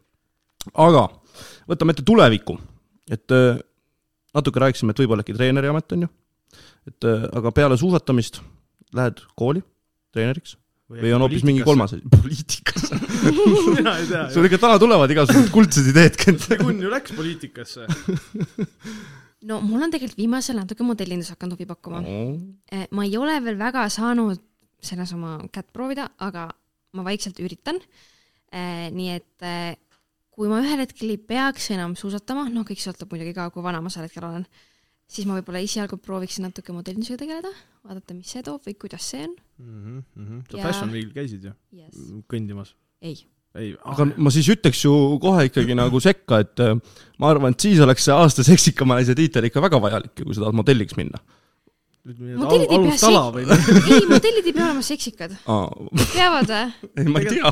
[0.86, 1.06] aga
[1.70, 2.58] võtame ette tuleviku,
[3.12, 3.56] et äh,
[4.36, 6.12] natuke rääkisime, et võib-olla äkki treeneri amet on ju,
[6.90, 8.42] et äh, aga peale suusatamist
[8.96, 9.64] lähed kooli
[10.14, 10.56] treeneriks
[10.86, 12.75] või on hoopis mingi kolmas asi, poliitikasse.
[13.30, 14.24] Mina ei tea.
[14.34, 16.48] sul ikka täna tulevad igasugused kuldsed ideed, Kent.
[16.62, 17.86] Kun ju läks poliitikasse.
[19.50, 22.02] no mul on tegelikult viimasel natuke modellindus hakanud huvi pakkuma.
[22.90, 24.42] ma ei ole veel väga saanud
[24.82, 26.48] selles oma kätt proovida, aga
[26.96, 27.80] ma vaikselt üritan.
[28.52, 29.74] nii et eh,
[30.36, 33.80] kui ma ühel hetkel ei peaks enam suusatama, noh, kõik sõltub muidugi ka, kui vana
[33.84, 34.44] ma sel hetkel olen,
[35.08, 37.52] siis ma võib-olla esialgu prooviksin natuke modellindusega tegeleda,
[37.86, 40.66] vaadata, mis see toob või kuidas see on sa Jaa.
[40.66, 41.96] Fashion Weekil käisid ju yes..
[42.28, 42.74] kõndimas?
[43.02, 43.16] ei,
[43.56, 44.92] ei, aga ma siis ütleks ju
[45.22, 46.74] kohe ikkagi nagu sekka, et äh,
[47.18, 50.46] ma arvan, et siis oleks see aasta seksikama naise tiitel ikka väga vajalik, kui sa
[50.46, 51.20] tahad modelliks minna.
[52.06, 53.46] Modellid ei pea sek- või?
[53.96, 55.32] ei, modellid ei pea olema seksikad,
[56.12, 56.68] peavad või?
[57.02, 57.50] ei, ma ei tea.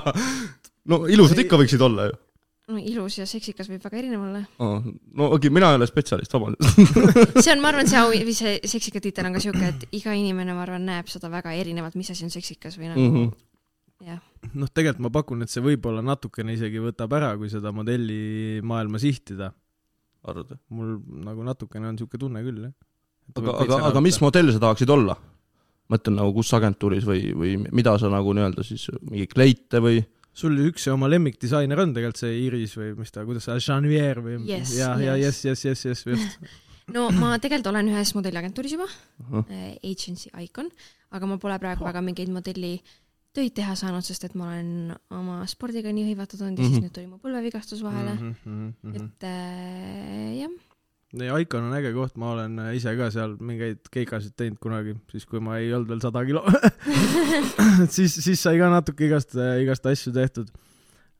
[0.93, 2.15] no ilusad ikka võiksid olla ju.
[2.71, 4.45] no ilus ja seksikas võib väga erinev olla.
[5.19, 6.79] no okei, mina ei ole spetsialist, vabandust.
[7.45, 10.15] see on, ma arvan, see au, või see seksika tiitel on ka siuke, et iga
[10.15, 13.27] inimene, ma arvan, näeb seda väga erinevalt, mis asi on seksikas või nagu mm Mhm.
[13.27, 14.07] -hmm.
[14.13, 14.23] jah.
[14.53, 19.53] noh, tegelikult ma pakun, et see võib-olla natukene isegi võtab ära, kui seda modellimaailma sihtida.
[20.25, 20.59] arvad või?
[20.79, 22.75] mul nagu natukene on siuke tunne küll, jah.
[23.37, 25.17] aga, aga, aga mis modell sa tahaksid olla?
[25.93, 30.01] mõtlen nagu kus agentuuris või, või mida sa nagu nii-öelda siis, mingi kleite või?
[30.35, 34.41] sul üks oma lemmikdisainer on tegelikult see Iris või mis ta, kuidas see, Janvier või
[34.49, 35.45] Yes, ja, ja yes.
[35.45, 36.49] yes, yes, yes, yes, just.
[36.97, 39.45] no ma tegelikult olen ühes modelliagentuuris juba Ahah.
[39.47, 40.73] äh,, Agency Icon,
[41.15, 42.79] aga ma pole praegu väga mingeid modelli
[43.35, 46.71] töid teha saanud, sest et ma olen oma spordiga nii hõivatud olnud ja mm -hmm.
[46.71, 46.75] Mhm.
[46.75, 48.97] siis nüüd tuli mu põlvevigastus vahele mm, -hmm.
[49.01, 50.55] et äh, jah,
[51.23, 55.27] ja Icon on äge koht, ma olen ise ka seal mingeid keikasid teinud kunagi, siis
[55.27, 56.43] kui ma ei olnud veel sada kilo.
[57.97, 60.51] siis, siis sai ka natuke igast, igast asju tehtud.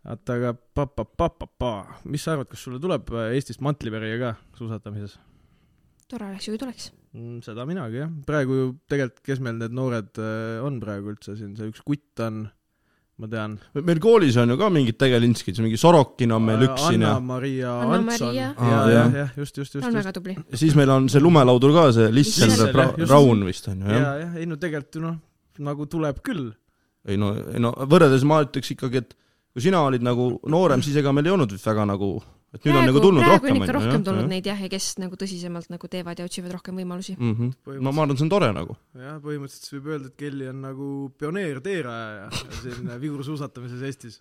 [0.05, 5.19] oota, aga pa-pa-pa-pa-pa, mis sa arvad, kas sulle tuleb Eestist mantlipärija ka suusatamises?
[6.09, 6.91] tore oleks ju, kui tuleks.
[7.15, 11.37] Mm, seda minagi jah, praegu ju tegelikult, kes meil need noored äh, on praegu üldse
[11.39, 12.41] siin, see üks kutt on,
[13.23, 13.55] ma tean.
[13.77, 17.77] meil koolis on ju ka mingid tegelinskid, mingi Sorokin on meil üks siin ja Anna-Maria.
[18.01, 18.35] Antson.
[18.35, 18.59] Jah.
[18.59, 20.01] jah, jah, just, just, ta just, on just.
[20.01, 20.35] väga tubli.
[20.59, 22.75] siis meil on see lumelaudur ka, see Lissel just.
[23.07, 25.21] Brown vist on ju, ja jah?, jah, ei no tegelikult ju noh,
[25.71, 26.49] nagu tuleb küll.
[27.07, 29.15] ei no, ei no võrreldes ma ütleks ikkagi, et
[29.55, 32.17] kui sina olid nagu noorem, siis ega meil ei olnud vist väga nagu,
[32.55, 33.57] et nüüd on nagu tulnud praegu rohkem.
[33.57, 36.79] on ikka rohkem tulnud neid jah, ja kes nagu tõsisemalt nagu teevad ja otsivad rohkem
[36.81, 37.17] võimalusi.
[37.19, 37.35] mm.
[37.35, 37.81] -hmm.
[37.83, 38.77] no ma arvan, see on tore nagu.
[38.95, 40.89] jah, põhimõtteliselt võib öelda, et Kelly on nagu
[41.19, 42.31] pioneer, teerajaja
[42.63, 44.21] siin vigursuusatamises Eestis.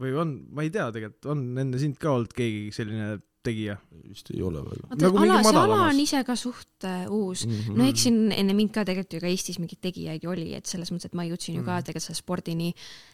[0.00, 3.76] või on, ma ei tea tegelikult, on enne sind ka olnud keegi selline tegija?
[4.08, 7.04] vist ei ole vaata Nagu nagu, mingi ala, see ala on ise ka suht äh,
[7.12, 7.44] uus.
[7.46, 7.52] mm.
[7.52, 7.76] -hmm.
[7.78, 10.66] no eks siin enne mind ka tegelikult ju ka Eestis mingeid tegijaid ju oli, et
[10.66, 11.84] selles mõttes, et ma jõudsin ju ka Mhm.
[11.84, 12.72] tegelikult selle spordini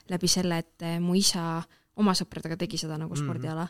[0.08, 1.62] läbi selle, et äh, mu isa
[1.96, 3.24] oma sõpradega tegi seda nagu Mhm.
[3.24, 3.68] spordiala.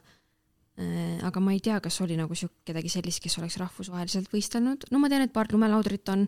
[1.27, 5.01] Aga ma ei tea, kas oli nagu sihuke kedagi sellist, kes oleks rahvusvaheliselt võistelnud, no
[5.03, 6.25] ma tean, et paar lumelaudrit on,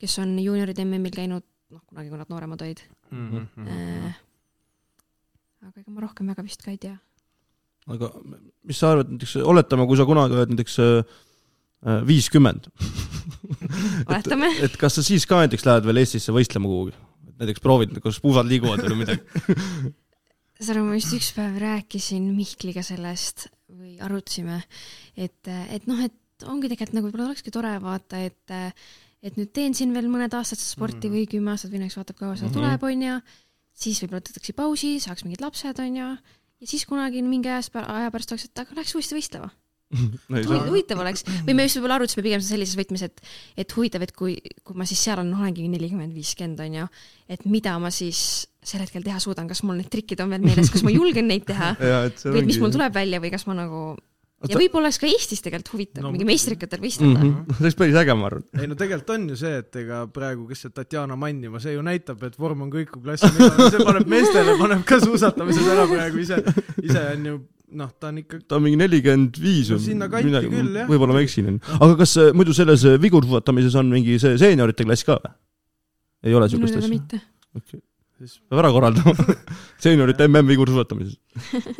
[0.00, 1.44] kes on juunioride MM-il käinud,
[1.74, 2.82] noh kunagi, kui nad nooremad olid.
[3.10, 3.66] Mhm.
[3.66, 4.14] Äh,
[5.68, 6.96] aga ega ma rohkem väga vist ka ei tea.
[7.90, 8.10] aga
[8.68, 11.20] mis sa arvad, näiteks oletame, kui sa kunagi oled näiteks äh,
[12.06, 12.68] viiskümmend,
[14.08, 14.52] oletame.
[14.64, 16.96] et kas sa siis ka näiteks lähed veel Eestisse võistlema kuhugi?
[17.40, 19.24] näiteks proovid, kas puusad liiguvad või midagi?
[20.60, 24.62] saad aru, ma just üks päev rääkisin Mihkliga sellest või arutasime,
[25.16, 28.54] et, et noh, et ongi tegelikult nagu võib-olla olekski tore vaata, et
[29.22, 31.14] et nüüd teen siin veel mõned aastad sporti Mhm.
[31.16, 32.54] või kümme aastat või näiteks vaatab, kaua seda Mhm.
[32.56, 33.16] tuleb, onju,
[33.76, 36.06] siis võib-olla võtatakse pausi, saaks mingid lapsed, onju,
[36.60, 39.50] ja siis kunagi mingi ajast, aja pärast oleks, et aga läheks uuesti võistlema.
[40.30, 43.20] ei huvitav oleks, või me just võib-olla arutasime pigem sellises võtmes, et
[43.58, 46.88] et huvitav, et kui, kui ma siis seal olen, olengi nelikümmend, viiskümmend onju,
[47.28, 50.70] et mida ma siis sel hetkel teha suudan, kas mul need trikid on veel meeles,
[50.72, 51.74] kas ma julgen neid teha
[52.20, 53.82] see või mis mul tuleb välja või kas ma nagu
[54.48, 57.30] ja võib-olla oleks ka Eestis tegelikult huvitav No mingi meistrikatel võistelda mm.
[57.34, 57.56] -hmm.
[57.58, 58.44] see oleks päris äge, ma arvan.
[58.56, 61.84] ei no tegelikult on ju see, et ega praegu, kes see Tatjana Mannima, see ju
[61.84, 66.40] näitab, et vorm on kõikuv klass, see paneb meestele, paneb ka suusatamises ära praegu ise,
[66.82, 67.40] ise on ju
[67.80, 70.88] noh, ta on ikka ta on mingi nelikümmend viis või sinna kanti küll, jah.
[70.90, 71.76] võib-olla ma eksin, onju.
[71.76, 75.36] aga kas äh, muidu selles äh, vigursuusatamises on mingi see seeniorite klass ka või?
[76.26, 76.96] ei ole minu siukest teada asja?
[76.96, 77.22] mitte.
[77.56, 77.80] Okay.
[78.20, 79.36] Siis peab ära korraldama.
[79.84, 81.18] seeniorite mm vigursuusatamises.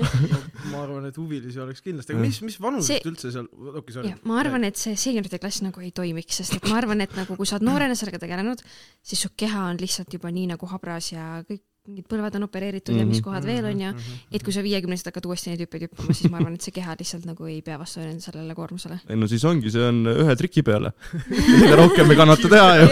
[0.73, 4.13] ma arvan, et huvilisi oleks kindlasti, aga mis, mis vanusest See- üldse seal, okei, sorry
[4.13, 7.17] jah, ma arvan, et see seeniorite klass nagu ei toimiks, sest et ma arvan, et
[7.19, 8.63] nagu kui sa oled noorena sellega tegelenud,
[9.03, 12.93] siis su keha on lihtsalt juba nii nagu habras ja kõik mingid põlved on opereeritud
[12.95, 13.25] ja mis Mhm.
[13.25, 13.91] kohad veel on ja
[14.31, 16.95] et kui sa viiekümneselt hakkad uuesti neid hüppeid hüppama, siis ma arvan, et see keha
[17.01, 19.01] lihtsalt nagu ei pea vastu sellele koormusele.
[19.09, 20.93] ei no siis ongi, see on ühe triki peale.
[21.33, 22.87] mida rohkem ei kannata teha ju,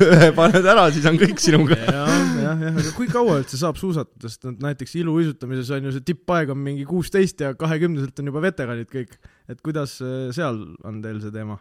[0.00, 1.76] ühe paned ära, siis on kõik sinuga.
[1.76, 2.08] jah,
[2.42, 6.52] jah, jah, aga kui kaua üldse saab suusatada, sest näiteks iluuisutamises on ju see tippaeg
[6.54, 9.12] on mingi kuusteist ja kahekümneselt on juba veteranid kõik.
[9.48, 11.58] et kuidas äh, seal on teil see teema?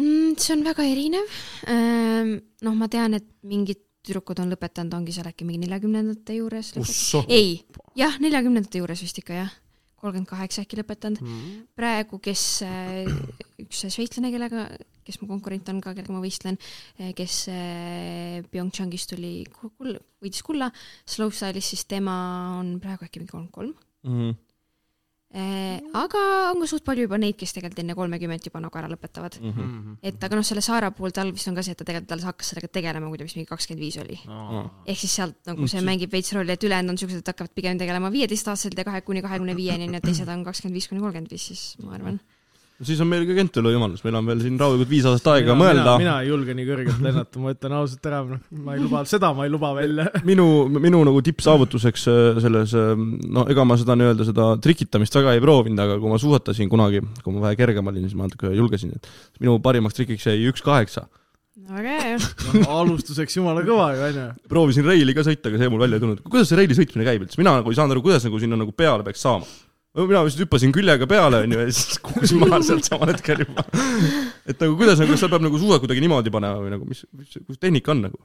[0.00, 0.36] mm,.
[0.38, 1.34] see on väga erinev.
[2.64, 6.74] noh, ma tean, et mingid tüdrukud on lõpetanud, ongi seal äkki mingi neljakümnendate juures.
[7.28, 7.60] ei,
[7.98, 9.54] jah, neljakümnendate juures vist ikka jah,
[10.00, 11.22] kolmkümmend kaheksa äkki lõpetanud.
[11.78, 13.08] praegu, kes äh,
[13.64, 14.66] üks šveitslane, kellega,
[15.04, 16.60] kes mu konkurent on ka, kellega ma võistlen,
[17.16, 20.68] kes äh, PyeongChangis tuli võitis kulla
[21.08, 22.16] slopestile'is, siis tema
[22.60, 24.34] on praegu äkki mingi kolmkümmend kolm.
[25.34, 29.38] Aga on ka suht palju juba neid, kes tegelikult enne kolmekümmet juba nagu ära lõpetavad.
[29.40, 29.96] Mhm.
[30.02, 32.24] et aga noh, selle Saara puhul tal vist on ka see, et ta tegelikult alles
[32.24, 34.18] hakkas sellega tegelema, kui ta vist mingi kakskümmend viis oli.
[34.86, 37.52] ehk siis sealt nagu see Mm, mängib veits rolli, et ülejäänud on siuksed, et hakkavad
[37.54, 41.02] pigem tegelema viieteistaastaselt ja kahe kuni kahekümne viieni, on ju, teised on kakskümmend viis kuni
[41.04, 42.20] kolmkümmend viis, siis ma arvan.
[42.82, 45.94] Siis on meil ka Kentelu võimalus, meil on veel siin rahulikult viis aastat aega mõelda.
[46.00, 48.20] mina ei julge nii kõrgelt lennata, ma ütlen ausalt ära,
[48.66, 50.08] ma ei luba, seda ma ei luba välja.
[50.30, 55.42] minu, minu nagu tippsaavutuseks äh, selles, no ega ma seda nii-öelda seda trikitamist väga ei
[55.44, 58.96] proovinud, aga kui ma suusatasin kunagi, kui ma vähe kergem olin, siis ma natuke julgesin,
[58.98, 61.06] et minu parimaks trikiks jäi üks kaheksa.
[61.70, 64.26] väga hea noh, alustuseks jumala kõva ju, onju.
[64.50, 66.26] proovisin reili ka sõita, aga see mul välja ei tulnud.
[66.26, 68.74] kuidas see reili sõitmine käib üldse, mina nagu ei saanud aru, kuidas nagu sinna nagu
[68.74, 69.46] peale peaks saama.
[69.94, 73.62] Mina vist hüppasin küljega peale, onju, ja siis kukkusin maha sealt samal hetkel juba.
[74.42, 77.04] et nagu kuidas nagu, kas seal peab nagu suusad kuidagi niimoodi panema või nagu mis,
[77.14, 78.18] mis, kus tehnika on nagu?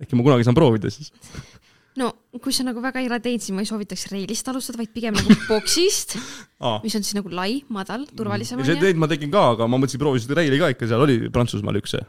[0.00, 1.10] äkki ma kunagi saan proovida siis.
[2.00, 4.92] no kui sa nagu väga ei ole teinud, siis ma ei soovitaks reilist alustada, vaid
[4.94, 6.14] pigem nagu boksist,
[6.62, 9.66] aa, mis on siis nagu lai, madal, turvalisem ja on teid ma tegin ka, aga
[9.66, 12.06] ma mõtlesin, proovisin reili ka ikka, seal oli Prantsusmaal üks see.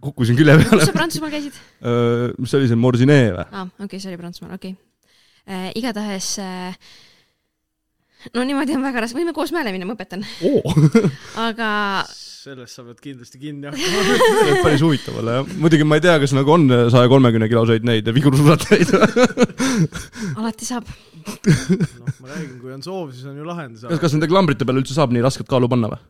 [0.00, 0.88] kukkusin külje peale kus.
[0.88, 1.60] sa Prantsusmaal käisid?
[2.40, 3.44] mis see oli, see Morsinee või?
[3.44, 5.52] aa, okei okay,, see oli Prantsusmaal, okei okay.
[5.52, 5.70] äh,.
[5.76, 6.90] igatahes äh,
[8.34, 10.24] no niimoodi on väga raske, võime koos mäele minna, ma õpetan,
[11.48, 11.70] aga
[12.40, 14.62] sellest sa pead kindlasti kinni hakkama.
[14.64, 15.50] päris huvitav olla jah.
[15.60, 18.94] muidugi ma ei tea, kas nagu on saja kolmekümne kiloseid neid vigursuusatajaid.
[20.40, 20.88] alati saab.
[21.20, 23.84] noh, ma räägin, kui on soov, siis on ju lahendus.
[23.84, 26.00] kas, kas nende klambrite peale üldse saab nii rasket kaalu panna või?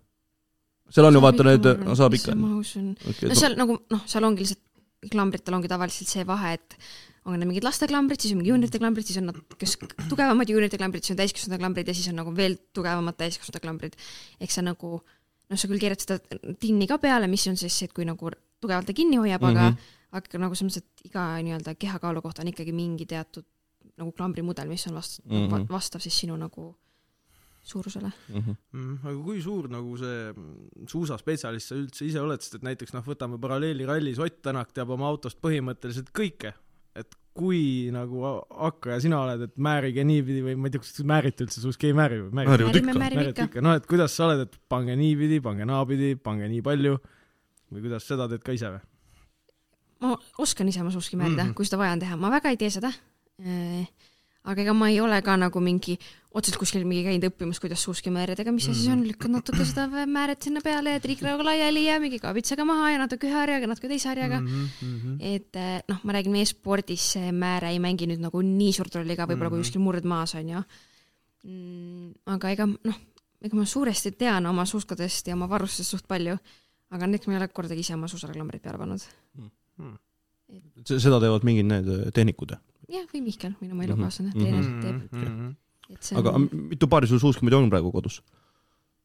[0.91, 2.35] seal on ju vaata need, no saab ikka.
[2.39, 2.93] ma usun.
[3.03, 4.67] Okay, no seal nagu noh, seal ongi lihtsalt
[5.11, 6.77] klambritel ongi tavaliselt see vahe, et
[7.25, 9.77] on need mingid lasteklambrid, siis on mingi juuniorite klambrid, siis on nad, kes
[10.09, 13.97] tugevamad juuniorite klambrid, siis on täiskasvanute klambrid ja siis on nagu veel tugevamad täiskasvanute klambrid.
[14.41, 14.93] eks sa nagu
[15.51, 16.19] noh, sa küll keerad seda
[16.63, 19.49] tinni ka peale, mis on siis see, et kui nagu tugevalt ta kinni hoiab mm,
[19.49, 19.73] -hmm.
[19.73, 19.79] Mhm.
[20.13, 23.45] aga aga nagu selles mõttes, et iga nii-öelda kehakaalu kohta on ikkagi mingi teatud
[23.97, 25.55] nagu klambrimudel, mis on vast- mm, Mhm.
[25.55, 25.69] -hmm.
[25.69, 26.77] vastav siis sinu nagu
[27.63, 28.13] suurusele.
[28.29, 28.51] Mhm.
[28.73, 28.99] mm,.
[29.05, 30.35] aga kui suur nagu see
[30.89, 34.91] suusaspetsialist sa üldse ise oled, sest et näiteks noh, võtame paralleeli rallis, Ott Tänak teab
[34.91, 36.55] oma autost põhimõtteliselt kõike.
[37.37, 41.47] Kui nagu hakkaja sina oled, et määrige niipidi või ma ei tea, kas te määrite
[41.47, 42.31] üldse suuski, ei määri või?
[42.41, 42.99] Määrivad määrime, ikka.
[42.99, 43.65] määrime määrite ikka.
[43.65, 46.97] noh, et kuidas sa oled, et pange niipidi, pange naapidi, pange nii palju
[47.71, 48.83] või kuidas seda teed ka ise või?
[50.01, 51.51] ma oskan ise oma suuski määrida mm.
[51.51, 51.59] -hmm.
[51.59, 52.93] kui seda vaja on teha, ma väga ei tee seda.
[54.45, 55.99] Aga ega ma ei ole ka nagu mingi
[56.31, 59.65] otseselt kuskil mingi käinud õppimas, kuidas suuski määrida, aga mis see siis on, lükkad natuke
[59.67, 63.69] seda määret sinna peale ja triikrauga laiali ja mingi kaabitsaga maha ja natuke ühe harjaga,
[63.71, 64.69] natuke teise harjaga mm.
[64.81, 65.17] Mhm, -hmm.
[65.21, 68.95] et eh, noh, ma räägin, meie spordis see määre ei mängi nüüd nagu nii suurt
[68.95, 69.67] rolli ka võib-olla mm -hmm.
[69.67, 70.63] kui kuskil murdmaas on ju
[71.45, 72.13] mm,.
[72.37, 73.01] aga ega noh,
[73.41, 76.37] ega ma suuresti tean oma suuskadest ja oma varustusest suht palju,
[76.91, 79.07] aga näiteks ma ei ole kordagi ise oma suusareklambrid peale pannud.
[80.85, 82.57] seda teevad mingid need äh, tehnikud.
[82.91, 84.41] jah, või Mihkel, minu Mhm, elukaaslane, mhm.
[84.41, 85.57] treener Mhm, teeb,
[85.91, 88.21] et see aga mitu paari sul suuski on praegu kodus?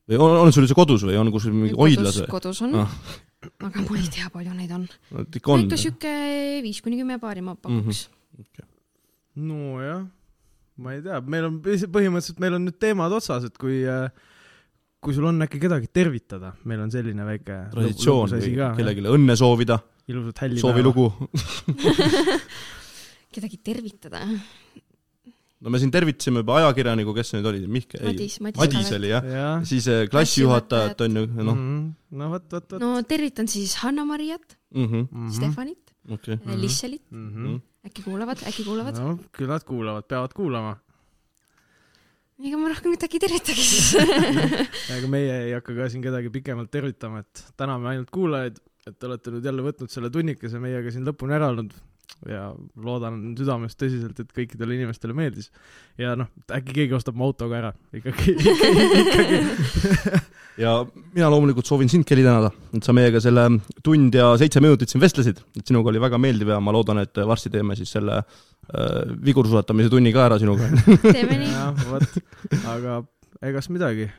[0.06, 2.30] või on, on sul üldse kodus või on kuskil mingi hoidlas või?
[2.30, 2.92] kodus on Ah.,
[3.62, 4.86] aga ma ei tea, palju neid on.
[5.26, 5.78] ikka on ikka.
[5.78, 6.14] sihuke
[6.66, 8.08] viis kuni kümme paari ma pakuks.
[9.36, 10.06] nojah,
[10.78, 14.10] ma ei tea, meil on põhimõtteliselt, meil on nüüd teemad otsas, et kui äh,
[15.06, 19.78] kui sul on äkki kedagi tervitada, meil on selline väike traditsioon või kellelegi õnne soovida,
[20.10, 21.12] ilusat hälli soovilugu.
[23.36, 24.22] kedagi tervitada.
[25.62, 28.62] no me siin tervitasime juba ajakirjaniku, kes see nüüd oli, Mihkel, ei, Madis, Madis.
[28.62, 31.62] Madis oli jah, jah, siis äh, klassijuhatajat on ju, noh,
[32.22, 32.82] no vot, vot, vot.
[32.84, 36.38] no tervitan siis Hanna-Mariat, mhm, Stefanit, okei.
[36.38, 36.60] Mhm.
[36.62, 37.62] Lisselit, -hmm.
[37.90, 39.00] äkki kuulavad, äkki kuulavad.
[39.02, 40.76] no küll nad kuulavad, peavad kuulama.
[42.46, 43.90] ega ma rohkem midagi ei tervitagi siis.
[45.00, 49.08] ega meie ei hakka ka siin kedagi pikemalt tervitama, et täname ainult kuulajaid, et te
[49.08, 51.74] olete nüüd jälle võtnud selle tunnikese meiega siin lõpuni ära olnud.
[52.30, 52.48] Ja
[52.82, 55.52] loodan südamest tõsiselt, et kõikidele inimestele meeldis.
[56.02, 58.36] ja noh, äkki keegi ostab mu auto ka ära, ikkagi,
[59.04, 59.40] ikkagi,
[60.64, 60.78] ja
[61.16, 63.46] mina loomulikult soovin sind, Kelly, tänada, et sa meiega selle
[63.86, 67.22] tund ja seitse minutit siin vestlesid, et sinuga oli väga meeldiv ja ma loodan, et
[67.28, 68.88] varsti teeme siis selle äh,
[69.26, 70.72] vigursuusatamise tunni ka ära sinuga.
[71.06, 71.52] teeme nii.
[71.52, 72.18] jah, vot,
[72.74, 73.02] aga
[73.46, 74.10] egas midagi,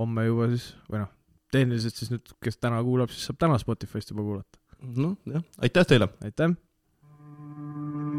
[0.00, 1.14] homme juba siis, või noh,
[1.52, 4.58] tehniliselt siis nüüd, kes täna kuulab, siis saab täna Spotify'st juba kuulata.
[4.96, 6.10] noh, jah, aitäh teile!
[6.24, 6.56] aitäh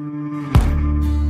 [0.03, 1.22] Thank you.